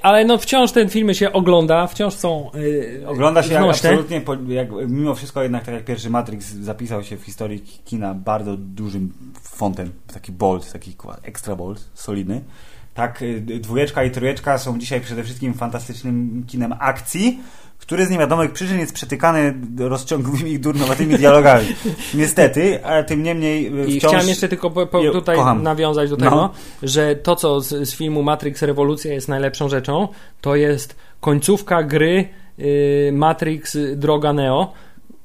[0.03, 4.69] Ale no wciąż ten filmy się ogląda, wciąż są yy, Ogląda się jak absolutnie, jak,
[4.89, 9.13] mimo wszystko jednak tak jak pierwszy Matrix zapisał się w historii kina bardzo dużym
[9.43, 12.41] fontem, taki bold, taki extra bold, solidny.
[12.95, 17.41] Tak, y, dwójeczka i trójeczka są dzisiaj przede wszystkim fantastycznym kinem akcji,
[17.81, 21.67] który z niewiadomych przyczyn jest przetykany rozciągłymi i durnowatymi dialogami.
[22.15, 23.95] Niestety, ale tym niemniej y, wciąż...
[23.95, 25.63] I chciałem jeszcze tylko po, po tutaj Kocham.
[25.63, 26.51] nawiązać do tego, no.
[26.83, 30.09] że to, co z, z, filmu Matrix Rewolucja jest najlepszą rzeczą,
[30.41, 32.29] to jest końcówka gry
[32.59, 34.73] y, Matrix Droga Neo,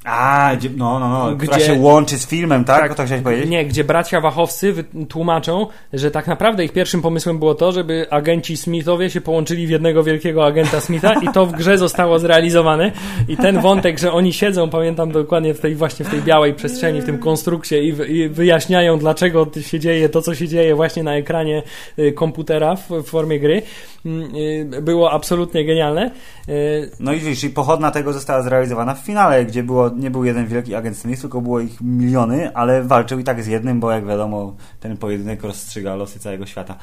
[0.06, 2.80] a, no, no, no, gdzie, która się łączy z filmem, tak?
[2.80, 3.49] tak to chciałeś powiedzieć?
[3.49, 4.74] Nie, gdzie bracia Wachowcy
[5.10, 9.70] tłumaczą, że tak naprawdę ich pierwszym pomysłem było to, żeby agenci Smithowie się połączyli w
[9.70, 12.91] jednego wielkiego agenta Smitha i to w grze zostało zrealizowane
[13.28, 17.01] i ten wątek, że oni siedzą, pamiętam dokładnie w tej właśnie w tej białej przestrzeni,
[17.01, 21.16] w tym konstrukcie i, i wyjaśniają, dlaczego się dzieje to, co się dzieje właśnie na
[21.16, 21.64] ekranie
[21.99, 23.62] y, komputera w, w formie gry,
[24.06, 24.36] mm,
[24.76, 26.12] y, było absolutnie genialne.
[26.49, 30.26] Y, no i widzisz, i pochodna tego została zrealizowana w finale, gdzie było nie był
[30.26, 33.91] jeden wielki agent Smith, tylko było ich miliony, ale walczył i tak z jednym, bo
[33.91, 36.78] jak wiadomo, ten pojedynek rozstrzyga losy całego świata.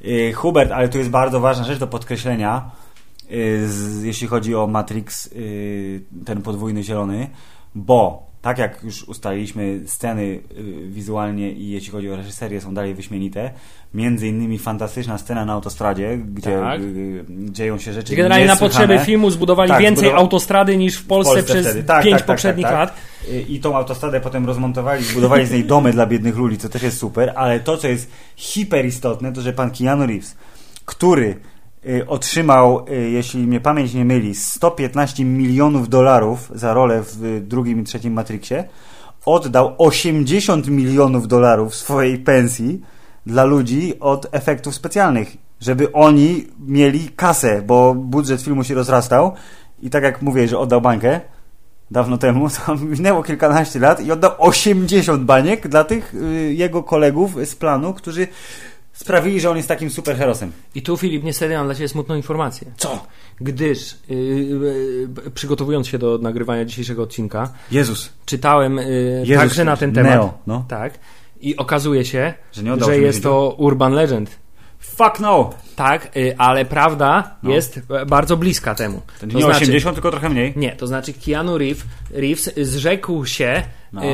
[0.00, 2.70] Yy, Hubert, ale tu jest bardzo ważna rzecz do podkreślenia,
[3.30, 7.30] yy, z, jeśli chodzi o Matrix, yy, ten podwójny zielony,
[7.74, 10.40] bo tak jak już ustaliliśmy, sceny y,
[10.88, 13.50] wizualnie i jeśli chodzi o reżyserię są dalej wyśmienite.
[13.94, 16.80] Między innymi fantastyczna scena na autostradzie, gdzie tak.
[16.80, 20.20] Y, dzieją się rzeczy Generalnie na potrzeby filmu zbudowali tak, więcej zbudow...
[20.20, 22.94] autostrady niż w Polsce, w Polsce przez tak, tak, pięć tak, tak, poprzednich lat.
[23.48, 26.98] I tą autostradę potem rozmontowali, zbudowali z niej domy dla biednych ludzi, co też jest
[26.98, 30.36] super, ale to, co jest hiperistotne, to że pan Keanu Reeves,
[30.84, 31.49] który Y,
[32.06, 37.84] otrzymał, y, jeśli mnie pamięć nie myli, 115 milionów dolarów za rolę w drugim i
[37.84, 38.64] trzecim Matrixie,
[39.24, 42.80] oddał 80 milionów dolarów swojej pensji
[43.26, 49.32] dla ludzi od efektów specjalnych, żeby oni mieli kasę, bo budżet filmu się rozrastał.
[49.82, 51.20] I tak jak mówię, że oddał bańkę
[51.90, 57.36] dawno temu, to minęło kilkanaście lat i oddał 80 baniek dla tych y, jego kolegów
[57.44, 58.28] z planu, którzy
[59.04, 60.52] sprawili, że on jest takim superherosem.
[60.74, 62.70] I tu, Filip, niestety mam dla Ciebie smutną informację.
[62.76, 63.06] Co?
[63.40, 64.16] Gdyż, yy,
[65.24, 68.12] yy, przygotowując się do nagrywania dzisiejszego odcinka, Jezus.
[68.26, 70.12] czytałem yy, Jezus, także na ten temat.
[70.12, 70.64] Neo, no.
[70.68, 70.98] Tak.
[71.40, 74.38] I okazuje się, Że nie że jest to urban legend.
[74.78, 75.50] Fuck no!
[75.76, 77.50] Tak, y, ale prawda No.
[77.50, 79.02] jest e, bardzo bliska temu.
[79.20, 80.52] To nie 80, tylko trochę mniej.
[80.56, 83.62] Nie, to znaczy Keanu Reeves, Reeves zrzekł się
[83.92, 84.04] No.
[84.04, 84.06] y,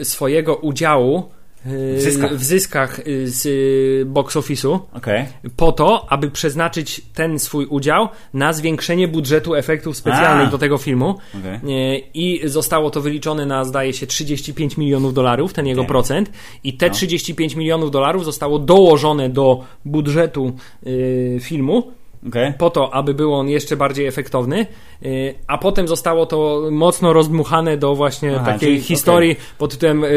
[0.00, 1.30] y, swojego udziału
[1.66, 2.34] W zyskach.
[2.36, 5.24] w zyskach y, z y, box office'u Okej.
[5.56, 10.50] po to, aby przeznaczyć ten swój udział na zwiększenie budżetu efektów specjalnych A.
[10.50, 11.14] do tego filmu.
[11.40, 11.94] Okej.
[11.96, 15.88] Y, I zostało to wyliczone na, zdaje się, 35 milionów dolarów, ten jego Okej.
[15.88, 16.30] procent.
[16.64, 16.94] I te No.
[16.94, 20.52] 35 milionów dolarów zostało dołożone do budżetu
[20.86, 21.92] y, filmu
[22.28, 22.52] Okej.
[22.58, 24.66] po to, aby był on jeszcze bardziej efektowny,
[25.02, 30.04] y, a potem zostało to mocno rozdmuchane do właśnie Aha, takiej czyli- historii pod tytułem.
[30.04, 30.08] y,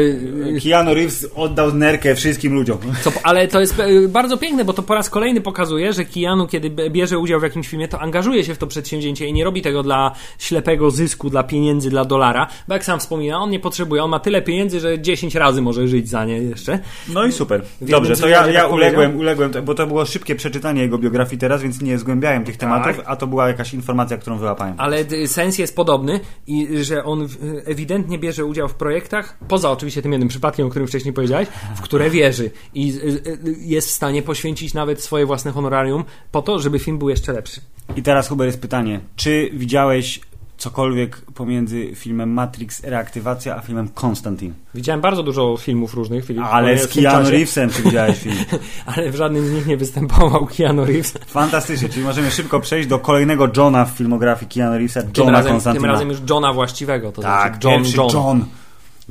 [0.56, 2.78] y, Keanu Reeves oddał nerkę wszystkim ludziom.
[3.02, 6.70] Co, ale to jest bardzo piękne, bo to po raz kolejny pokazuje, że Keanu, kiedy
[6.90, 9.82] bierze udział w jakimś filmie, to angażuje się w to przedsięwzięcie i nie robi tego
[9.82, 14.10] dla ślepego zysku, dla pieniędzy, dla dolara, bo jak sam wspomina, on nie potrzebuje, on
[14.10, 16.78] ma tyle pieniędzy, że 10 razy może żyć za nie jeszcze.
[17.08, 17.62] No i super.
[17.80, 21.62] Dobrze, to ja, ja tak uległem, uległem, bo to było szybkie przeczytanie jego biografii teraz,
[21.62, 24.74] więc nie zgłębiałem tych tematów, a to była jakaś informacja, którą wyłapałem.
[24.78, 27.28] Ale y, sens jest podobny i że on
[27.64, 31.80] ewidentnie bierze udział w projektach, poza oczywiście tym jednym przypadkiem, o którym wcześniej powiedziałeś, w
[31.80, 36.58] które wierzy i y, y, jest w stanie poświęcić nawet swoje własne honorarium po to,
[36.58, 37.60] żeby film był jeszcze lepszy.
[37.96, 39.00] I teraz, Huber, jest pytanie.
[39.16, 40.20] Czy widziałeś
[40.58, 44.54] cokolwiek pomiędzy filmem Matrix Reaktywacja, a filmem Konstantin?
[44.74, 48.36] Widziałem bardzo dużo filmów różnych, Ale z tym Keanu Reevesem czy widziałeś film?
[48.86, 51.14] ale w żadnym z nich nie występował Keanu Reeves.
[51.26, 55.44] Fantastycznie, czyli możemy szybko przejść do kolejnego Johna w filmografii Keanu Reevesa, Tym Johna razem,
[55.46, 55.88] tym Konstantina.
[55.88, 58.10] razem już Johna właściwego, to tak, znaczy John, John.
[58.14, 58.44] John.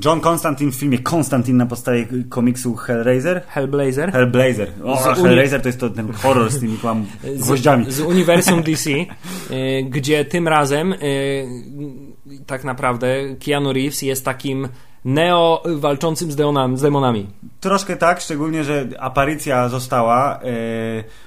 [0.06, 3.41] John Konstantin w filmie Konstantin na podstawie komiksu Hellraiser.
[3.48, 4.11] Hellblazer.
[4.11, 4.68] Hellblazer.
[4.84, 7.06] O, Z Hellraiser to jest to ten horror z tymi kłam
[7.44, 7.86] gwoździami.
[7.91, 9.06] Z, z uniwersum DC, y,
[9.90, 11.48] gdzie tym razem y,
[12.45, 13.07] tak naprawdę
[13.45, 14.68] Keanu Reeves jest takim
[15.06, 17.28] Neo walczącym z demonami.
[17.60, 20.40] Troszkę tak, szczególnie, że aparycja została.
[20.40, 21.27] E, e, z-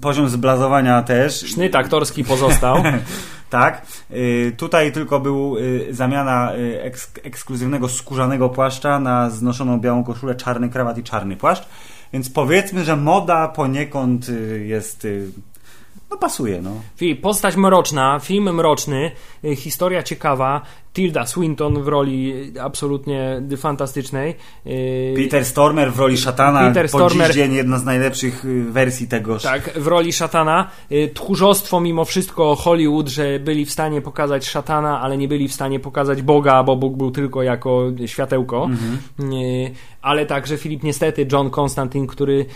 [0.00, 1.40] poziom zblazowania też.
[1.40, 2.82] Sznyt aktorski pozostał.
[3.50, 3.86] tak.
[4.10, 10.34] E, tutaj tylko był e, zamiana e, eks, ekskluzywnego skórzanego płaszcza na znoszoną białą koszulę,
[10.34, 11.64] czarny krawat i czarny płaszcz.
[12.12, 14.26] Więc powiedzmy, że moda poniekąd
[14.64, 15.06] jest.
[16.10, 16.70] No pasuje, no.
[16.96, 19.10] Filip, postać mroczna, film mroczny,
[19.44, 20.60] y, historia ciekawa,
[20.94, 24.34] Tilda Swinton w roli absolutnie fantastycznej.
[24.66, 26.60] y, Peter Stormer w roli szatana.
[26.68, 29.42] Peter po Stormer- dziś dzień jedna z najlepszych y, wersji tegoż.
[29.42, 30.70] Tak, w roli szatana.
[30.92, 35.52] Y, Tchórzostwo mimo wszystko Hollywood, że byli w stanie pokazać szatana, ale nie byli w
[35.52, 38.68] stanie pokazać Boga, bo Bóg był tylko jako światełko.
[39.20, 39.70] Y,
[40.02, 42.46] Ale także Filip, niestety, John Constantine, który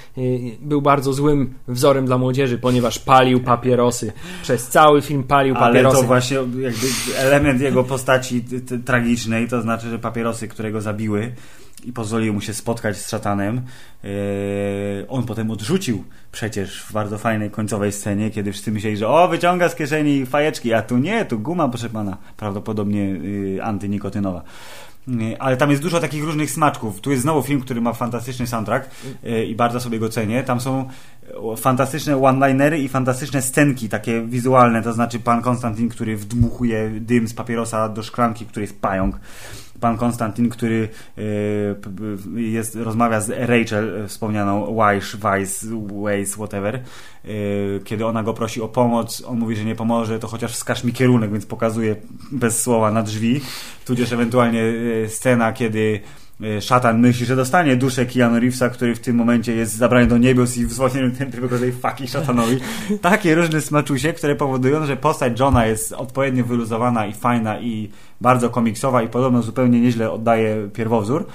[0.60, 4.12] był bardzo złym wzorem dla młodzieży, ponieważ palił papierosy.
[4.42, 5.96] Przez cały film palił Ale papierosy.
[5.96, 6.86] to właśnie jakby
[7.18, 11.32] element jego postaci t- tragicznej, to znaczy, że papierosy, które go zabiły
[11.84, 13.60] i pozwoliły mu się spotkać z szatanem,
[14.02, 14.10] yy,
[15.08, 19.68] on potem odrzucił przecież w bardzo fajnej końcowej scenie, kiedy wszyscy myśleli, że o, wyciąga
[19.68, 24.42] z kieszeni fajeczki, a tu nie, tu guma, proszę pana, prawdopodobnie yy, antynikotynowa.
[25.38, 27.00] Ale tam jest dużo takich różnych smaczków.
[27.00, 28.90] Tu jest znowu film, który ma fantastyczny soundtrack
[29.22, 30.42] yy, i bardzo sobie go cenię.
[30.44, 30.88] Tam są
[31.56, 37.34] fantastyczne one-linery i fantastyczne scenki, takie wizualne, to znaczy pan Konstantin, który wdmuchuje dym z
[37.34, 39.20] papierosa do szklanki, w której jest pająk.
[39.80, 40.88] Pan Konstantin, który
[41.82, 45.66] p- jest, rozmawia z Rachel, e, wspomnianą Weiss, Weiss,
[46.04, 46.80] Weiss, whatever.
[47.28, 50.84] E, Kiedy ona go prosi o pomoc, on mówi, że nie pomoże, to chociaż wskaż
[50.84, 51.96] mi kierunek, więc pokazuje
[52.32, 53.40] bez słowa na drzwi.
[53.84, 54.62] Tudzież ewentualnie
[55.04, 56.00] e, scena, kiedy
[56.42, 60.18] e, szatan myśli, że dostanie duszę Keanu Reevesa, który w tym momencie jest zabrany do
[60.18, 62.56] niebios i w zwolnionym tempie wykonuje faki szatanowi.
[63.02, 67.90] Takie różne smaczusie, które powodują, że postać Johna jest odpowiednio wyluzowana i fajna i
[68.20, 71.26] bardzo komiksowa i podobno zupełnie nieźle oddaje pierwowzór.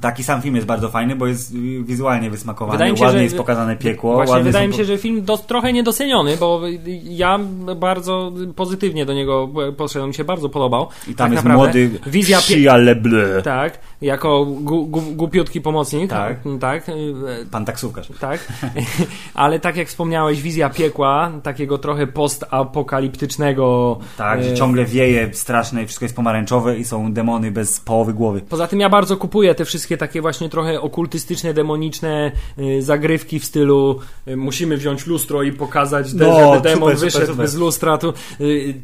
[0.00, 3.24] Taki sam film jest bardzo fajny, bo jest yy, wizualnie wysmakowany, Wydaje się, ładnie że-
[3.24, 4.14] jest pokazane piekło.
[4.14, 6.60] Właśnie wydaje mi się, że film do, trochę niedoceniony, bo
[7.04, 7.38] ja
[7.76, 10.88] bardzo pozytywnie do niego poszedłem, mi się bardzo podobał.
[11.08, 11.80] I tam tak jest naprawdę.
[11.88, 12.42] młody Wizja pie-.
[13.42, 16.10] Tak, jako gu, gu, głupiutki pomocnik.
[16.10, 16.38] Tak.
[16.60, 16.86] tak.
[17.50, 18.08] Pan taksówkarz.
[18.20, 18.52] Tak,
[19.34, 23.98] ale tak jak wspomniałeś, wizja piekła, takiego trochę postapokaliptycznego.
[24.16, 28.14] Tak, że e, ciągle wieje straszne i wszystko jest pomarańczowe i są demony bez połowy
[28.14, 28.40] głowy.
[28.48, 33.44] Poza tym ja bardzo kupuję te wszystkie takie właśnie trochę okultystyczne, demoniczne y, zagrywki w
[33.44, 37.36] stylu y, musimy wziąć lustro i pokazać, No, żeby demon super, wyszedł super.
[37.44, 37.98] bez lustra.
[37.98, 38.12] Tu,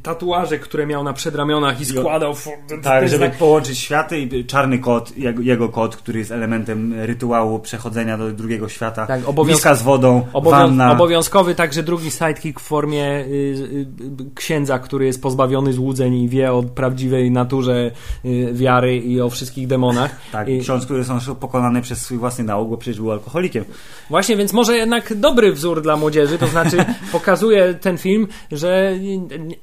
[0.02, 2.34] tatuaże, które miał na przedramionach i składał.
[2.82, 7.58] Tak, żeby znak- połączyć światy i czarny kot jego, jego kod, który jest elementem rytuału
[7.58, 9.06] przechodzenia do drugiego świata.
[9.06, 9.56] Tak, obowiąz...
[9.56, 10.56] Miska z wodą, Obowią...
[10.56, 10.92] wanna.
[10.92, 13.86] Obowiązkowy także drugi sidekick w formie y, y,
[14.34, 17.90] księdza, który jest pozbawiony złudzeń i wie o prawdziwej naturze
[18.24, 20.10] y, wiary i o wszystkich demonach.
[20.32, 23.64] Tak, ksiądz, który są pokonane przez swój własny nauk, bo przecież był alkoholikiem.
[24.10, 28.92] Właśnie, więc może jednak dobry wzór dla młodzieży, to znaczy pokazuje ten film, że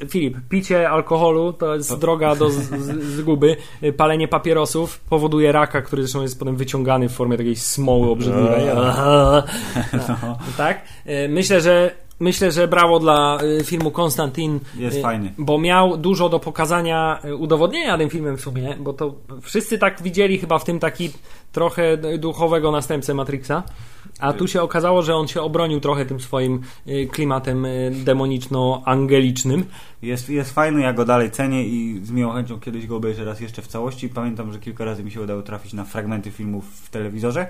[0.09, 1.97] Filip, picie alkoholu to jest to...
[1.97, 2.49] droga do
[3.17, 3.57] zguby,
[3.97, 8.65] palenie papierosów powoduje raka, który zresztą jest potem wyciągany w formie takiej smoły obrzydliwej.
[10.21, 10.37] No.
[10.57, 10.81] Tak?
[11.29, 14.59] Myślę, że Myślę, że brawo dla y, filmu Konstantin.
[14.77, 15.33] Jest y, fajny.
[15.37, 20.01] Bo miał dużo do pokazania, y, udowodnienia tym filmem w sumie, bo to wszyscy tak
[20.01, 21.09] widzieli chyba w tym taki
[21.51, 23.63] trochę duchowego następcę Matrixa.
[24.19, 26.61] A tu się okazało, że on się obronił trochę tym swoim
[27.11, 27.67] klimatem
[28.05, 29.63] demoniczno-angelicznym.
[30.01, 33.39] Jest, jest fajny, ja go dalej cenię i z miłą chęcią kiedyś go obejrzę raz
[33.39, 34.09] jeszcze w całości.
[34.09, 37.47] Pamiętam, że kilka razy mi się udało trafić na fragmenty filmów w telewizorze.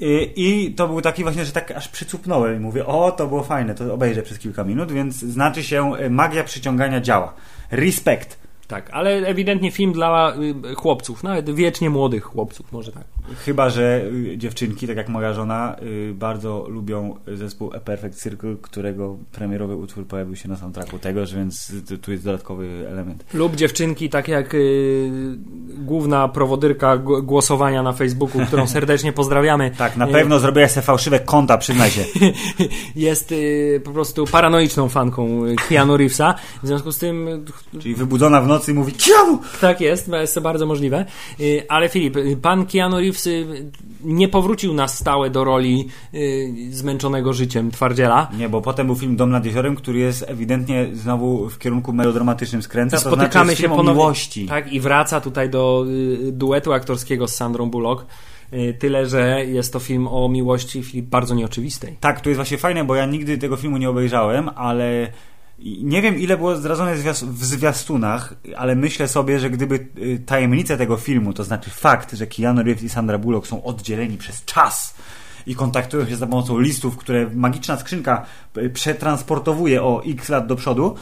[0.00, 3.42] I, I, to był taki właśnie, że tak aż przycupnąłem i mówię, o, to było
[3.42, 7.34] fajne, to obejrzę przez kilka minut, więc znaczy się e, magia przyciągania działa.
[7.70, 8.38] Respekt.
[8.68, 10.34] Tak, ale ewidentnie film dla
[10.70, 13.04] y, chłopców, nawet wiecznie młodych chłopców, może tak.
[13.36, 14.02] Chyba, że
[14.32, 19.76] y, dziewczynki, tak jak moja żona, y, bardzo lubią zespół A Perfect Circle, którego premierowy
[19.76, 23.24] utwór pojawił się na soundtracku tegoż, więc tu jest dodatkowy element.
[23.34, 25.10] Lub dziewczynki, tak jak y,
[25.78, 29.70] główna prowodyrka głosowania na Facebooku, którą serdecznie pozdrawiamy.
[29.78, 32.04] Tak, na pewno zrobiłaś sobie fałszywe konta, przyznaj się.
[32.96, 33.34] jest
[33.84, 37.44] po prostu paranoiczną fanką Keanu Reevesa, w związku z tym...
[37.80, 39.38] Czyli wybudzona w nocy i mówi Keanu!
[39.60, 41.04] Tak jest, jest to bardzo możliwe.
[41.68, 43.19] Ale Filip, pan Keanu Reeves
[44.04, 48.30] nie powrócił na stałe do roli y, zmęczonego życiem twardziela.
[48.38, 52.62] Nie, bo potem był film Dom nad jeziorem, który jest ewidentnie znowu w kierunku melodramatycznym
[52.62, 52.98] skręca.
[52.98, 53.92] Spotykamy znaczy się ponownie.
[53.92, 54.46] Miłości.
[54.46, 55.84] Tak, i wraca tutaj do
[56.28, 58.06] y, duetu aktorskiego z Sandrą Bullock.
[58.52, 61.96] Y, tyle, że jest to film o miłości bardzo nieoczywistej.
[62.00, 65.12] Tak, to jest właśnie fajne, bo ja nigdy tego filmu nie obejrzałem, ale
[65.62, 70.96] nie wiem, ile było zdradzone w zwiastunach, ale myślę sobie, że gdyby y, tajemnice tego
[70.96, 74.94] filmu, to znaczy fakt, że Keanu Reeves i Sandra Bullock są oddzieleni przez czas
[75.46, 78.26] i kontaktują się za pomocą listów, które magiczna skrzynka
[78.56, 80.94] y, przetransportowuje o x lat do przodu,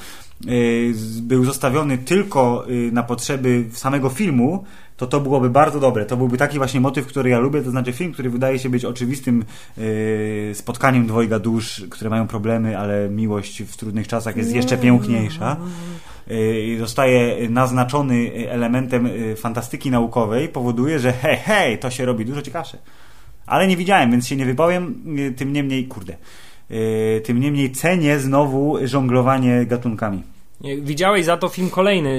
[0.48, 4.64] y, był zostawiony tylko na potrzeby samego filmu,
[4.98, 6.06] to to byłoby bardzo dobre.
[6.06, 8.84] To byłby taki właśnie motyw, który ja lubię, to znaczy film, który wydaje się być
[8.84, 9.44] oczywistym
[9.76, 15.56] yy, spotkaniem dwojga dusz, które mają problemy, ale miłość w trudnych czasach jest jeszcze piękniejsza.
[16.26, 22.42] Yy, zostaje naznaczony elementem yy, fantastyki naukowej, powoduje, że hej, hej, to się robi dużo
[22.42, 22.78] ciekawsze.
[23.46, 26.16] Ale nie widziałem, więc się nie wypowiem, yy, tym niemniej, kurde,
[26.70, 30.22] yy, tym niemniej cenię znowu żonglowanie gatunkami.
[30.60, 32.10] Widziałeś za to film kolejny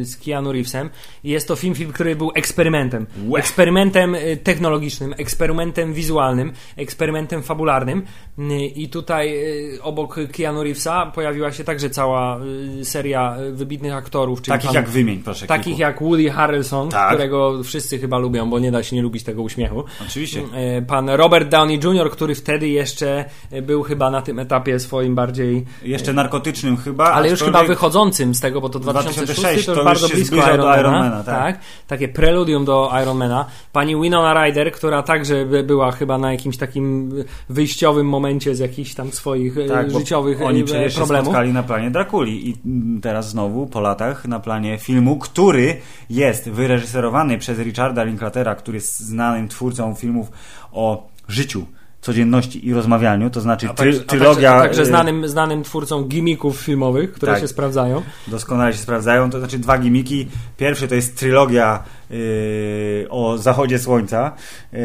[0.00, 0.90] y, z Keanu Reevesem.
[1.24, 3.06] Jest to film, film który był eksperymentem.
[3.28, 3.40] Łe.
[3.40, 8.02] Eksperymentem y, technologicznym, eksperymentem wizualnym, eksperymentem fabularnym.
[8.38, 9.34] Y, I tutaj
[9.82, 12.40] obok Keanu Reevesa pojawiła się także cała
[12.82, 14.42] seria wybitnych aktorów.
[14.42, 15.46] Takich pan, jak wymień, proszę.
[15.46, 15.80] Takich kilku.
[15.80, 17.08] jak Woody Harrelson, tak.
[17.08, 19.84] którego wszyscy chyba lubią, bo nie da się nie lubić tego uśmiechu.
[20.06, 20.42] Oczywiście.
[20.86, 23.24] Pan Robert Downey Jr., który wtedy jeszcze
[23.62, 25.64] był chyba na tym etapie swoim bardziej...
[25.82, 27.04] Jeszcze narkotycznym chyba.
[27.04, 30.80] Ale już chyba wychodzącym z tego, bo to 2006, 2006 to, już bardzo blisko Ironmana.
[30.80, 31.56] Ironmana tak.
[31.56, 31.64] tak.
[31.86, 33.46] Takie preludium do Ironmana.
[33.72, 37.12] Pani Winona Ryder, która także była chyba na jakimś takim
[37.48, 41.26] wyjściowym momencie z jakichś tam swoich e, tak, życiowych oni e, przecież problemów.
[41.26, 42.56] Oni spotkali na planie Drakuli i
[43.02, 45.76] teraz znowu po latach na planie filmu, który
[46.10, 50.30] jest wyreżyserowany przez Richarda Linklatera, który jest znanym twórcą filmów
[50.72, 51.66] o życiu
[52.00, 54.50] codzienności i rozmawianiu, to znaczy try, także, trylogia...
[54.50, 58.02] Także, także y, znanym, znanym twórcą gimików filmowych, które tak, się sprawdzają.
[58.28, 60.28] Doskonale się sprawdzają, to znaczy dwa gimiki.
[60.56, 64.32] Pierwszy to jest trylogia yy, o zachodzie słońca,
[64.72, 64.80] yy,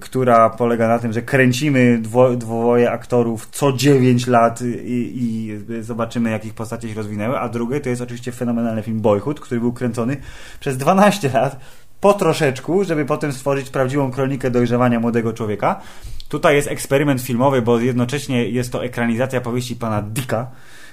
[0.00, 6.30] która polega na tym, że kręcimy dwo, dwoje aktorów co 9 lat i, i zobaczymy,
[6.30, 9.72] jak ich postacie się rozwinęły, a drugie to jest oczywiście fenomenalny film Boyhood, który był
[9.72, 10.16] kręcony
[10.60, 11.60] przez 12 lat
[12.00, 15.80] po troszeczku, żeby potem stworzyć prawdziwą kronikę dojrzewania młodego człowieka.
[16.28, 20.50] Tutaj jest eksperyment filmowy, bo jednocześnie jest to ekranizacja powieści pana Dicka,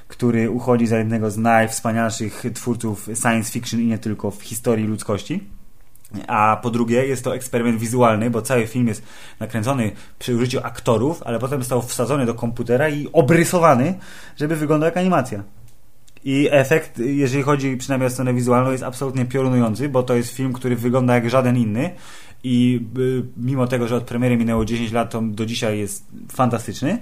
[0.08, 5.44] który uchodzi za jednego z najwspanialszych twórców science fiction i nie tylko w historii ludzkości.
[6.28, 9.04] A po drugie, jest to eksperyment wizualny, bo cały film jest
[9.40, 13.94] nakręcony przy użyciu aktorów, ale potem został wsadzony do komputera i obrysowany,
[14.38, 15.44] żeby wyglądał jak animacja.
[16.26, 20.54] I efekt, jeżeli chodzi przynajmniej o stronę wizualną, jest absolutnie piorunujący, bo to jest film,
[20.54, 21.90] który wygląda jak żaden inny
[22.44, 27.00] i y, mimo tego, że od premiery minęło 10 lat, to do dzisiaj jest fantastyczny.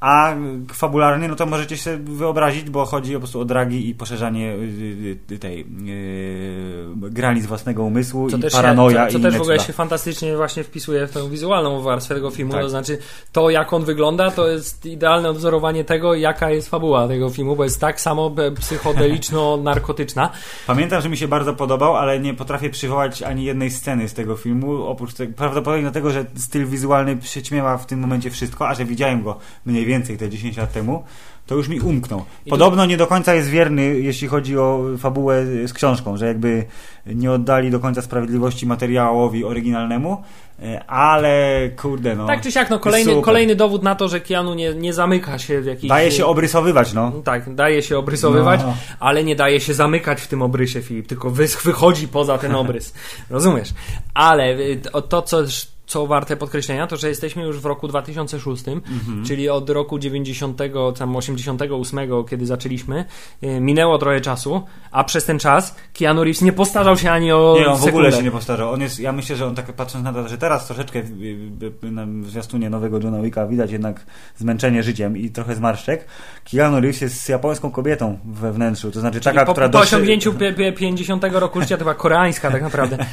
[0.00, 0.34] A
[0.72, 5.18] fabularnie, no to możecie sobie wyobrazić, bo chodzi po prostu o dragi i poszerzanie y,
[5.32, 9.06] y, tej yy, granic własnego umysłu co i też paranoja.
[9.06, 9.66] Się, co i też w ogóle cuda.
[9.66, 12.52] się fantastycznie właśnie wpisuje w tę wizualną warstwę tego filmu.
[12.52, 12.62] Tak.
[12.62, 12.98] To znaczy,
[13.32, 17.64] to jak on wygląda, to jest idealne odwzorowanie tego, jaka jest fabuła tego filmu, bo
[17.64, 20.28] jest tak samo psychodeliczno-narkotyczna.
[20.66, 24.36] Pamiętam, że mi się bardzo podobał, ale nie potrafię przywołać ani jednej sceny z tego
[24.36, 28.84] filmu, oprócz tego, prawdopodobnie dlatego, że styl wizualny przyćmiewa w tym momencie wszystko, a że
[28.84, 31.04] widziałem go mniej więcej te 10 lat temu,
[31.48, 32.24] to już mi umknął.
[32.50, 36.64] Podobno nie do końca jest wierny, jeśli chodzi o fabułę z książką, że jakby
[37.06, 40.22] nie oddali do końca sprawiedliwości materiałowi oryginalnemu,
[40.62, 42.26] e, ale kurde no.
[42.26, 45.60] Tak czy siak, no kolejny, kolejny dowód na to, że Keanu nie, nie zamyka się
[45.60, 45.88] w jakiejś...
[45.88, 47.12] Daje się obrysowywać, no.
[47.24, 48.74] Tak, daje się obrysowywać, No.
[49.00, 52.94] ale nie daje się zamykać w tym obrysie, Filip, tylko wy, wychodzi poza ten obrys.
[53.30, 53.68] Rozumiesz?
[54.14, 55.42] Ale y, to co,
[55.88, 59.24] co warte podkreślenia, to że jesteśmy już w roku 2006, Mhm.
[59.24, 60.60] czyli od roku 90,
[60.98, 63.04] tam 88, kiedy zaczęliśmy,
[63.42, 67.56] y, minęło trochę czasu, a przez ten czas Keanu Reeves nie postarzał się ani o
[67.58, 67.88] Nie, on w sekundę.
[68.06, 68.72] ogóle się nie postarzał.
[68.72, 71.08] On jest, ja myślę, że on tak patrząc na to, że teraz troszeczkę w,
[71.82, 74.06] w, na zwiastunie nowego Johna Wicka widać jednak
[74.36, 76.04] zmęczenie życiem i trochę zmarszczek.
[76.52, 80.32] Keanu Reeves jest japońską kobietą we wnętrzu, to znaczy taka, po, która po doszy- osiągnięciu
[80.32, 82.96] pie- pie- 50 roku życia to była koreańska tak naprawdę.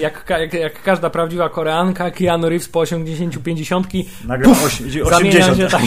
[0.00, 3.86] Jak, jak, jak każda prawdziwa koreanka, Keanu Reeves po osiągnięciu 50
[4.24, 4.80] nagle oś-
[5.10, 5.56] zamienia 80.
[5.58, 5.82] się, tak,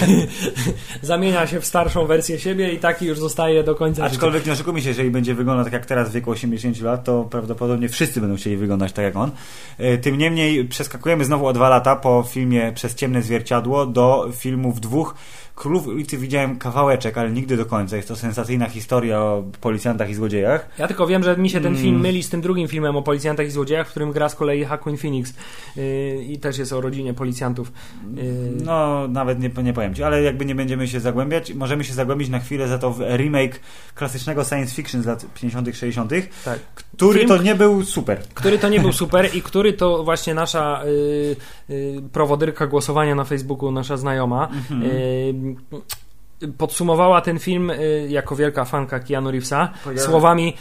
[1.02, 4.16] zamienia się w starszą wersję siebie i taki już zostaje do końca życia.
[4.16, 7.24] Aczkolwiek nie oszukujmy się, jeżeli będzie wyglądał tak jak teraz w wieku 80 lat, to
[7.24, 9.32] prawdopodobnie wszyscy będą chcieli wyglądać tak jak on.
[9.78, 14.82] E, Tym niemniej przeskakujemy znowu o dwa lata po filmie Przez ciemne zwierciadło do filmów
[14.82, 15.16] dwóch.
[15.56, 17.96] Królów ulicy widziałem kawałeczek, ale nigdy do końca.
[17.96, 20.70] Jest to sensacyjna historia o policjantach i złodziejach.
[20.80, 21.82] Ja tylko wiem, że mi się ten Mm.
[21.82, 24.60] film myli z tym drugim filmem o policjantach i złodziejach, w którym gra z kolei
[24.60, 25.34] Joaquin Phoenix
[25.76, 27.72] yy, i też jest o rodzinie policjantów.
[28.16, 28.24] Yy,
[28.66, 32.30] No, nawet nie, nie powiem ci, ale jakby nie będziemy się zagłębiać, możemy się zagłębić
[32.30, 33.60] na chwilę za to w remake
[33.96, 36.12] klasycznego science fiction z lat 50., 60.,
[36.46, 36.60] tak.
[36.76, 38.20] który Film- to nie był super.
[38.34, 41.65] który to nie był super i który to właśnie nasza y, y,
[42.12, 44.84] prowodyrka głosowania na Facebooku, nasza znajoma, Mhm.
[44.84, 50.54] y, podsumowała ten film y, jako wielka fanka Keanu Reevesa słowami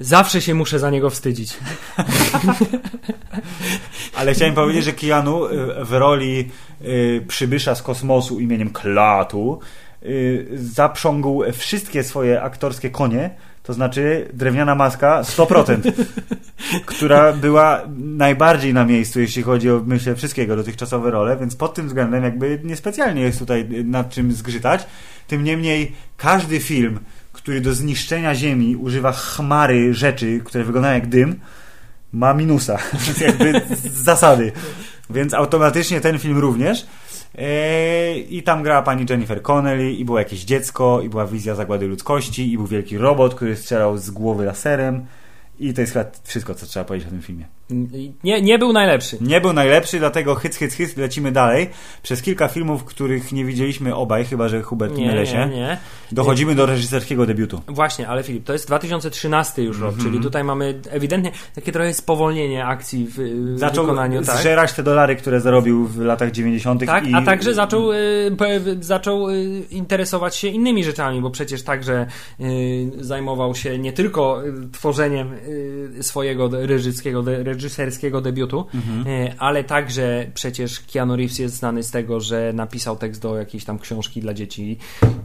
[0.00, 1.56] Zawsze się muszę za niego wstydzić.
[4.16, 6.50] Ale chciałem powiedzieć, że Keanu y, w roli
[6.82, 9.60] y, przybysza z kosmosu imieniem Klatu
[10.02, 13.30] y, zaprzągł wszystkie swoje aktorskie konie,
[13.68, 15.92] to znaczy drewniana maska 100%,
[16.86, 21.86] która była najbardziej na miejscu, jeśli chodzi o, myślę, wszystkiego dotychczasowe role, więc pod tym
[21.86, 24.86] względem jakby niespecjalnie jest tutaj nad czym zgrzytać.
[25.26, 27.00] Tym niemniej każdy film,
[27.32, 31.40] który do zniszczenia Ziemi używa chmary rzeczy, które wyglądają jak dym,
[32.12, 32.78] ma minusa,
[33.26, 34.52] jakby z zasady.
[35.10, 36.86] Więc automatycznie ten film również.
[37.34, 41.86] Eee, I tam grała pani Jennifer Connelly, i było jakieś dziecko, i była wizja zagłady
[41.86, 45.06] ludzkości, i był wielki robot, który strzelał z głowy laserem.
[45.60, 47.44] I to jest chyba wszystko, co trzeba powiedzieć o tym filmie.
[48.24, 49.16] Nie, nie był najlepszy.
[49.20, 51.70] Nie był najlepszy, dlatego hyc, hyc, hyc, lecimy dalej.
[52.02, 55.78] Przez kilka filmów, których nie widzieliśmy obaj, chyba że Hubert Nie, mylę nie, się, nie.
[56.12, 57.60] dochodzimy do reżyserskiego debiutu.
[57.68, 62.66] Właśnie, ale Filip, to jest 2013 już rok, czyli tutaj mamy ewidentnie takie trochę spowolnienie
[62.66, 63.18] akcji w,
[63.54, 64.22] w Zaczął wykonaniu.
[64.22, 64.36] Tak?
[64.36, 66.86] zżerać te dolary, które zarobił w latach 90.
[66.86, 67.96] Tak, i a także zaczął, y,
[68.80, 72.06] zaczął y, interesować się innymi rzeczami, bo przecież także
[72.40, 75.47] y, zajmował się nie tylko y, tworzeniem y,
[76.00, 82.20] swojego de- reżyserskiego, reżyserskiego debiutu, y, ale także przecież Keanu Reeves jest znany z tego,
[82.20, 84.78] że napisał tekst do jakiejś tam książki dla dzieci.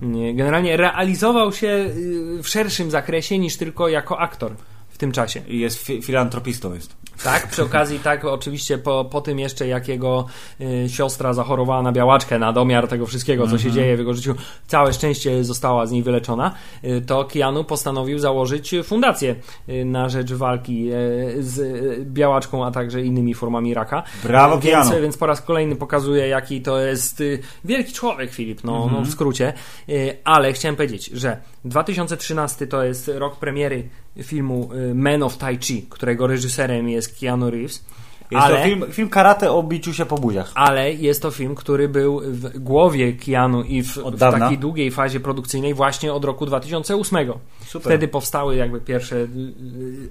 [0.04, 4.52] Y, Generalnie realizował się y, w szerszym zakresie niż tylko jako aktor
[4.94, 5.41] w tym czasie.
[5.48, 6.95] I jest fi- filantropistą jest.
[7.24, 10.26] Tak, przy okazji, tak, oczywiście po, po tym jeszcze, jak jego
[10.61, 14.36] y, siostra zachorowała na białaczkę, na domiar tego wszystkiego, co się dzieje w jego życiu,
[14.68, 16.53] całe szczęście została z niej wyleczona,
[16.84, 19.36] y, to Keanu postanowił założyć fundację
[19.70, 24.03] y, na rzecz walki y, z y, białaczką, a także innymi formami raka.
[24.24, 25.02] Brawo, Y, więc, Keanu.
[25.02, 29.10] więc po raz kolejny pokazuje, jaki to jest y, wielki człowiek, Filip, no, no w
[29.10, 29.53] skrócie.
[30.24, 33.90] Ale chciałem powiedzieć, że 2013 to jest rok premiery
[34.23, 37.84] filmu y, Man of Tai Chi, którego reżyserem jest Keanu Reeves.
[38.31, 40.52] Jest ale, to film, film karate o biciu się po buziach.
[40.56, 45.19] ale jest to film, który był w głowie Keanu i w, w takiej długiej fazie
[45.19, 47.34] produkcyjnej właśnie od roku 2008.
[47.68, 47.91] Super.
[47.91, 49.27] Wtedy powstały jakby pierwsze y,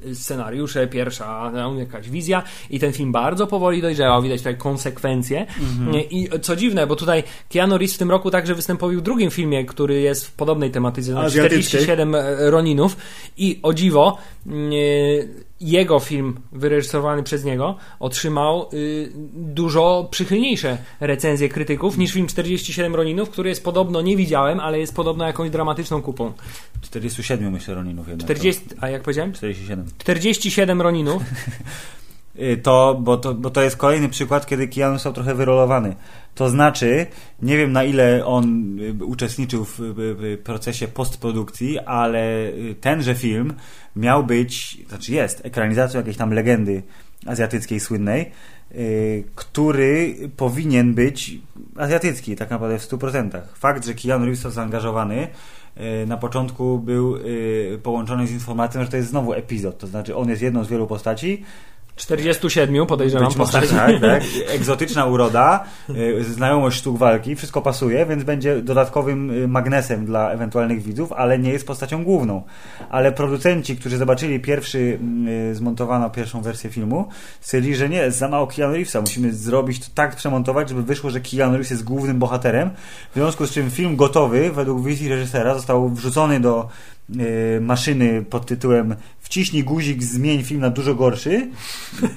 [0.07, 5.47] y, scenariusze, pierwsza jakaś wizja i ten film bardzo powoli dojrzał, widać tutaj konsekwencje.
[5.61, 5.97] Mhm.
[6.11, 9.65] I co dziwne, bo tutaj Keanu Reeves w tym roku także występował w drugim filmie,
[9.65, 11.81] który jest w podobnej tematyce, znaczy Azjatyckiej.
[11.81, 12.97] 47 Roninów
[13.37, 21.99] i o dziwo y, jego film wyreżyserowany przez niego otrzymał y, dużo przychylniejsze recenzje krytyków
[21.99, 26.33] niż film 47 Roninów, który jest podobno, nie widziałem, ale jest podobno jakąś dramatyczną kupą.
[26.81, 28.27] 47 myślę Roninów jednak.
[28.27, 29.33] 40, a jak powiedziałem?
[29.33, 29.87] 47.
[29.99, 31.23] 47 Roninów.
[32.41, 35.97] Y, to bo, to, bo to jest kolejny przykład, kiedy Keanu został trochę wyrolowany.
[36.35, 37.07] To znaczy,
[37.43, 39.95] nie wiem na ile on y, uczestniczył w,
[40.45, 43.55] procesie postprodukcji, ale y, tenże film
[43.97, 46.83] miał być, znaczy jest, ekranizacją jakiejś tam legendy
[47.27, 48.31] azjatyckiej słynnej,
[49.35, 51.39] który powinien być
[51.77, 53.41] azjatycki tak naprawdę w 100%.
[53.55, 55.29] Fakt, że Keanu Reeves jest zaangażowany
[56.07, 57.19] na początku był
[57.83, 60.87] połączony z informacją, że to jest znowu epizod, to znaczy on jest jedną z wielu
[60.87, 61.45] postaci,
[61.97, 63.69] 47 podejrzewam Być może tak,
[64.01, 64.23] tak.
[64.57, 70.83] Egzotyczna uroda, y, znajomość sztuk walki, wszystko pasuje, więc będzie dodatkowym y, magnesem dla ewentualnych
[70.83, 72.43] widzów, ale nie jest postacią główną.
[72.91, 74.99] Ale producenci, którzy zobaczyli pierwszy,
[75.51, 77.09] y, zmontowano pierwszą wersję filmu,
[77.41, 81.21] stwierdzili, że nie, za mało Keanu Reevesa, musimy zrobić to tak przemontować, żeby wyszło, że
[81.21, 82.71] Keanu Reeves jest głównym bohaterem,
[83.11, 86.69] w związku z czym film gotowy, według wizji reżysera, został wrzucony do
[87.61, 91.49] maszyny pod tytułem wciśnij guzik, zmień film na dużo gorszy,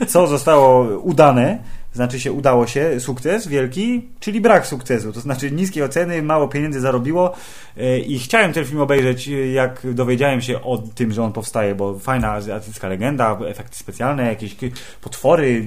[0.07, 1.59] co zostało udane,
[1.93, 6.79] znaczy się udało się, sukces wielki, czyli brak sukcesu, to znaczy niskie oceny, mało pieniędzy
[6.79, 7.33] zarobiło
[7.77, 11.99] e, i chciałem ten film obejrzeć, jak dowiedziałem się o tym, że on powstaje, bo
[11.99, 14.55] fajna azjatycka legenda, efekty specjalne, jakieś
[15.01, 15.65] potwory,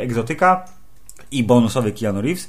[0.00, 0.64] egzotyka
[1.30, 2.48] i bonusowy Keanu Reeves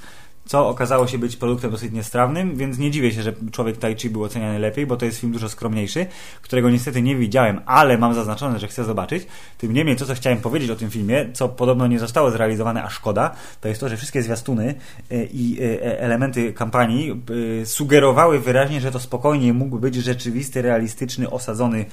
[0.52, 4.10] co okazało się być produktem dosyć niestrawnym, więc nie dziwię się, że człowiek Tai Chi
[4.10, 6.06] był oceniany lepiej, bo to jest film dużo skromniejszy,
[6.42, 9.28] którego niestety nie widziałem, ale mam zaznaczone, że chcę zobaczyć.
[9.58, 12.90] Tym niemniej to, co chciałem powiedzieć o tym filmie, co podobno nie zostało zrealizowane, a
[12.90, 14.76] szkoda, to jest to, że wszystkie zwiastuny
[15.12, 17.24] e, i e, elementy kampanii
[17.62, 21.86] e, sugerowały wyraźnie, że to spokojnie mógł być rzeczywisty, realistyczny, osadzony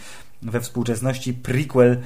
[0.42, 1.96] we współczesności prequel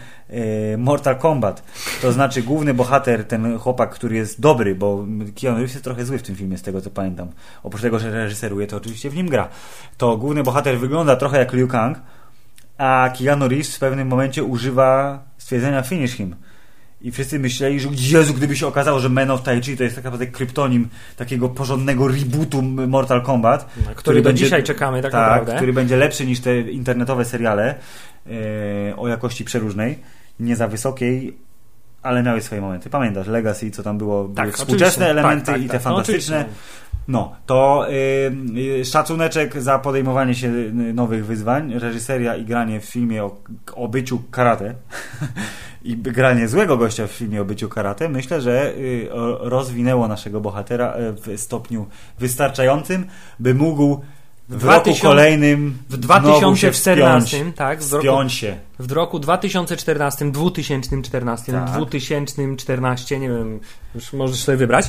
[0.79, 1.63] Mortal Kombat.
[2.03, 5.07] To znaczy główny bohater, ten chłopak, który jest dobry, bo
[5.41, 7.29] Keanu Reeves jest trochę zły w tym filmie, z tego co pamiętam.
[7.63, 9.49] Oprócz tego, że reżyseruje, to oczywiście w nim gra.
[9.97, 11.99] To główny bohater wygląda trochę jak Liu Kang,
[12.79, 16.37] a Keanu Reeves w pewnym momencie używa stwierdzenia finish him.
[17.01, 19.95] I wszyscy myśleli, że Jezu, gdyby się okazało, że Men of Tai Chi to jest
[19.95, 23.65] tak naprawdę kryptonim takiego porządnego rebootu Mortal Kombat.
[23.65, 25.57] który, który do dzisiaj czekamy tak, tak naprawdę.
[25.57, 27.75] który będzie lepszy niż te internetowe seriale
[28.27, 29.99] e, o jakości przeróżnej,
[30.41, 31.37] nie za wysokiej,
[32.03, 32.91] ale miały swoje momenty.
[32.91, 35.85] Pamiętasz, Legacy, co tam było, tak, były współczesne elementy tak, tak, i te tak.
[35.85, 36.45] No, fantastyczne.
[37.09, 37.87] No, to
[38.55, 43.37] yy, szacuneczek za podejmowanie się nowych wyzwań, reżyseria i granie w filmie o,
[43.75, 44.75] o byciu karate
[45.85, 49.09] i granie złego gościa w filmie o byciu karate, myślę, że yy,
[49.41, 51.87] rozwinęło naszego bohatera y, w stopniu
[52.19, 53.07] wystarczającym,
[53.39, 54.01] by mógł
[54.49, 58.57] w 2000, roku kolejnym w 2014, tak, w roku, się.
[58.79, 61.71] W roku 2014, 2014, tak.
[61.71, 63.61] 2014, nie wiem,
[63.95, 64.87] już możesz sobie wybrać.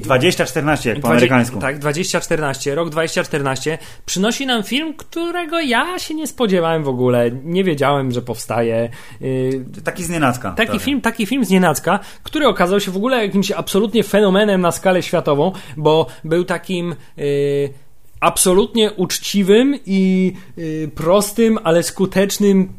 [0.00, 1.60] 2014, jak po 20, amerykańsku.
[1.60, 7.30] Tak, 2014, rok 2014 przynosi nam film, którego ja się nie spodziewałem w ogóle.
[7.44, 8.88] Nie wiedziałem, że powstaje.
[9.84, 10.52] Taki znienacka.
[10.52, 15.02] Taki film, taki film znienacka, który okazał się w ogóle jakimś absolutnie fenomenem na skalę
[15.02, 17.70] światową, bo był takim yy,
[18.20, 22.72] absolutnie uczciwym i y, prostym, ale skutecznym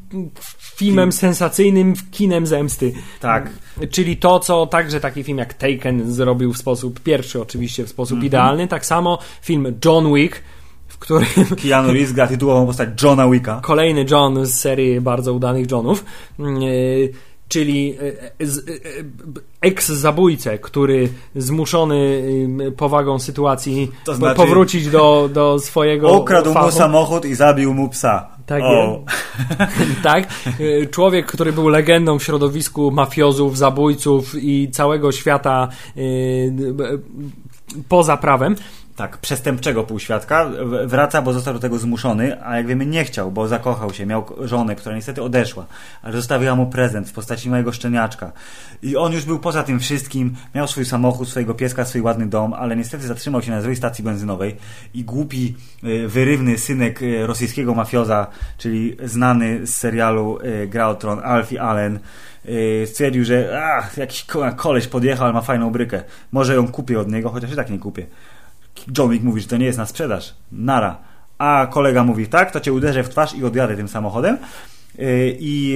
[0.76, 2.94] filmem sensacyjnym kinem zemsty.
[3.20, 3.50] Tak.
[3.92, 8.14] Czyli to, co także taki film jak Taken zrobił w sposób pierwszy, oczywiście w sposób
[8.14, 8.28] mm -hmm.
[8.28, 8.68] idealny.
[8.68, 10.42] Tak samo film John Wick,
[10.88, 11.28] w którym...
[11.64, 13.60] Keanu Reeves gra tytułową postać Johna Wicka.
[13.64, 16.06] Kolejny John z serii bardzo udanych Johnów.
[16.40, 17.14] Yy,
[17.52, 19.03] czyli e, e, e,
[19.61, 22.23] eks-zabójcę, który zmuszony
[22.78, 26.65] powagą sytuacji to znaczy, powrócić do, do swojego Ukradł fachu.
[26.65, 28.28] mu samochód i zabił mu psa.
[28.45, 28.99] Tak, oh.
[30.03, 30.28] tak.
[30.91, 35.68] Człowiek, który był legendą w środowisku mafiozów, zabójców i całego świata
[37.90, 38.56] poza prawem,
[38.96, 40.52] tak, przestępczego półświadka,
[40.86, 44.26] wraca, bo został do tego zmuszony, a jak wiemy nie chciał, bo zakochał się, miał
[44.40, 45.66] żonę, która niestety odeszła,
[46.02, 48.32] ale zostawiła mu prezent w postaci małego szczeniaczka.
[48.84, 52.54] I on już był poza tym wszystkim, miał swój samochód, swojego pieska, swój ładny dom,
[52.54, 54.56] ale niestety zatrzymał się na złej stacji benzynowej
[54.94, 58.28] i głupi, y, wyrywny synek y, rosyjskiego mafioza,
[58.58, 62.00] czyli znany z serialu y, Gra o Tron, Alfie Allen,
[62.86, 66.04] stwierdził, że ach, jakiś koleś podjechał, ale ma fajną brykę.
[66.32, 68.08] Może ją kupię od niego, chociaż i tak nie kupię.
[68.98, 70.34] John Wick mówi, że to nie jest na sprzedaż.
[70.52, 70.98] Nara.
[71.38, 74.38] A kolega mówi, tak, to cię uderzę w twarz i odjadę tym samochodem.
[75.00, 75.76] Y, i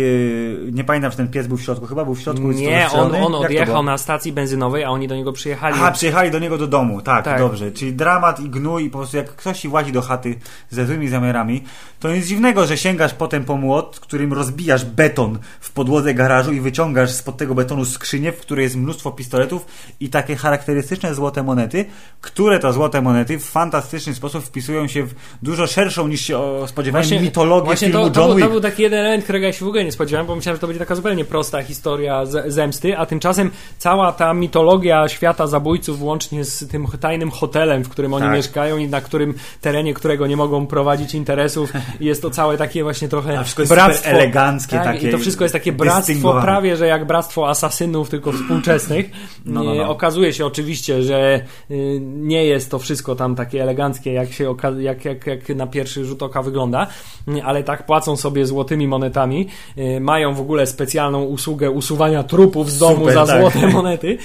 [0.68, 2.52] y, nie pamiętam, czy ten pies był w środku, chyba był w środku.
[2.52, 5.76] Nie, on, on odjechał na stacji benzynowej, a oni do niego przyjechali.
[5.78, 7.40] Aha, przyjechali do niego do domu, tak, Tak.
[7.40, 7.72] dobrze.
[7.72, 10.36] Czyli dramat i gnój i po prostu jak ktoś ci włazi do chaty
[10.70, 11.64] ze złymi zamiarami,
[12.00, 16.60] to nic dziwnego, że sięgasz potem po młot, którym rozbijasz beton w podłodze garażu i
[16.60, 19.66] wyciągasz spod tego betonu skrzynię, w której jest mnóstwo pistoletów
[20.00, 21.86] i takie charakterystyczne złote monety,
[22.22, 27.10] które to złote monety w fantastyczny sposób wpisują się w dużo szerszą niż się spodziewałem
[27.22, 28.48] mitologię właśnie filmu to, to, John Wick.
[28.48, 30.61] to był taki jeden element, którego ja się w ogóle nie spodziewałem, bo myślałem, że
[30.61, 36.02] to będzie taka zupełnie prosta historia z, zemsty, a tymczasem cała ta mitologia świata zabójców,
[36.02, 38.36] łącznie z tym tajnym hotelem, w którym oni Tak.
[38.36, 43.07] mieszkają i na którym terenie, którego nie mogą prowadzić interesów, jest to całe takie właśnie
[43.07, 44.10] trochę A wszystko jest bractwo.
[44.10, 48.32] eleganckie, tak, takie I to wszystko jest takie bractwo prawie, że jak bractwo asasynów, tylko
[48.32, 49.10] współczesnych.
[49.45, 49.90] No, no, no.
[49.90, 51.41] Okazuje się oczywiście, że
[51.72, 56.06] y, nie jest to wszystko tam takie eleganckie, jak, się jak, jak, jak na pierwszy
[56.06, 56.88] rzut oka wygląda,
[57.27, 59.47] y, ale tak płacą sobie złotymi monetami,
[59.77, 63.41] y, mają w ogóle specjalną usługę usuwania trupów z domu Super, za tak.
[63.41, 64.17] złote monety,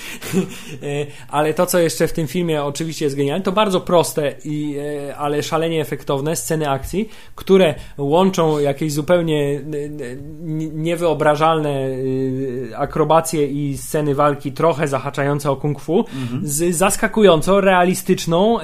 [0.83, 4.77] Y, ale to, co jeszcze w tym filmie oczywiście jest genialne, to bardzo proste, i,
[5.09, 9.61] y, ale szalenie efektowne sceny akcji, które łączą jakieś zupełnie
[10.75, 11.89] niewyobrażalne
[12.77, 16.05] akrobacje i sceny walki trochę zahaczające o kung fu
[16.43, 18.59] z zaskakująco realistyczną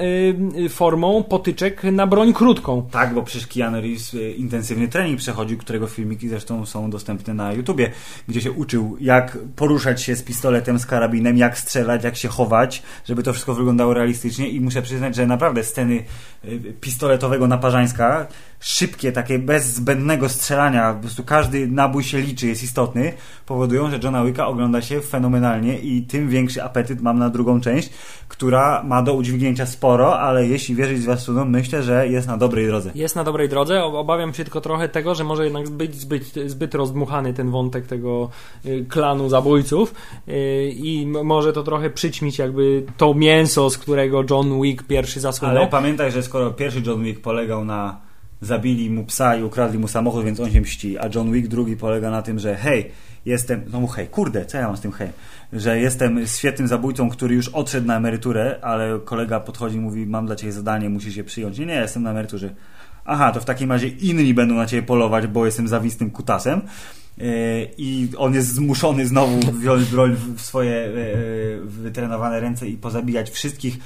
[0.69, 2.87] formą potyczek na broń krótką.
[2.91, 7.91] Tak, bo przecież Keanu Reeves intensywny trening przechodził, którego filmiki zresztą są dostępne na YouTubie,
[8.27, 12.83] gdzie się uczył, jak poruszać się z pistoletem, z karabinem, jak strzelać, jak się chować,
[13.05, 16.03] żeby to wszystko wyglądało realistycznie i muszę przyznać, że naprawdę sceny
[16.45, 18.27] y, pistoletowego naparzańska,
[18.59, 23.13] szybkie, takie bez zbędnego strzelania, po prostu każdy nabój się liczy, jest istotny,
[23.45, 27.89] powodują, że Johna Wicka ogląda się fenomenalnie i tym większy apetyt mam na drugą część,
[28.27, 32.91] która ma do udźwignięcia sporo, ale jeśli wierzyć zwiastunom, myślę, że jest na dobrej drodze.
[32.95, 33.83] Jest na dobrej drodze.
[33.83, 38.29] Obawiam się tylko trochę tego, że może jednak być zbyt, zbyt rozdmuchany ten wątek tego
[38.65, 39.93] y, klanu zabójców
[40.27, 45.57] y, i może to trochę przyćmić jakby to mięso, z którego John Wick pierwszy zasłynął.
[45.57, 48.07] Ale pamiętaj, że skoro pierwszy John Wick polegał na
[48.41, 51.77] zabili mu psa i ukradli mu samochód, więc on się mści, a John Wick drugi
[51.77, 52.91] polega na tym, że hej,
[53.25, 55.09] jestem, no mu hej, kurde, co ja mam z tym hej,
[55.53, 60.25] że jestem świetnym zabójcą, który już odszedł na emeryturę, ale kolega podchodzi i mówi, mam
[60.25, 61.59] dla ciebie zadanie, musisz je przyjąć.
[61.59, 62.49] Nie, nie, jestem na emeryturze.
[63.09, 66.61] Aha, to w takim razie inni będą na ciebie polować, bo jestem zawistym kutasem.
[67.17, 67.25] Yy,
[67.77, 73.77] I on jest zmuszony znowu wziąć broń w swoje yy, wytrenowane ręce i pozabijać wszystkich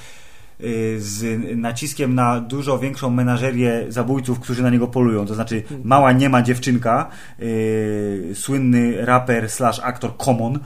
[0.98, 5.26] z naciskiem na dużo większą menażerię zabójców, którzy na niego polują.
[5.26, 7.10] To znaczy mała nie ma dziewczynka,
[7.40, 10.60] yy, słynny raper slash aktor Common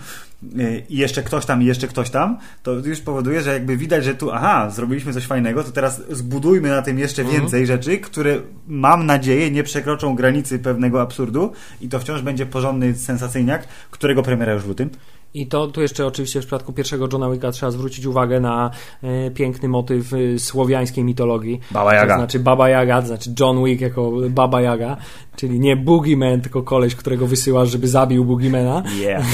[0.55, 4.03] yy, i jeszcze ktoś tam i jeszcze ktoś tam, to już powoduje, że jakby widać,
[4.03, 7.41] że tu aha, zrobiliśmy coś fajnego, to teraz zbudujmy na tym jeszcze Mhm.
[7.41, 11.51] więcej rzeczy, które mam nadzieję nie przekroczą granicy pewnego absurdu
[11.81, 14.89] i to wciąż będzie porządny sensacyjniak, którego premiera już w lutym.
[15.35, 18.71] I to tu jeszcze oczywiście w przypadku pierwszego Johna Wicka trzeba zwrócić uwagę na
[19.03, 21.59] e, piękny motyw e, słowiańskiej mitologii.
[21.71, 22.13] Baba Jaga.
[22.13, 24.97] To znaczy Baba Jaga, to znaczy John Wick jako Baba Jaga,
[25.35, 29.25] czyli nie Boogeyman, tylko koleś, którego wysyłasz, żeby zabił Boogeymana, Yeah.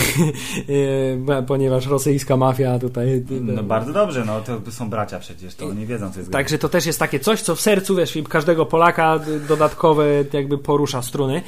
[1.29, 3.23] e, ponieważ rosyjska mafia tutaj...
[3.41, 6.69] No bardzo dobrze, no to są bracia przecież, to oni wiedzą co jest Także to
[6.69, 11.41] też jest takie coś, co w sercu, wiesz, każdego Polaka dodatkowe jakby porusza struny.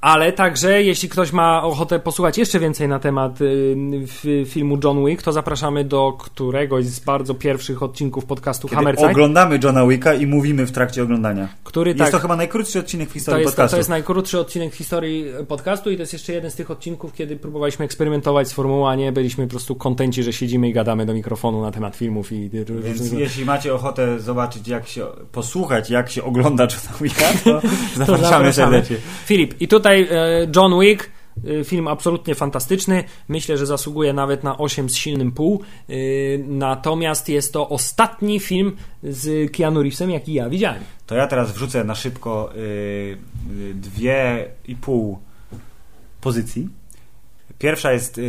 [0.00, 5.22] Ale także, jeśli ktoś ma ochotę posłuchać jeszcze więcej na temat y, filmu John Wick,
[5.22, 10.26] to zapraszamy do któregoś z bardzo pierwszych odcinków podcastu Kiedy Hammerside, oglądamy Johna Wicka i
[10.26, 11.48] mówimy w trakcie oglądania.
[11.64, 13.74] który Jest tak, to chyba najkrótszy odcinek w to historii jest, podcastu.
[13.74, 17.12] to jest najkrótszy odcinek w historii podcastu i to jest jeszcze jeden z tych odcinków,
[17.12, 21.06] kiedy próbowaliśmy eksperymentować z formułą, a nie byliśmy po prostu kontenci, że siedzimy i gadamy
[21.06, 22.50] do mikrofonu na temat filmów i
[22.82, 27.60] Więc jeśli macie ochotę zobaczyć, jak się, posłuchać, jak się ogląda Johna Wicka, to
[28.06, 28.96] zapraszamy serdecznie.
[29.24, 30.06] Filip, i tutaj e,
[30.56, 31.10] John Wick,
[31.60, 33.04] e, film absolutnie fantastyczny.
[33.28, 35.62] Myślę, że zasługuje nawet na 8 z silnym pół.
[35.88, 35.94] E,
[36.38, 40.82] Natomiast jest to ostatni film z Keanu Reevesem, jaki ja widziałem.
[41.06, 42.52] To ja teraz wrzucę na szybko
[43.74, 45.18] dwie i pół
[46.20, 46.68] pozycji.
[47.58, 48.20] Pierwsza jest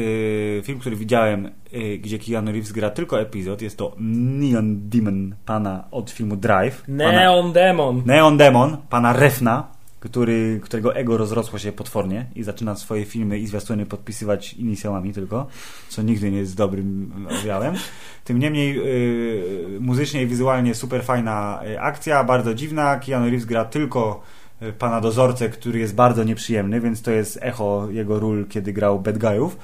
[0.63, 1.51] film, który widziałem,
[1.99, 3.61] gdzie Keanu Reeves gra tylko epizod.
[3.61, 6.81] Jest to Neon Demon pana od filmu Drive.
[6.81, 8.03] Pana, Neon Demon.
[8.05, 9.67] Neon Demon, pana Refna,
[10.01, 15.47] który, którego ego rozrosło się potwornie i zaczyna swoje filmy i zwiastuny podpisywać inicjałami tylko,
[15.89, 17.75] co nigdy nie jest dobrym objawem.
[18.23, 22.99] Tym niemniej yy, muzycznie i wizualnie super fajna y, akcja, bardzo dziwna.
[22.99, 24.23] Keanu Reeves gra tylko
[24.61, 28.99] y, pana dozorcę, który jest bardzo nieprzyjemny, więc to jest echo jego ról, kiedy grał
[28.99, 29.57] Bad Guyów.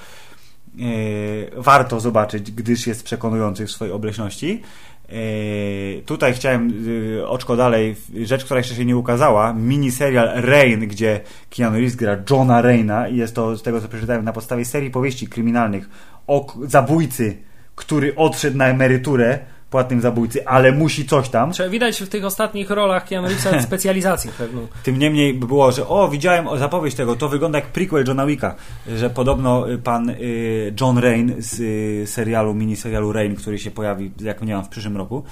[1.57, 4.61] warto zobaczyć, gdyż jest przekonujący w swojej obleśności.
[5.09, 11.19] Eee, tutaj chciałem yy, oczko dalej, rzecz, która jeszcze się nie ukazała, miniserial Rain, gdzie
[11.49, 14.91] Keanu Reeves gra Johna Raina i jest to, z tego co przeczytałem, na podstawie serii
[14.91, 15.89] powieści kryminalnych
[16.27, 17.37] o zabójcy,
[17.75, 19.39] który odszedł na emeryturę
[19.69, 21.51] płatnym zabójcy, ale musi coś tam.
[21.51, 24.67] Trzeba widać w tych ostatnich rolach Keanu Reevesa specjalizację pewną.
[24.83, 28.55] Tym niemniej by było, że o, widziałem zapowiedź tego, to wygląda jak prequel Johna Wicka,
[28.95, 34.11] że podobno y, pan y, John Rain z y, serialu, miniserialu Rain, który się pojawi,
[34.21, 35.23] jak nie mam, w przyszłym roku,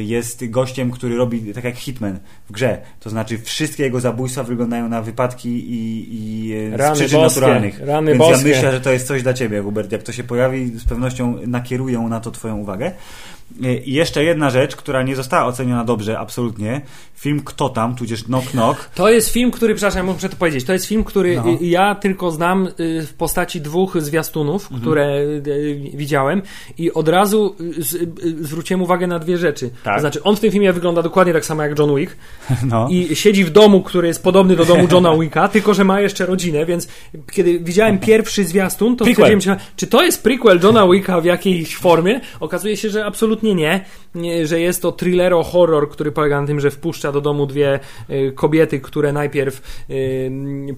[0.00, 2.18] jest gościem, który robi tak jak Hitman
[2.48, 2.80] w grze.
[3.00, 7.80] To znaczy wszystkie jego zabójstwa wyglądają na wypadki i, i rany z przyczyn boskie, naturalnych.
[7.80, 8.48] Rany Więc boskie.
[8.48, 9.92] ja myślę, że to jest coś dla ciebie, Hubert.
[9.92, 12.92] Jak to się pojawi, z pewnością nakierują na to twoją uwagę.
[13.84, 16.80] I jeszcze jedna rzecz, która nie została oceniona dobrze, absolutnie.
[17.14, 18.90] Film Kto tam, tudzież Knock Knock.
[18.94, 21.44] To jest film, który, przepraszam, muszę to powiedzieć, to jest film, który no.
[21.60, 24.80] ja tylko znam w postaci dwóch zwiastunów, mhm.
[24.80, 25.20] które
[25.94, 26.42] widziałem
[26.78, 27.56] i od razu
[28.40, 29.47] zwróciłem uwagę na dwie rzeczy.
[29.52, 29.94] Tak.
[29.94, 32.16] To znaczy, on w tym filmie wygląda dokładnie tak samo jak John Wick
[32.70, 32.88] no.
[32.90, 36.26] i siedzi w domu, który jest podobny do domu Johna Wicka, tylko że ma jeszcze
[36.26, 36.88] rodzinę, więc
[37.32, 41.76] kiedy widziałem pierwszy zwiastun, to stwierdziłem się, czy to jest prequel Johna Wicka w jakiejś
[41.76, 42.20] formie?
[42.40, 43.84] Okazuje się, że absolutnie nie,
[44.44, 47.80] że jest to thrillero horror, który polega na tym, że wpuszcza do domu dwie
[48.10, 50.30] y, kobiety, które najpierw y,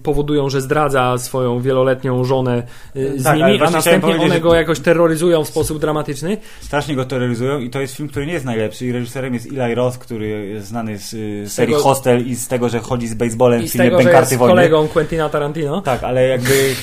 [0.03, 2.63] powodują, że zdradza swoją wieloletnią żonę
[2.95, 6.37] y, z tak, nimi, a następnie one go jakoś terroryzują w sposób dramatyczny.
[6.61, 9.75] Strasznie go terroryzują i to jest film, który nie jest najlepszy i reżyserem jest Eli
[9.75, 13.13] Roth, który jest znany z, z serii tego, Hostel i z tego, że chodzi z
[13.13, 15.81] baseballem w filmie tego, że kolegą Quentina Tarantino.
[15.81, 16.75] Tak, ale jakby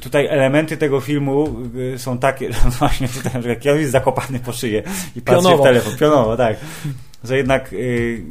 [0.00, 1.56] tutaj elementy tego filmu
[1.96, 4.82] są takie, właśnie tutaj, że Keanu jest zakopany po szyję
[5.16, 5.67] i patrzy pionowo.
[5.68, 6.56] Telefon, pionowo, tak.
[7.24, 8.22] Że jednak y,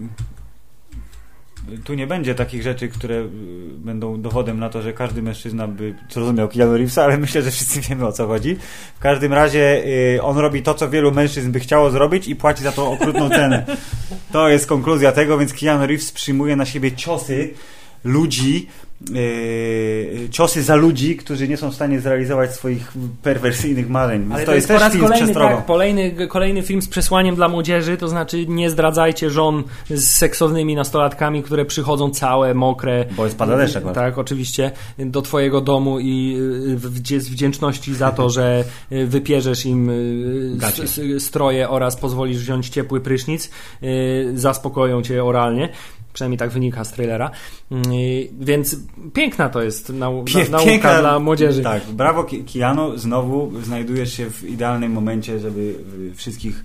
[1.83, 3.27] tu nie będzie takich rzeczy, które y,
[3.77, 7.81] będą dowodem na to, że każdy mężczyzna by zrozumiał Keanu Reevesa, ale myślę, że wszyscy
[7.81, 8.57] wiemy o co chodzi.
[8.95, 9.83] W każdym razie
[10.15, 13.29] y, on robi to, co wielu mężczyzn by chciało zrobić i płaci za to okrutną
[13.29, 13.65] cenę.
[14.31, 17.53] To jest konkluzja tego, więc Keanu Reeves przyjmuje na siebie ciosy
[18.03, 18.67] ludzi,
[19.01, 22.93] Yy, ciosy za ludzi, którzy nie są w stanie zrealizować swoich
[23.23, 24.29] perwersyjnych marzeń.
[24.31, 27.47] Ale to, to jest, jest po raz kolejny, tak, kolejny, kolejny film z przesłaniem dla
[27.47, 33.05] młodzieży, to znaczy nie zdradzajcie żon z seksownymi nastolatkami, które przychodzą całe, mokre.
[33.11, 33.83] Bo jest pada deszczek.
[33.93, 36.37] Tak, oczywiście, do twojego domu i
[37.17, 38.63] z wdzięczności za to, że
[39.05, 39.91] wypierzesz im
[41.19, 43.49] stroje oraz pozwolisz wziąć ciepły prysznic,
[44.33, 45.69] zaspokoją cię oralnie.
[46.17, 47.31] Przynajmniej tak wynika z trailera.
[47.71, 47.83] Mm,
[48.39, 48.75] więc
[49.13, 51.63] piękna to jest nau Pie nauka piękna, dla młodzieży.
[51.63, 55.75] Tak, brawo Kiano, znowu znajdujesz się w idealnym momencie, żeby
[56.15, 56.63] wszystkich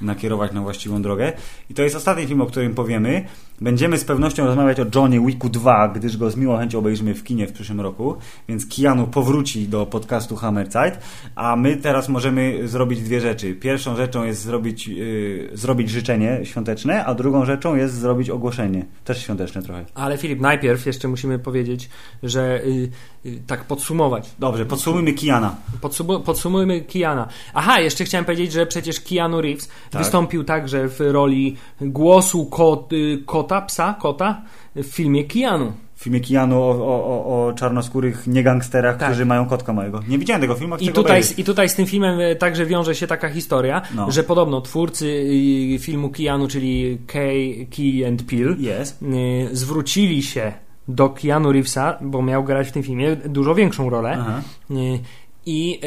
[0.00, 1.32] nakierować na właściwą drogę.
[1.70, 3.24] I to jest ostatni film, o którym powiemy.
[3.62, 7.24] Będziemy z pewnością rozmawiać o Johnny Wicku 2, gdyż go z miłą chęcią obejrzymy w
[7.24, 8.16] kinie w przyszłym roku,
[8.48, 10.98] więc Keanu powróci do podcastu Hammerzeit,
[11.34, 13.54] a my teraz możemy zrobić dwie rzeczy.
[13.54, 18.86] Pierwszą rzeczą jest zrobić, yy, zrobić życzenie świąteczne, a drugą rzeczą jest zrobić ogłoszenie.
[19.04, 19.84] Też świąteczne trochę.
[19.94, 21.90] Ale Filip, najpierw jeszcze musimy powiedzieć,
[22.22, 22.88] że yy,
[23.24, 24.30] yy, tak podsumować.
[24.38, 25.56] Dobrze, podsumujmy Kiana.
[25.80, 27.28] Podsum podsumujmy Kiana.
[27.54, 30.02] Aha, jeszcze chciałem powiedzieć, że przecież Keanu Reeves tak.
[30.02, 33.22] wystąpił także w roli głosu kot, y,
[33.52, 34.42] kota, psa, kota
[34.76, 39.08] w filmie Kianu w filmie Keanu o, o, o czarnoskórych niegangsterach, tak.
[39.08, 40.00] którzy mają kotka małego.
[40.08, 43.06] Nie widziałem tego filmu, I tutaj, I tutaj z tym filmem e, także wiąże się
[43.06, 44.10] taka historia, no.
[44.10, 45.26] że podobno twórcy
[45.80, 48.98] filmu Keanu, czyli Kay, Key and Peele, yes.
[49.52, 50.52] zwrócili się
[50.88, 54.16] do Keanu Reevesa, bo miał grać w tym filmie dużo większą rolę.
[54.20, 54.42] Aha
[55.46, 55.78] i e,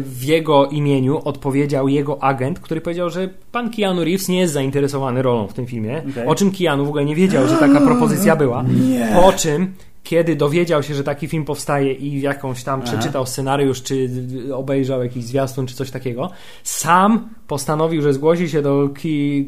[0.00, 5.22] w jego imieniu odpowiedział jego agent, który powiedział, że pan Keanu Reeves nie jest zainteresowany
[5.22, 6.02] rolą w tym filmie.
[6.10, 6.26] Okay.
[6.28, 8.64] O czym Keanu w ogóle nie wiedział, że taka propozycja była.
[8.88, 9.08] Nie.
[9.14, 9.74] Po czym
[10.06, 12.92] kiedy dowiedział się, że taki film powstaje i jakąś tam Aha.
[12.92, 14.10] przeczytał scenariusz, czy
[14.54, 16.30] obejrzał jakiś zwiastun, czy coś takiego,
[16.64, 18.88] sam postanowił, że zgłosi się do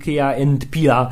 [0.05, 1.11] Kia and Pila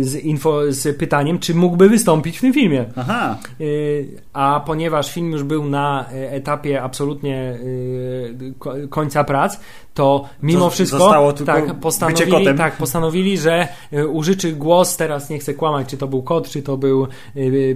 [0.00, 2.84] z, info, z pytaniem, czy mógłby wystąpić w tym filmie.
[2.96, 3.38] Aha.
[3.60, 9.60] Y, a ponieważ film już był na etapie absolutnie y, końca prac,
[9.98, 15.88] to mimo wszystko tak, postanowili, tak, postanowili, że y, użyczy głos, teraz nie chcę kłamać,
[15.88, 17.06] czy to był kot, czy to był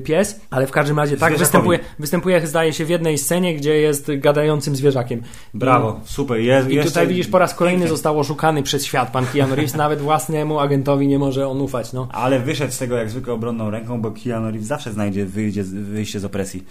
[0.04, 4.10] pies, ale w każdym razie tak występuje, występuje, zdaje się, w jednej scenie, gdzie jest
[4.18, 5.22] gadającym zwierzakiem.
[5.54, 6.40] Brawo, I, super.
[6.70, 10.60] I tutaj widzisz, po raz kolejny zostało szukany przez świat pan Keanu Reeves, nawet własnemu
[10.60, 11.92] agentowi nie może on ufać.
[11.92, 12.08] No.
[12.12, 16.20] Ale wyszedł z tego jak zwykle obronną ręką, bo Keanu Reeves zawsze znajdzie wyjście, wyjście
[16.20, 16.64] z opresji.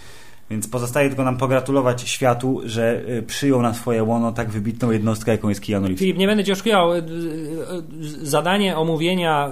[0.52, 5.32] Więc pozostaje tylko nam pogratulować światu, że y, przyjął na swoje łono tak wybitną jednostkę,
[5.32, 6.00] jaką jest Keanu Reeves.
[6.00, 6.94] Filip, nie będę cię oszukiwał.
[6.94, 7.02] Y, y,
[8.22, 9.50] Zadanie omówienia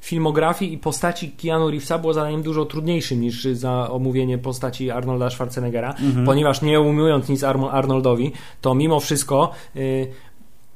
[0.00, 5.94] filmografii i postaci Keanu Reevesa było zadaniem dużo trudniejszym niż za omówienie postaci Arnolda Schwarzeneggera,
[6.24, 9.52] ponieważ nie ujmując nic Arnoldowi, to mimo wszystko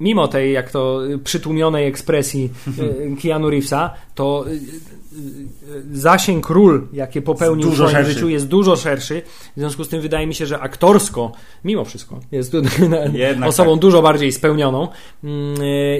[0.01, 2.51] mimo tej, jak to przytłumionej ekspresji
[3.23, 8.77] Keanu Reevesa, to y, y, y, zasięg ról, jakie popełnił w swoim życiu, jest dużo
[8.77, 9.23] szerszy.
[9.57, 11.33] W związku z tym wydaje mi się, że aktorsko,
[11.65, 12.53] mimo wszystko, jest
[13.13, 13.81] Jednak osobą tak.
[13.81, 14.89] dużo bardziej spełnioną.
[15.25, 15.55] Mm,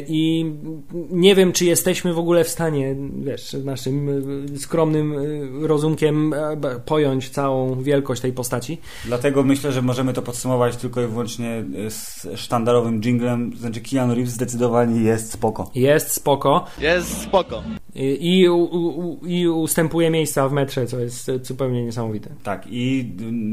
[0.07, 0.53] I
[1.11, 4.09] nie wiem, czy jesteśmy w ogóle w stanie, wiesz, naszym
[4.59, 5.15] skromnym
[5.67, 8.81] rozumkiem e, pojąć całą wielkość tej postaci.
[9.05, 14.15] Dlatego myślę, że możemy to podsumować tylko i wyłącznie y, z sztandarowym jinglem, znaczy Keanu
[14.15, 15.71] Reeves zdecydowanie jest spoko.
[15.75, 16.65] Jest spoko.
[16.79, 17.63] Jest spoko.
[17.95, 22.31] I, i, u, u, I ustępuje miejsca w metrze, co jest zupełnie niesamowite.
[22.43, 23.07] Tak, i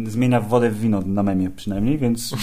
[0.08, 2.36] y, zmienia wodę w wino na memie przynajmniej, więc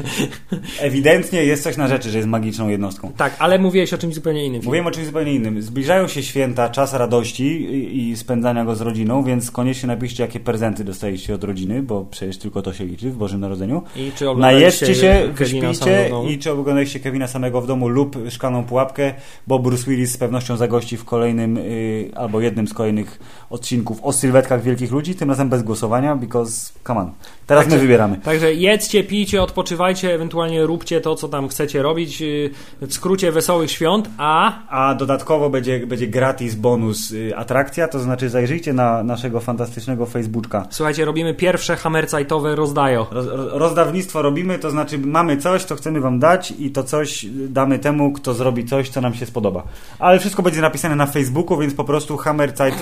[0.80, 3.12] ewidentnie jest coś na rzeczy, że jest magiczną jednostką.
[3.16, 4.62] Tak, ale mówiłeś o czymś zupełnie innym.
[4.64, 5.62] Mówiłem o czymś zupełnie innym.
[5.62, 10.40] Zbliżają się święta, czas radości i, i spędzania go z rodziną, więc koniecznie napiszcie, jakie
[10.40, 13.82] prezenty dostajecie od rodziny, bo przecież tylko to się liczy w Bożym Narodzeniu.
[13.96, 16.24] I czy oglądaliście Najedźcie się, Kevina wyśpijcie samego?
[16.24, 19.14] i czy oglądaliście Kevina samego w domu lub Szklaną Pułapkę,
[19.46, 23.18] bo Bruce Willis z pewnością zagości w kolejnym y, albo jednym z kolejnych
[23.50, 27.10] odcinków o sylwetkach wielkich ludzi, tym razem bez głosowania, because come on.
[27.46, 28.16] Teraz my wybieramy.
[28.16, 32.20] Także jedzcie, pijcie, odpoczywajcie, ewentualnie róbcie to, co tam chcecie robić.
[32.20, 32.50] yy,
[32.80, 38.28] W skrócie wesołych świąt, a A dodatkowo będzie, będzie gratis bonus y, atrakcja, to znaczy
[38.28, 40.66] zajrzyjcie na naszego fantastycznego Facebooka.
[40.70, 43.06] słuchajcie, robimy pierwsze hammercajtowe rozdajo.
[43.10, 47.26] Roz, roz- rozdawnictwo robimy, to znaczy mamy coś, co chcemy wam dać i to coś
[47.48, 49.62] damy temu, kto zrobi coś, co nam się spodoba.
[49.98, 51.17] Ale wszystko będzie napisane na Facebooku,
[51.60, 52.74] więc po prostu Hammerzeit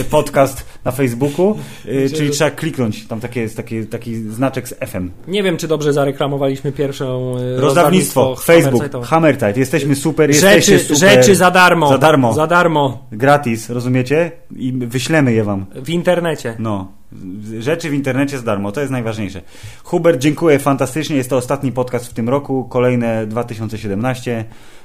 [0.00, 4.74] y, podcast na Facebooku, y, czyli trzeba kliknąć, tam takie jest taki, taki znaczek z
[4.74, 5.10] FM.
[5.28, 9.06] Nie wiem, czy dobrze zareklamowaliśmy pierwszą yy, Rozdawnictwo, Facebook.
[9.06, 11.10] Hammerzeit, jesteśmy super, jesteście Rzeczy, super.
[11.10, 11.88] rzeczy za darmo.
[11.88, 12.32] Za darmo.
[12.32, 13.06] Za darmo.
[13.12, 14.32] Gratis, rozumiecie?
[14.56, 15.66] I wyślemy je wam.
[15.74, 16.54] W internecie.
[16.58, 16.92] No,
[17.58, 19.42] rzeczy w internecie z darmo, to jest najważniejsze.
[19.84, 21.16] Hubert, dziękuję fantastycznie.
[21.16, 24.44] Jest to ostatni podcast w tym roku, kolejne 2017,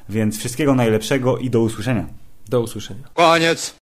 [0.09, 2.05] więc wszystkiego najlepszego i do usłyszenia.
[2.49, 3.07] Do usłyszenia.
[3.13, 3.73] Koniec.